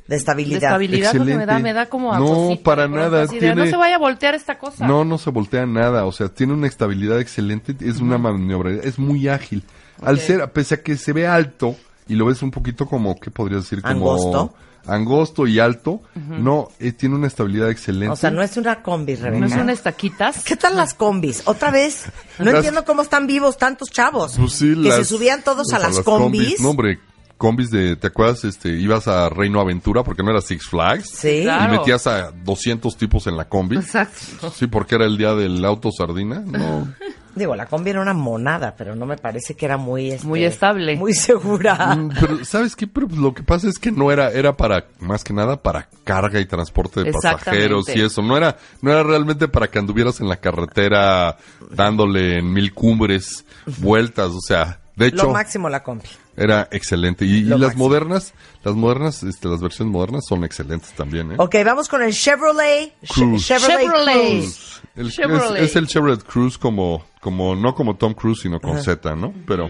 de, 0.08 0.16
De 0.16 0.16
de 0.16 0.16
estabilidad. 0.18 0.64
estabilidad 0.64 1.12
porque 1.12 1.26
me 1.26 1.34
da, 1.34 1.41
Excelente. 1.43 1.64
me 1.64 1.74
da 1.74 1.86
como 1.88 2.14
a 2.14 2.20
No, 2.20 2.26
cosita, 2.28 2.64
para 2.64 2.88
nada, 2.88 3.28
tiene- 3.28 3.55
No 3.55 3.66
se 3.66 3.76
vaya 3.76 3.95
a 3.95 3.99
voltear 3.99 4.36
esta 4.36 4.58
cosa. 4.58 4.88
No, 4.88 5.03
no 5.05 5.18
se 5.18 5.30
voltea 5.30 5.66
nada, 5.66 6.05
o 6.05 6.12
sea, 6.12 6.30
tiene 6.30 6.53
una 6.53 6.68
estabilidad 6.68 7.20
excelente, 7.20 7.76
es 7.82 7.99
una 7.99 8.18
maniobra, 8.18 8.72
es 8.72 8.97
muy 8.99 9.28
ágil. 9.28 9.64
Al 10.01 10.20
ser, 10.20 10.49
pese 10.51 10.76
a 10.76 10.82
que 10.84 10.95
se 10.97 11.12
ve 11.14 11.28
alto 11.28 11.76
y 12.08 12.16
lo 12.16 12.26
ves 12.26 12.41
un 12.41 12.51
poquito 12.51 12.86
como, 12.88 13.20
¿qué 13.20 13.32
podría 13.32 13.58
decir? 13.58 13.82
Como 13.82 13.91
Angosto. 13.91 14.53
angosto 14.86 15.47
y 15.47 15.60
alto, 15.60 16.01
no, 16.16 16.70
eh, 16.80 16.93
tiene 16.93 17.16
una 17.16 17.28
estabilidad 17.28 17.70
excelente. 17.70 18.14
O 18.14 18.16
sea, 18.16 18.32
no 18.32 18.41
es 18.41 18.55
una 18.55 18.82
combi, 18.82 19.16
Rebeca. 19.16 19.39
No 19.39 19.45
es 19.47 19.53
unas 19.62 19.82
taquitas. 19.82 20.43
¿Qué 20.45 20.55
tal 20.55 20.78
las 20.78 20.93
combis? 20.93 21.41
Otra 21.45 21.72
vez, 21.72 22.05
no 22.39 22.45
Las- 22.45 22.55
entiendo 22.55 22.86
cómo 22.86 23.01
están 23.01 23.28
vivos 23.28 23.58
tantos 23.58 23.89
chavos. 23.91 24.36
Pues 24.38 24.53
sí, 24.53 24.70
que 24.82 24.88
las- 24.88 24.95
se 24.99 25.05
subían 25.05 25.43
todos 25.43 25.74
a 25.74 25.80
pues, 25.82 25.95
las, 25.97 26.05
combis. 26.05 26.62
No, 26.62 26.70
hombre, 26.70 26.99
combis 27.38 27.70
de, 27.70 27.96
¿te 27.96 28.08
acuerdas? 28.08 28.44
Este, 28.44 28.70
ibas 28.70 29.08
a 29.08 29.30
Reino 29.30 29.60
Aventura 29.62 30.04
porque 30.04 30.24
no 30.24 30.32
era 30.32 30.42
Six 30.42 30.68
Flags. 30.68 31.10
Sí. 31.10 31.42
Claro. 31.44 31.74
Y 31.74 31.78
metías 31.78 32.08
a 32.08 32.32
200 32.32 32.98
tipos 32.98 33.28
en 33.28 33.38
la 33.38 33.48
combi. 33.48 33.78
Exacto. 33.78 34.52
Sí, 34.52 34.68
porque 34.68 34.96
era 34.96 35.06
el 35.06 35.18
día 35.18 35.34
del 35.34 35.64
auto 35.64 35.90
sardina. 35.92 36.42
No. 36.46 36.94
Digo, 37.38 37.56
la 37.56 37.68
combi 37.68 37.92
era 37.92 38.02
una 38.02 38.16
monada, 38.16 38.74
pero 38.76 38.96
no 38.96 39.06
me 39.06 39.16
parece 39.16 39.54
que 39.56 39.66
era 39.68 39.78
muy... 39.78 40.10
este, 40.10 40.26
Muy 40.26 40.44
estable. 40.44 40.96
Muy 40.96 41.14
segura. 41.14 41.96
Mm, 41.96 42.10
Pero, 42.20 42.46
¿sabes 42.46 42.76
qué? 42.76 42.88
Pero 42.88 43.08
pues, 43.08 43.20
lo 43.20 43.32
que 43.34 43.44
pasa 43.44 43.70
es 43.70 43.78
que 43.78 43.92
no 43.92 44.12
era, 44.12 44.32
era 44.32 44.58
para, 44.58 44.86
más 45.00 45.24
que 45.24 45.34
nada, 45.34 45.62
para 45.62 45.88
carga 46.04 46.40
y 46.40 46.46
transporte 46.46 47.04
de 47.04 47.12
pasajeros 47.12 47.90
y 47.90 48.02
eso. 48.02 48.24
No 48.24 48.36
era, 48.36 48.58
no 48.82 48.92
era 48.92 49.04
realmente 49.04 49.48
para 49.48 49.68
que 49.68 49.78
anduvieras 49.78 50.20
en 50.20 50.30
la 50.30 50.38
carretera 50.38 51.38
dándole 51.70 52.40
en 52.40 52.52
mil 52.52 52.74
cumbres 52.74 53.46
vueltas. 53.78 54.32
O 54.32 54.42
sea, 54.42 54.80
de 54.96 55.12
Lo 55.12 55.18
hecho, 55.18 55.30
máximo 55.30 55.70
la 55.70 55.84
combi. 55.84 56.08
Era 56.38 56.70
excelente. 56.72 57.26
Y, 57.26 57.42
las 57.42 57.60
máximo. 57.60 57.84
modernas, 57.86 58.34
las 58.64 58.76
modernas, 58.76 59.24
este, 59.24 59.48
las 59.50 59.60
versiones 59.60 59.92
modernas 59.92 60.24
son 60.30 60.44
excelentes 60.46 60.92
también, 60.92 61.32
¿eh? 61.34 61.36
Ok, 61.40 61.56
vamos 61.66 61.90
con 61.90 62.02
el 62.04 62.14
Chevrolet. 62.14 62.94
Che- 63.02 63.14
Cruze. 63.14 63.46
Chevrolet, 63.60 63.80
Chevrolet. 63.82 64.40
Cruze. 64.44 64.82
El- 64.96 65.08
es, 65.08 65.14
Chevrolet. 65.16 65.64
es 65.64 65.76
el 65.76 65.88
Chevrolet 65.88 66.24
Cruze 66.24 66.58
como, 66.60 67.06
como, 67.20 67.56
no 67.56 67.74
como 67.76 67.96
Tom 67.98 68.14
Cruise, 68.14 68.40
sino 68.42 68.60
con 68.62 68.82
Z, 68.82 69.16
¿no? 69.16 69.34
Pero 69.46 69.70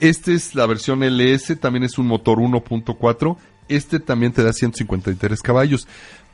este 0.00 0.34
es 0.34 0.54
la 0.54 0.66
versión 0.66 1.02
LS, 1.02 1.56
también 1.56 1.84
es 1.84 1.98
un 1.98 2.06
motor 2.06 2.38
1.4. 2.38 3.36
Este 3.68 3.98
también 3.98 4.32
te 4.32 4.42
da 4.44 4.52
153 4.52 5.42
caballos, 5.42 5.88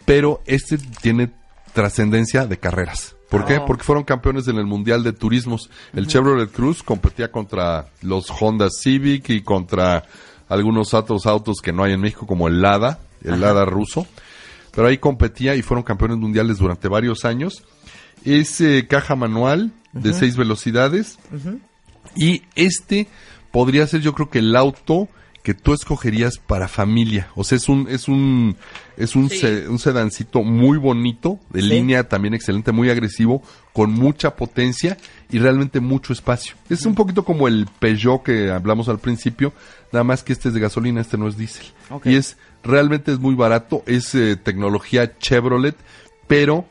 pero 0.04 0.42
este 0.46 0.78
tiene 1.00 1.30
trascendencia 1.72 2.46
de 2.46 2.58
carreras. 2.58 3.16
¿Por 3.34 3.46
qué? 3.46 3.60
Porque 3.66 3.82
fueron 3.82 4.04
campeones 4.04 4.46
en 4.46 4.58
el 4.58 4.64
Mundial 4.64 5.02
de 5.02 5.12
Turismos. 5.12 5.68
El 5.92 6.06
Chevrolet 6.06 6.52
Cruze 6.52 6.84
competía 6.84 7.32
contra 7.32 7.88
los 8.00 8.30
Honda 8.30 8.68
Civic 8.70 9.28
y 9.30 9.42
contra 9.42 10.04
algunos 10.48 10.94
otros 10.94 11.26
autos 11.26 11.56
que 11.60 11.72
no 11.72 11.82
hay 11.82 11.94
en 11.94 12.00
México, 12.00 12.28
como 12.28 12.46
el 12.46 12.62
Lada, 12.62 13.00
el 13.24 13.40
Lada 13.40 13.64
ruso. 13.64 14.06
Pero 14.70 14.86
ahí 14.86 14.98
competía 14.98 15.56
y 15.56 15.62
fueron 15.62 15.82
campeones 15.82 16.18
mundiales 16.18 16.58
durante 16.58 16.86
varios 16.86 17.24
años. 17.24 17.64
Es 18.24 18.60
eh, 18.60 18.86
caja 18.88 19.16
manual 19.16 19.72
de 19.92 20.12
seis 20.12 20.36
velocidades. 20.36 21.18
Y 22.14 22.42
este 22.54 23.08
podría 23.50 23.84
ser, 23.88 24.00
yo 24.00 24.14
creo 24.14 24.30
que 24.30 24.38
el 24.38 24.54
auto 24.54 25.08
que 25.44 25.54
tú 25.54 25.72
escogerías 25.74 26.38
para 26.38 26.66
familia. 26.68 27.28
O 27.36 27.44
sea, 27.44 27.56
es 27.56 27.68
un, 27.68 27.86
es 27.88 28.08
un, 28.08 28.56
es 28.96 29.14
un, 29.14 29.28
Sí. 29.30 29.38
se- 29.38 29.68
un 29.68 29.78
sedancito 29.78 30.42
muy 30.42 30.78
bonito, 30.78 31.38
de 31.50 31.60
Sí. 31.60 31.68
línea 31.68 32.08
también 32.08 32.32
excelente, 32.34 32.72
muy 32.72 32.88
agresivo, 32.90 33.42
con 33.74 33.92
mucha 33.92 34.34
potencia 34.36 34.96
y 35.30 35.38
realmente 35.38 35.78
mucho 35.80 36.12
espacio. 36.14 36.54
Es 36.70 36.86
un 36.86 36.94
poquito 36.94 37.24
como 37.26 37.46
el 37.46 37.66
Peugeot 37.78 38.22
que 38.22 38.50
hablamos 38.50 38.88
al 38.88 38.98
principio, 38.98 39.52
nada 39.92 40.02
más 40.02 40.22
que 40.22 40.32
este 40.32 40.48
es 40.48 40.54
de 40.54 40.60
gasolina, 40.60 41.02
este 41.02 41.18
no 41.18 41.28
es 41.28 41.36
diésel. 41.36 41.66
Y 42.04 42.16
es, 42.16 42.38
realmente 42.62 43.12
es 43.12 43.18
muy 43.18 43.34
barato, 43.34 43.82
es 43.86 44.14
eh, 44.14 44.36
tecnología 44.36 45.18
Chevrolet, 45.18 45.76
pero 46.26 46.64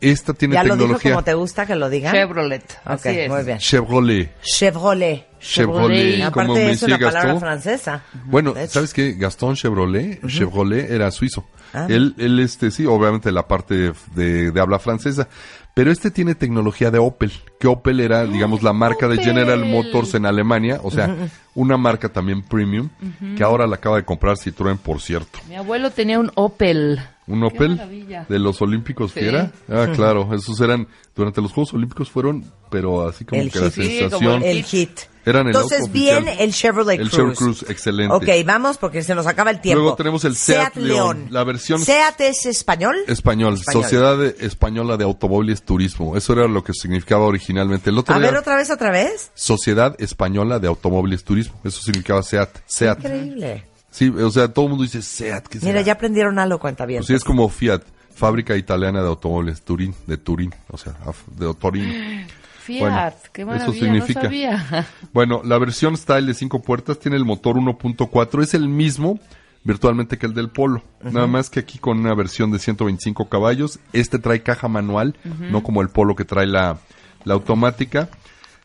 esta 0.00 0.34
tiene 0.34 0.54
¿Ya 0.54 0.64
lo 0.64 0.74
dijo 0.74 0.78
tecnología 0.78 1.12
como 1.12 1.24
te 1.24 1.34
gusta 1.34 1.66
que 1.66 1.76
lo 1.76 1.88
digan? 1.88 2.12
Chevrolet. 2.12 2.64
Ok, 2.84 2.90
Así 2.90 3.08
es. 3.10 3.30
muy 3.30 3.44
bien. 3.44 3.58
Chevrolet. 3.58 4.30
Chevrolet. 4.42 5.27
Chevrolet, 5.40 6.30
como 6.30 6.52
Aparte 6.52 6.64
me 6.66 6.70
es 6.72 6.82
una 6.82 6.94
decía 6.94 7.06
palabra 7.08 7.32
Gastón. 7.32 7.40
francesa. 7.40 8.02
Bueno. 8.26 8.54
¿sabes 8.68 8.92
qué? 8.94 9.12
Gastón 9.12 9.54
Chevrolet, 9.56 10.26
Chevrolet 10.26 10.90
era 10.90 11.10
suizo. 11.10 11.44
Ah. 11.74 11.86
Él, 11.88 12.14
él, 12.18 12.38
este, 12.40 12.70
sí, 12.70 12.86
obviamente 12.86 13.30
la 13.30 13.46
parte 13.46 13.92
de, 14.14 14.50
de 14.52 14.60
habla 14.60 14.78
francesa. 14.78 15.28
Pero 15.74 15.92
este 15.92 16.10
tiene 16.10 16.34
tecnología 16.34 16.90
de 16.90 16.98
Opel, 16.98 17.30
que 17.60 17.68
Opel 17.68 18.00
era, 18.00 18.24
digamos, 18.24 18.64
la 18.64 18.72
marca 18.72 19.06
de. 19.06 19.18
General 19.22 19.64
Motors 19.64 20.14
en 20.14 20.26
Alemania, 20.26 20.80
o 20.82 20.90
sea, 20.90 21.14
una 21.54 21.76
marca 21.76 22.08
también 22.08 22.42
premium, 22.42 22.88
que 23.36 23.44
ahora 23.44 23.64
la 23.68 23.76
acaba 23.76 23.96
de 23.96 24.04
comprar 24.04 24.36
Citroën, 24.36 24.76
por 24.78 25.00
cierto. 25.00 25.38
Mi 25.48 25.54
abuelo 25.54 25.90
tenía 25.92 26.18
un 26.18 26.32
Opel. 26.34 26.98
Un 27.28 27.44
Opel 27.44 27.80
de 28.28 28.38
los 28.40 28.60
Olímpicos 28.60 29.12
Sí. 29.12 29.20
que 29.20 29.28
era. 29.28 29.52
Ah, 29.68 29.86
claro, 29.94 30.34
esos 30.34 30.60
eran, 30.60 30.88
durante 31.14 31.40
los 31.40 31.52
Juegos 31.52 31.72
Olímpicos 31.74 32.10
fueron, 32.10 32.44
pero 32.70 33.06
así 33.06 33.24
como 33.24 33.40
El 33.40 33.52
que 33.52 33.60
la 33.60 33.70
hit. 33.70 33.74
Sí, 33.74 33.98
como 33.98 34.10
sensación. 34.10 34.42
El 34.42 34.64
hit. 34.64 34.98
Eran 35.28 35.46
el 35.48 35.54
Entonces, 35.54 35.80
auto 35.82 35.92
bien 35.92 36.16
oficial. 36.24 36.36
el 36.40 36.52
Chevrolet 36.54 37.00
El 37.00 37.08
Cruze. 37.10 37.16
Chevrolet 37.16 37.36
Cruze, 37.38 37.72
excelente. 37.72 38.14
Ok, 38.14 38.46
vamos 38.46 38.78
porque 38.78 39.02
se 39.02 39.14
nos 39.14 39.26
acaba 39.26 39.50
el 39.50 39.60
tiempo. 39.60 39.80
Luego 39.82 39.96
tenemos 39.96 40.24
el 40.24 40.36
Seat 40.36 40.76
León, 40.76 41.26
la 41.30 41.44
versión- 41.44 41.80
¿Seat 41.80 42.20
es 42.20 42.46
español? 42.46 42.96
Español, 43.06 43.54
Español. 43.54 43.82
Sociedad 43.82 44.22
Española 44.42 44.96
de 44.96 45.04
Automóviles 45.04 45.62
Turismo. 45.62 46.16
Eso 46.16 46.32
era 46.32 46.48
lo 46.48 46.64
que 46.64 46.72
significaba 46.72 47.26
originalmente. 47.26 47.90
El 47.90 47.98
otro 47.98 48.14
A 48.14 48.18
día, 48.18 48.30
ver, 48.30 48.38
otra 48.40 48.56
vez, 48.56 48.70
otra 48.70 48.90
vez. 48.90 49.30
Sociedad 49.34 49.94
Española 49.98 50.58
de 50.58 50.68
Automóviles 50.68 51.24
Turismo. 51.24 51.60
Eso 51.64 51.82
significaba 51.82 52.22
SEAT. 52.22 52.48
SEAT. 52.66 52.98
Increíble. 53.00 53.64
Sí, 53.90 54.08
o 54.08 54.30
sea, 54.30 54.48
todo 54.48 54.66
el 54.66 54.68
mundo 54.70 54.84
dice 54.84 55.02
SEAT. 55.02 55.46
¿qué 55.48 55.58
Mira, 55.58 55.72
será? 55.72 55.80
ya 55.82 55.92
aprendieron 55.94 56.38
algo, 56.38 56.58
cuenta 56.58 56.86
bien. 56.86 57.00
Pues 57.00 57.08
sí, 57.08 57.14
es 57.14 57.24
como 57.24 57.48
Fiat, 57.48 57.82
fábrica 58.14 58.56
italiana 58.56 59.00
de 59.02 59.08
automóviles, 59.08 59.62
Turín, 59.62 59.94
de 60.06 60.16
Turín, 60.18 60.54
o 60.70 60.76
sea, 60.78 60.94
de 61.36 61.52
Torino. 61.54 61.92
Fiat. 62.68 63.14
Bueno, 63.24 63.32
Qué 63.32 63.42
eso 63.42 63.72
significa. 63.72 64.20
No 64.20 64.26
sabía. 64.26 64.86
Bueno, 65.12 65.40
la 65.44 65.58
versión 65.58 65.96
Style 65.96 66.26
de 66.26 66.34
cinco 66.34 66.62
puertas 66.62 66.98
tiene 66.98 67.16
el 67.16 67.24
motor 67.24 67.56
1.4, 67.56 68.42
es 68.42 68.54
el 68.54 68.68
mismo 68.68 69.18
virtualmente 69.64 70.16
que 70.18 70.26
el 70.26 70.34
del 70.34 70.48
Polo, 70.50 70.82
nada 71.02 71.26
más 71.26 71.50
que 71.50 71.60
aquí 71.60 71.78
con 71.78 71.98
una 71.98 72.14
versión 72.14 72.50
de 72.52 72.58
125 72.58 73.28
caballos. 73.28 73.80
Este 73.92 74.18
trae 74.18 74.42
caja 74.42 74.68
manual, 74.68 75.16
no 75.50 75.62
como 75.62 75.82
el 75.82 75.88
Polo 75.90 76.14
que 76.14 76.24
trae 76.24 76.46
la, 76.46 76.78
la 77.24 77.34
automática. 77.34 78.08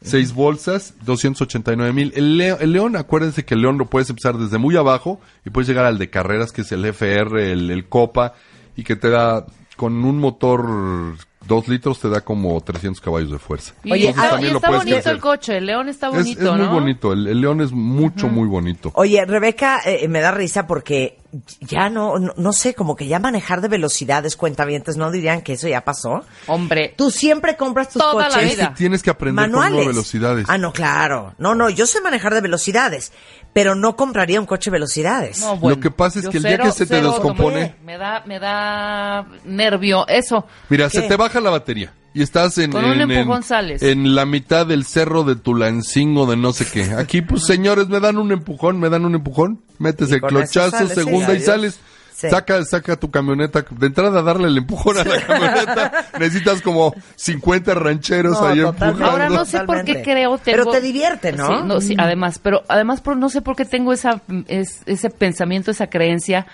Seis 0.01 0.33
bolsas, 0.33 0.93
289 1.05 1.93
mil. 1.93 2.11
El, 2.15 2.37
Leo- 2.37 2.57
el 2.59 2.73
León, 2.73 2.95
acuérdense 2.97 3.45
que 3.45 3.53
el 3.53 3.61
León 3.61 3.77
lo 3.77 3.85
puedes 3.85 4.09
empezar 4.09 4.37
desde 4.37 4.57
muy 4.57 4.75
abajo 4.75 5.19
y 5.45 5.49
puedes 5.49 5.67
llegar 5.67 5.85
al 5.85 5.97
de 5.97 6.09
carreras, 6.09 6.51
que 6.51 6.61
es 6.61 6.71
el 6.73 6.83
FR, 6.85 7.51
el, 7.51 7.69
el 7.71 7.87
Copa, 7.87 8.33
y 8.75 8.83
que 8.83 8.95
te 8.97 9.09
da, 9.09 9.45
con 9.77 10.03
un 10.03 10.19
motor 10.19 11.15
2 11.47 11.67
litros, 11.67 11.99
te 11.99 12.09
da 12.09 12.21
como 12.21 12.59
300 12.61 13.01
caballos 13.01 13.31
de 13.31 13.39
fuerza. 13.39 13.73
Oye, 13.89 14.09
está, 14.09 14.35
ah, 14.35 14.41
y 14.41 14.45
lo 14.49 14.55
está 14.57 14.67
puedes 14.67 14.81
bonito 14.83 14.95
crecer. 14.95 15.13
el 15.13 15.19
coche. 15.21 15.57
El 15.57 15.65
León 15.65 15.89
está 15.89 16.07
Es, 16.07 16.13
bonito, 16.13 16.41
es 16.41 16.57
muy 16.57 16.65
¿no? 16.67 16.73
bonito, 16.73 17.13
el, 17.13 17.27
el 17.27 17.41
León 17.41 17.61
es 17.61 17.71
mucho, 17.71 18.27
muy 18.29 18.47
bonito. 18.47 18.91
Oye, 18.95 19.25
Rebeca, 19.25 19.81
eh, 19.85 20.07
me 20.07 20.21
da 20.21 20.31
risa 20.31 20.65
porque 20.67 21.17
ya 21.61 21.89
no, 21.89 22.19
no, 22.19 22.33
no 22.37 22.53
sé, 22.53 22.73
como 22.75 22.95
que 22.95 23.07
ya 23.07 23.19
manejar 23.19 23.61
de 23.61 23.67
velocidades, 23.67 24.35
cuentavientes, 24.35 24.97
¿no 24.97 25.09
dirían 25.11 25.41
que 25.41 25.53
eso 25.53 25.67
ya 25.67 25.81
pasó? 25.83 26.23
Hombre. 26.47 26.93
Tú 26.97 27.09
siempre 27.11 27.57
compras 27.57 27.89
tus 27.89 28.01
Toda 28.01 28.29
la 28.29 28.35
coches 28.35 28.51
vida. 28.51 28.63
Es 28.63 28.69
que 28.69 28.75
tienes 28.75 29.01
que 29.03 29.09
aprender 29.09 29.43
con 29.45 29.51
manuales. 29.51 29.73
nueve 29.75 29.87
velocidades. 29.87 30.45
Ah, 30.49 30.57
no, 30.57 30.71
claro. 30.73 31.33
No, 31.37 31.55
no, 31.55 31.69
yo 31.69 31.85
sé 31.87 32.01
manejar 32.01 32.33
de 32.33 32.41
velocidades, 32.41 33.11
pero 33.53 33.73
no 33.75 33.95
compraría 33.95 34.39
un 34.39 34.45
coche 34.45 34.69
de 34.69 34.73
velocidades. 34.75 35.39
No, 35.41 35.57
bueno, 35.57 35.75
Lo 35.77 35.81
que 35.81 35.91
pasa 35.91 36.19
es 36.19 36.27
que 36.29 36.37
el 36.37 36.43
día 36.43 36.51
cero- 36.53 36.63
que 36.65 36.71
se 36.71 36.85
te 36.85 37.01
descompone-. 37.01 37.75
Me 37.83 37.97
da, 37.97 38.23
me 38.25 38.39
da 38.39 39.25
nervio. 39.43 40.07
Eso. 40.07 40.45
Mira, 40.69 40.89
¿Qué? 40.89 41.01
se 41.01 41.07
te 41.07 41.15
baja 41.15 41.39
la 41.41 41.49
batería 41.49 41.93
y 42.13 42.21
estás 42.23 42.57
en, 42.57 42.71
Con 42.71 42.85
un 42.85 42.93
en- 43.01 43.11
empujón 43.11 43.37
en- 43.37 43.43
sales. 43.43 43.81
en 43.81 44.15
la 44.15 44.25
mitad 44.25 44.65
del 44.67 44.85
cerro 44.85 45.23
de 45.23 45.35
Tulancingo 45.35 46.25
de 46.25 46.37
no 46.37 46.53
sé 46.53 46.65
qué. 46.71 46.83
Aquí, 46.93 47.21
pues, 47.21 47.43
señores, 47.45 47.87
me 47.89 47.99
dan 47.99 48.17
un 48.17 48.31
empujón, 48.31 48.79
me 48.79 48.89
dan 48.89 49.05
un 49.05 49.15
empujón, 49.15 49.61
metes 49.79 50.09
Y 50.11 50.13
el 50.15 50.21
clochazo, 50.21 50.71
sales, 50.71 50.89
sí, 50.89 50.95
segunda 50.95 51.33
y 51.33 51.39
sales. 51.41 51.79
Sí. 52.15 52.29
Saca, 52.29 52.63
saca 52.63 52.95
tu 52.95 53.09
camioneta. 53.11 53.65
De 53.71 53.87
entrada, 53.87 54.21
darle 54.21 54.47
el 54.47 54.57
empujón 54.57 54.97
a 54.97 55.03
la 55.03 55.19
camioneta. 55.25 55.91
Necesitas 56.19 56.61
como 56.61 56.93
50 57.15 57.73
rancheros 57.73 58.39
No, 58.39 58.47
ahí 58.47 58.59
totalmente. 58.61 58.85
empujando. 58.85 59.05
Ahora 59.11 59.29
no 59.29 59.45
sé 59.45 59.59
por 59.61 59.83
qué 59.83 60.03
creo 60.03 60.37
tengo... 60.37 60.57
Pero 60.63 60.65
te 60.67 60.79
divierte, 60.79 61.33
¿no? 61.33 61.47
Sí, 61.47 61.53
no, 61.65 61.81
sí, 61.81 61.95
además, 61.97 62.39
pero 62.41 62.63
además 62.69 63.01
por, 63.01 63.17
no 63.17 63.29
sé 63.29 63.41
por 63.41 63.55
qué 63.55 63.65
tengo 63.65 63.91
esa, 63.91 64.21
es- 64.47 64.83
ese 64.85 65.09
pensamiento, 65.09 65.71
esa 65.71 65.87
creencia 65.87 66.45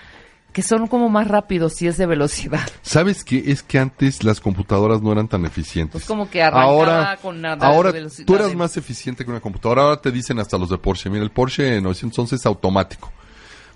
que 0.52 0.62
son 0.62 0.86
como 0.88 1.08
más 1.08 1.28
rápidos 1.28 1.74
si 1.74 1.86
es 1.86 1.96
de 1.96 2.06
velocidad. 2.06 2.68
¿Sabes 2.82 3.24
qué? 3.24 3.42
Es 3.46 3.62
que 3.62 3.78
antes 3.78 4.24
las 4.24 4.40
computadoras 4.40 5.00
no 5.02 5.12
eran 5.12 5.28
tan 5.28 5.44
eficientes. 5.46 5.92
Pues 5.92 6.04
como 6.06 6.28
que 6.28 6.42
arrancaba 6.42 6.64
ahora, 6.72 7.18
con 7.22 7.40
nada 7.40 7.56
de 7.56 7.66
Ahora 7.66 7.92
velocidad 7.92 8.26
tú 8.26 8.34
eras 8.34 8.48
de- 8.48 8.56
más 8.56 8.76
eficiente 8.76 9.24
que 9.24 9.30
una 9.30 9.40
computadora. 9.40 9.82
Ahora 9.82 10.00
te 10.00 10.10
dicen 10.10 10.38
hasta 10.40 10.58
los 10.58 10.68
de 10.70 10.78
Porsche. 10.78 11.08
Mira, 11.10 11.22
el 11.22 11.30
Porsche 11.30 11.80
911 11.80 12.34
es 12.36 12.46
automático. 12.46 13.12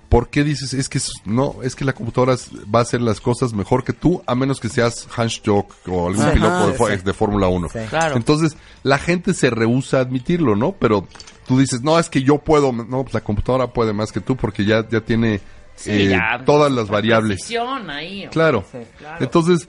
¿Por 0.09 0.29
qué 0.29 0.45
dices, 0.45 0.75
es 0.75 0.89
que 0.89 0.99
es- 0.99 1.13
no, 1.25 1.57
es 1.63 1.75
que 1.75 1.85
la 1.85 1.93
computadora 1.93 2.37
va 2.73 2.81
a 2.81 2.83
hacer 2.83 3.01
las 3.01 3.21
cosas 3.21 3.53
mejor 3.53 3.83
que 3.85 3.93
tú, 3.93 4.23
a 4.27 4.35
menos 4.35 4.61
que 4.61 4.69
seas 4.69 5.09
Hans 5.17 5.41
Jock 5.45 5.73
o 5.89 6.09
algún 6.09 6.25
Sí. 6.25 6.31
piloto 6.35 6.69
de, 6.87 6.97
sí. 6.99 7.03
de 7.05 7.13
Fórmula 7.15 7.49
1? 7.49 7.69
Sí. 7.71 7.79
Claro. 7.89 8.17
Entonces, 8.17 8.57
la 8.83 8.99
gente 8.99 9.33
se 9.35 9.51
rehúsa 9.51 9.99
a 9.99 10.01
admitirlo, 10.03 10.55
¿no? 10.57 10.73
Pero 10.73 11.09
tú 11.49 11.59
dices, 11.59 11.83
no, 11.83 11.99
es 11.99 12.11
que 12.11 12.23
yo 12.23 12.39
puedo, 12.39 12.71
no, 12.73 13.03
pues 13.03 13.15
la 13.15 13.23
computadora 13.23 13.69
puede 13.69 13.93
más 13.93 14.13
que 14.13 14.21
tú 14.21 14.37
porque 14.37 14.65
ya, 14.65 14.87
ya 14.89 15.01
tiene 15.01 15.41
Sí, 15.77 15.91
eh, 15.91 16.09
ya, 16.09 16.43
todas 16.47 16.71
las 16.73 16.89
variables. 16.89 17.41
ahí. 17.89 18.29
Claro. 18.31 18.65
claro. 18.99 19.17
Entonces, 19.21 19.69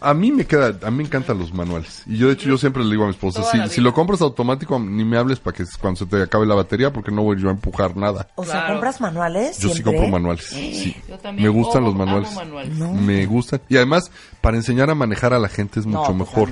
a 0.00 0.14
mí 0.14 0.30
me 0.32 0.46
queda, 0.46 0.78
a 0.86 0.90
mí 0.90 0.98
me 0.98 1.04
encantan 1.04 1.38
los 1.38 1.52
manuales. 1.52 2.02
Y 2.06 2.16
yo, 2.18 2.28
de 2.28 2.34
hecho, 2.34 2.48
yo 2.48 2.56
siempre 2.58 2.84
le 2.84 2.90
digo 2.90 3.02
a 3.04 3.06
mi 3.06 3.12
esposa, 3.12 3.42
si, 3.50 3.68
si 3.68 3.80
lo 3.80 3.92
compras 3.92 4.20
automático, 4.20 4.78
ni 4.78 5.04
me 5.04 5.18
hables 5.18 5.40
para 5.40 5.56
que 5.56 5.64
cuando 5.80 5.98
se 5.98 6.06
te 6.06 6.22
acabe 6.22 6.46
la 6.46 6.54
batería, 6.54 6.92
porque 6.92 7.10
no 7.10 7.22
voy 7.22 7.40
yo 7.40 7.48
a 7.48 7.52
empujar 7.52 7.96
nada. 7.96 8.28
O 8.36 8.44
sea, 8.44 8.52
Claro. 8.60 8.74
¿compras 8.74 9.00
manuales? 9.00 9.58
Yo 9.58 9.68
sí 9.68 9.74
siempre? 9.74 9.94
compro 9.96 10.08
manuales. 10.10 10.44
Sí. 10.46 10.96
Yo 11.08 11.18
también 11.18 11.48
Me 11.48 11.54
gustan 11.54 11.82
amo- 11.82 11.86
los 11.88 11.94
manuales. 11.96 12.34
manuales. 12.34 12.72
Me 12.78 13.26
gustan. 13.26 13.60
Y 13.68 13.76
además, 13.76 14.10
para 14.40 14.56
enseñar 14.56 14.90
a 14.90 14.94
manejar 14.94 15.34
a 15.34 15.38
la 15.38 15.48
gente 15.48 15.80
es 15.80 15.86
mucho 15.86 16.12
no, 16.12 16.14
mejor. 16.14 16.48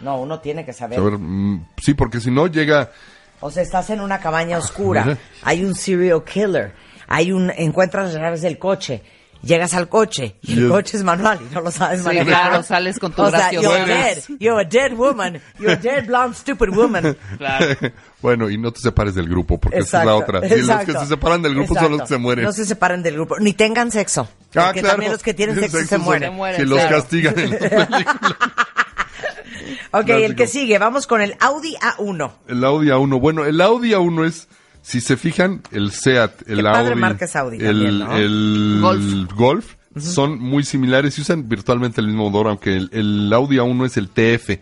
No, 0.00 0.20
uno 0.20 0.40
tiene 0.40 0.64
que 0.64 0.72
saber. 0.72 0.98
Saber, 0.98 1.16
mm, 1.18 1.64
sí, 1.80 1.94
porque 1.94 2.20
si 2.20 2.30
no 2.30 2.48
llega, 2.48 2.90
O 3.40 3.50
sea, 3.50 3.62
estás 3.62 3.90
en 3.90 4.00
una 4.00 4.18
cabaña 4.20 4.58
oscura, 4.58 5.16
hay 5.42 5.64
un 5.64 5.74
serial 5.74 6.22
killer, 6.24 6.74
hay 7.14 7.30
un 7.30 7.50
encuentras 7.50 8.12
las 8.12 8.22
llaves 8.22 8.40
del 8.42 8.58
coche, 8.58 9.02
llegas 9.42 9.74
al 9.74 9.88
coche 9.88 10.36
y 10.42 10.52
el 10.58 10.68
coche 10.68 10.96
es 10.96 11.02
manual 11.04 11.40
y 11.50 11.52
no 11.54 11.60
lo 11.60 11.70
sabes 11.70 12.00
Sí, 12.00 12.06
manejar. 12.06 12.26
claro, 12.26 12.62
sales 12.62 12.98
con 12.98 13.12
tu 13.12 13.22
O 13.22 13.30
sea, 13.30 13.50
you're 13.52 13.84
dead, 13.84 14.18
you're 14.38 14.60
a 14.60 14.64
dead 14.64 14.92
woman, 14.96 15.40
you're 15.58 15.72
a 15.72 15.76
dead 15.76 16.06
blonde 16.06 16.34
stupid 16.36 16.68
woman. 16.70 17.16
Claro. 17.38 17.66
bueno, 18.22 18.48
y 18.48 18.56
no 18.56 18.72
te 18.72 18.80
separes 18.80 19.14
del 19.14 19.28
grupo, 19.28 19.58
porque 19.60 19.78
esa 19.80 20.00
es 20.00 20.06
la 20.06 20.14
otra. 20.14 20.38
Y 20.38 20.42
los 20.42 20.50
que 20.52 20.58
exacto, 20.60 21.00
se 21.00 21.06
separan 21.06 21.42
del 21.42 21.54
grupo 21.54 21.74
son 21.74 21.82
los 21.84 21.90
que 21.90 21.94
exacto. 21.96 22.14
se 22.14 22.18
mueren. 22.18 22.44
No 22.44 22.52
se 22.52 22.64
separan 22.64 23.02
del 23.02 23.14
grupo, 23.14 23.38
ni 23.40 23.52
tengan 23.52 23.90
sexo. 23.90 24.28
Ah, 24.54 24.66
porque 24.66 24.80
claro. 24.80 24.94
también 24.94 25.12
los 25.12 25.22
que 25.22 25.34
tienen 25.34 25.58
sexo, 25.60 25.78
se 25.78 25.86
son- 25.86 26.00
mueren. 26.02 26.30
Se 26.30 26.36
mueren, 26.36 26.60
Que 26.60 26.66
los 26.66 26.78
claro. 26.78 26.96
castigan 26.96 27.38
en 27.38 27.50
la 27.50 27.58
película. 27.58 28.36
Ok, 29.94 30.08
el 30.08 30.16
Clásico. 30.16 30.36
que 30.36 30.46
sigue, 30.46 30.78
vamos 30.78 31.06
con 31.06 31.20
el 31.20 31.36
Audi 31.38 31.76
A1. 31.76 32.32
El 32.48 32.64
Audi 32.64 32.88
A1. 32.88 33.20
Bueno, 33.20 33.44
el 33.44 33.60
Audi 33.60 33.90
A1 33.92 34.26
es, 34.26 34.48
si 34.82 35.00
se 35.00 35.16
fijan, 35.16 35.62
el 35.70 35.90
Seat, 35.92 36.42
el 36.48 36.56
Qué 36.58 36.62
padre 36.64 36.90
Audi, 36.92 37.00
Audi 37.38 37.56
el, 37.56 37.62
también, 37.64 37.98
¿no? 38.00 38.16
el 38.18 38.78
Golf. 38.82 39.32
Golf, 39.34 39.74
son 39.98 40.38
muy 40.38 40.64
similares 40.64 41.18
y 41.18 41.20
usan 41.22 41.48
virtualmente 41.48 42.00
el 42.00 42.06
mismo 42.08 42.28
motor, 42.30 42.48
aunque 42.48 42.76
el, 42.76 42.88
el 42.92 43.32
Audi 43.32 43.56
A1 43.56 43.86
es 43.86 43.96
el 43.96 44.08
TF. 44.08 44.58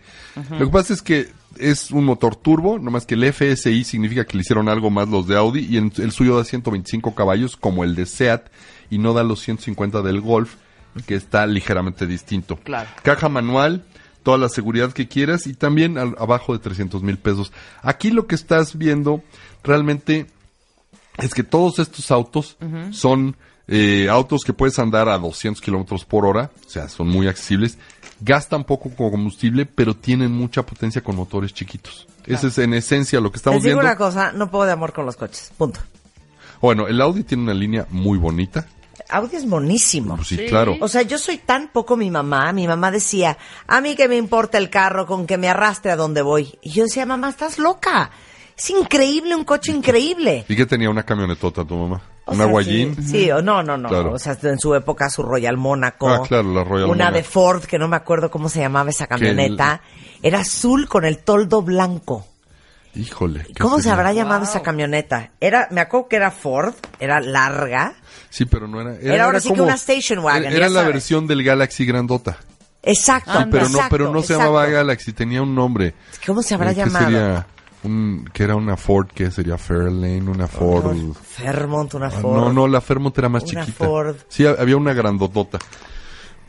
Lo 0.51 0.65
que 0.65 0.71
pasa 0.71 0.93
es 0.93 1.01
que 1.01 1.29
es 1.57 1.91
un 1.91 2.05
motor 2.05 2.35
turbo, 2.35 2.79
nomás 2.79 3.05
que 3.05 3.15
el 3.15 3.31
FSI 3.33 3.83
significa 3.83 4.25
que 4.25 4.37
le 4.37 4.41
hicieron 4.41 4.69
algo 4.69 4.89
más 4.89 5.07
los 5.09 5.27
de 5.27 5.35
Audi 5.37 5.67
y 5.69 5.77
en- 5.77 5.91
el 5.97 6.11
suyo 6.11 6.37
da 6.37 6.43
125 6.45 7.13
caballos 7.15 7.55
como 7.57 7.83
el 7.83 7.95
de 7.95 8.05
Seat 8.05 8.47
y 8.89 8.97
no 8.97 9.13
da 9.13 9.23
los 9.23 9.39
150 9.41 10.01
del 10.01 10.21
Golf, 10.21 10.55
que 11.07 11.15
está 11.15 11.45
ligeramente 11.47 12.05
distinto. 12.07 12.57
Claro. 12.57 12.89
Caja 13.03 13.29
manual, 13.29 13.85
toda 14.23 14.37
la 14.37 14.49
seguridad 14.49 14.91
que 14.93 15.07
quieras 15.07 15.47
y 15.47 15.53
también 15.53 15.97
al- 15.97 16.15
abajo 16.19 16.53
de 16.53 16.59
300 16.59 17.01
mil 17.03 17.17
pesos. 17.17 17.51
Aquí 17.81 18.11
lo 18.11 18.27
que 18.27 18.35
estás 18.35 18.77
viendo 18.77 19.23
realmente 19.63 20.27
es 21.17 21.33
que 21.33 21.43
todos 21.43 21.79
estos 21.79 22.11
autos 22.11 22.57
son 22.91 23.35
eh, 23.67 24.07
autos 24.09 24.41
que 24.43 24.53
puedes 24.53 24.79
andar 24.79 25.07
a 25.09 25.17
200 25.17 25.61
kilómetros 25.61 26.05
por 26.05 26.25
hora, 26.25 26.51
o 26.65 26.69
sea, 26.69 26.89
son 26.89 27.07
muy 27.07 27.27
accesibles, 27.27 27.77
gastan 28.21 28.63
poco 28.63 28.89
combustible, 28.95 29.65
pero 29.65 29.95
tienen 29.95 30.31
mucha 30.31 30.65
potencia 30.65 31.01
con 31.01 31.15
motores 31.15 31.53
chiquitos. 31.53 32.07
Ese 32.25 32.47
es 32.47 32.57
en 32.59 32.73
esencia 32.73 33.19
lo 33.19 33.31
que 33.31 33.37
estamos 33.37 33.57
Les 33.57 33.63
digo 33.65 33.79
viendo. 33.79 33.91
una 33.91 33.97
cosa, 33.97 34.31
no 34.31 34.49
puedo 34.51 34.65
de 34.65 34.71
amor 34.73 34.93
con 34.93 35.05
los 35.05 35.15
coches, 35.15 35.51
punto. 35.57 35.79
Bueno, 36.61 36.87
el 36.87 37.01
Audi 37.01 37.23
tiene 37.23 37.43
una 37.43 37.53
línea 37.53 37.87
muy 37.89 38.17
bonita. 38.19 38.67
Audi 39.11 39.35
es 39.37 39.45
monísimo. 39.45 40.15
Pues 40.15 40.27
sí, 40.29 40.37
Sí. 40.37 40.45
claro. 40.47 40.75
O 40.81 40.87
sea, 40.87 41.01
yo 41.03 41.17
soy 41.17 41.37
tan 41.37 41.67
poco 41.69 41.97
mi 41.97 42.09
mamá. 42.09 42.51
Mi 42.53 42.67
mamá 42.67 42.91
decía, 42.91 43.37
a 43.67 43.81
mí 43.81 43.95
que 43.95 44.07
me 44.07 44.15
importa 44.17 44.57
el 44.57 44.69
carro 44.69 45.05
con 45.05 45.27
que 45.27 45.37
me 45.37 45.49
arrastre 45.49 45.91
a 45.91 45.95
donde 45.95 46.21
voy. 46.21 46.57
Y 46.61 46.71
yo 46.71 46.83
decía, 46.83 47.05
mamá, 47.05 47.29
estás 47.29 47.59
loca. 47.59 48.11
Es 48.57 48.69
increíble, 48.69 49.35
un 49.35 49.43
coche 49.43 49.71
increíble. 49.71 50.45
¿Y 50.47 50.55
que 50.55 50.65
tenía 50.65 50.89
una 50.89 51.03
camionetota 51.03 51.65
tu 51.65 51.75
mamá? 51.75 52.01
O 52.25 52.33
¿Una 52.33 52.43
sea, 52.43 52.51
Guayín? 52.51 52.95
Sí, 52.95 53.03
sí, 53.03 53.31
o 53.31 53.41
no, 53.41 53.63
no, 53.63 53.77
no. 53.77 53.89
Claro. 53.89 54.13
O 54.13 54.19
sea, 54.19 54.37
en 54.43 54.59
su 54.59 54.75
época 54.75 55.09
su 55.09 55.23
Royal 55.23 55.57
Mónaco. 55.57 56.07
Ah, 56.07 56.21
claro, 56.27 56.53
la 56.53 56.63
Royal 56.63 56.89
Una 56.89 57.11
de 57.11 57.23
Ford, 57.23 57.63
que 57.63 57.79
no 57.79 57.87
me 57.87 57.95
acuerdo 57.95 58.29
cómo 58.29 58.49
se 58.49 58.59
llamaba 58.59 58.89
esa 58.91 59.07
camioneta. 59.07 59.81
Era 60.21 60.39
azul 60.41 60.87
con 60.87 61.05
el 61.05 61.19
toldo 61.19 61.61
blanco. 61.63 62.27
Híjole. 62.95 63.45
¿qué 63.45 63.53
¿Cómo 63.61 63.77
se 63.77 63.83
sería? 63.83 63.93
habrá 63.93 64.13
llamado 64.13 64.43
esa 64.43 64.61
camioneta? 64.61 65.31
Era, 65.39 65.67
me 65.71 65.79
acuerdo 65.81 66.07
que 66.09 66.15
era 66.17 66.31
Ford, 66.31 66.73
era 66.99 67.21
larga. 67.21 67.93
Sí, 68.29 68.45
pero 68.45 68.67
no 68.67 68.81
era. 68.81 68.95
Era 68.99 69.25
ahora 69.25 69.39
sí 69.39 69.53
que 69.53 69.61
una 69.61 69.75
station 69.75 70.19
wagon, 70.19 70.45
Era 70.51 70.67
la 70.69 70.79
sabes. 70.81 70.93
versión 70.95 71.27
del 71.27 71.43
Galaxy 71.43 71.85
grandota. 71.85 72.37
Exacto, 72.83 73.31
Sí, 73.31 73.45
pero 73.51 73.63
no, 73.69 73.69
exacto, 73.75 73.87
pero 73.91 74.05
no 74.11 74.19
se 74.21 74.33
exacto. 74.33 74.43
llamaba 74.43 74.65
Galaxy, 74.67 75.13
tenía 75.13 75.41
un 75.41 75.53
nombre. 75.55 75.93
¿Cómo 76.25 76.41
se 76.41 76.55
habrá 76.55 76.71
Eh, 76.71 76.75
¿qué 76.75 76.79
llamado? 76.81 77.05
sería? 77.05 77.47
Un, 77.83 78.29
que 78.33 78.43
era 78.43 78.55
una 78.55 78.75
Ford, 78.77 79.07
que 79.07 79.31
sería 79.31 79.57
Fairlane, 79.57 80.21
una 80.29 80.47
Ford. 80.47 80.95
Fairmont, 81.23 81.93
una 81.95 82.07
Ah, 82.07 82.11
Ford. 82.11 82.35
No, 82.35 82.53
no, 82.53 82.67
la 82.67 82.81
Fairmont 82.81 83.17
era 83.17 83.29
más 83.29 83.43
Una 83.43 83.65
chiquita. 83.65 83.85
Ford. 83.85 84.15
Sí, 84.27 84.45
ha- 84.45 84.55
había 84.59 84.77
una 84.77 84.93
grandotota. 84.93 85.57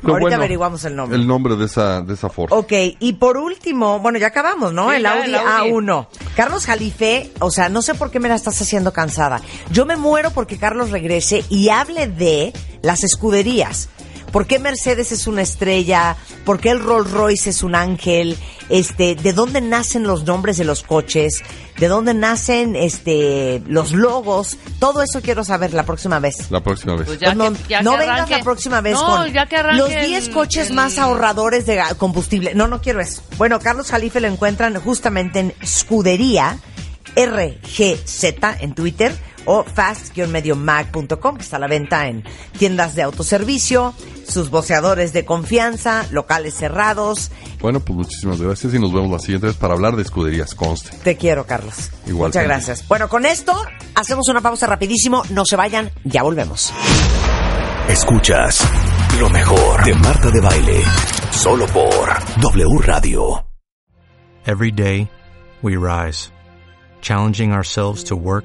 Ahorita 0.04 0.20
bueno, 0.20 0.36
averiguamos 0.36 0.84
el 0.84 0.96
nombre. 0.96 1.16
El 1.16 1.26
nombre 1.26 1.56
de 1.56 1.66
esa, 1.66 2.02
de 2.02 2.14
esa 2.14 2.28
Ford. 2.28 2.52
Ok, 2.52 2.72
y 2.98 3.12
por 3.14 3.36
último, 3.36 4.00
bueno, 4.00 4.18
ya 4.18 4.28
acabamos, 4.28 4.72
¿no? 4.72 4.90
Sí, 4.90 4.96
el, 4.96 5.02
ya, 5.02 5.12
Audi 5.12 5.28
el 5.28 5.34
Audi. 5.36 5.70
A1. 5.70 6.06
Carlos 6.36 6.66
Jalife, 6.66 7.30
o 7.40 7.50
sea, 7.50 7.68
no 7.68 7.82
sé 7.82 7.94
por 7.94 8.10
qué 8.10 8.18
me 8.18 8.28
la 8.28 8.34
estás 8.34 8.60
haciendo 8.60 8.92
cansada. 8.92 9.40
Yo 9.70 9.86
me 9.86 9.96
muero 9.96 10.30
porque 10.30 10.58
Carlos 10.58 10.90
regrese 10.90 11.44
y 11.48 11.68
hable 11.68 12.08
de 12.08 12.52
las 12.82 13.04
escuderías. 13.04 13.88
¿Por 14.32 14.46
qué 14.46 14.58
Mercedes 14.58 15.12
es 15.12 15.26
una 15.26 15.42
estrella? 15.42 16.16
¿Por 16.44 16.58
qué 16.58 16.70
el 16.70 16.80
Rolls 16.80 17.10
Royce 17.10 17.50
es 17.50 17.62
un 17.62 17.74
ángel? 17.74 18.36
Este, 18.70 19.14
¿de 19.14 19.32
dónde 19.34 19.60
nacen 19.60 20.04
los 20.04 20.24
nombres 20.24 20.56
de 20.56 20.64
los 20.64 20.82
coches? 20.82 21.42
¿De 21.78 21.88
dónde 21.88 22.14
nacen 22.14 22.74
este 22.74 23.62
los 23.66 23.92
logos? 23.92 24.56
Todo 24.78 25.02
eso 25.02 25.20
quiero 25.20 25.44
saber 25.44 25.74
la 25.74 25.84
próxima 25.84 26.18
vez. 26.18 26.50
La 26.50 26.62
próxima 26.62 26.96
vez. 26.96 27.06
Pues 27.06 27.18
ya 27.20 27.34
Pues 27.34 27.36
no 27.36 27.52
que- 27.52 27.68
ya 27.68 27.82
no 27.82 27.92
que 27.92 27.98
vengas 27.98 28.14
arranque. 28.16 28.36
la 28.38 28.44
próxima 28.44 28.80
vez 28.80 28.94
No, 28.94 29.06
con 29.06 29.32
ya 29.32 29.46
que 29.46 29.56
arranque 29.56 29.78
los 29.78 29.88
10 29.90 30.26
el- 30.28 30.32
coches 30.32 30.68
el- 30.70 30.74
más 30.76 30.98
ahorradores 30.98 31.66
de 31.66 31.82
combustible. 31.98 32.54
No, 32.54 32.66
no 32.68 32.80
quiero 32.80 33.00
eso. 33.00 33.22
Bueno, 33.36 33.60
Carlos 33.60 33.90
Jalife 33.90 34.20
lo 34.20 34.28
encuentran 34.28 34.74
justamente 34.80 35.40
en 35.40 35.54
Scudería 35.64 36.58
RGZ 37.16 38.56
en 38.60 38.74
Twitter 38.74 39.14
o 39.44 39.64
fast-mag.com, 39.64 41.36
que 41.36 41.42
está 41.42 41.56
a 41.56 41.60
la 41.60 41.66
venta 41.66 42.08
en 42.08 42.24
tiendas 42.58 42.94
de 42.94 43.02
autoservicio, 43.02 43.94
sus 44.26 44.50
boceadores 44.50 45.12
de 45.12 45.24
confianza, 45.24 46.06
locales 46.10 46.54
cerrados. 46.54 47.30
Bueno, 47.60 47.80
pues 47.80 47.96
muchísimas 47.96 48.40
gracias 48.40 48.74
y 48.74 48.78
nos 48.78 48.92
vemos 48.92 49.10
la 49.10 49.18
siguiente 49.18 49.46
vez 49.48 49.56
para 49.56 49.74
hablar 49.74 49.96
de 49.96 50.02
escuderías, 50.02 50.54
conste. 50.54 50.96
Te 50.98 51.16
quiero, 51.16 51.46
Carlos. 51.46 51.90
Igual, 52.06 52.28
Muchas 52.30 52.44
gracias. 52.44 52.88
Bueno, 52.88 53.08
con 53.08 53.26
esto 53.26 53.54
hacemos 53.94 54.28
una 54.28 54.40
pausa 54.40 54.66
rapidísimo. 54.66 55.22
No 55.30 55.44
se 55.44 55.56
vayan, 55.56 55.90
ya 56.04 56.22
volvemos. 56.22 56.72
Escuchas 57.88 58.66
lo 59.18 59.28
mejor 59.28 59.84
de 59.84 59.94
Marta 59.94 60.30
de 60.30 60.40
Baile. 60.40 60.82
Solo 61.30 61.66
por 61.66 62.08
W 62.40 62.78
Radio. 62.84 63.44
Every 64.44 64.72
day, 64.72 65.08
we 65.62 65.76
rise, 65.76 66.32
challenging 67.00 67.52
ourselves 67.52 68.04
to 68.04 68.16
work 68.16 68.44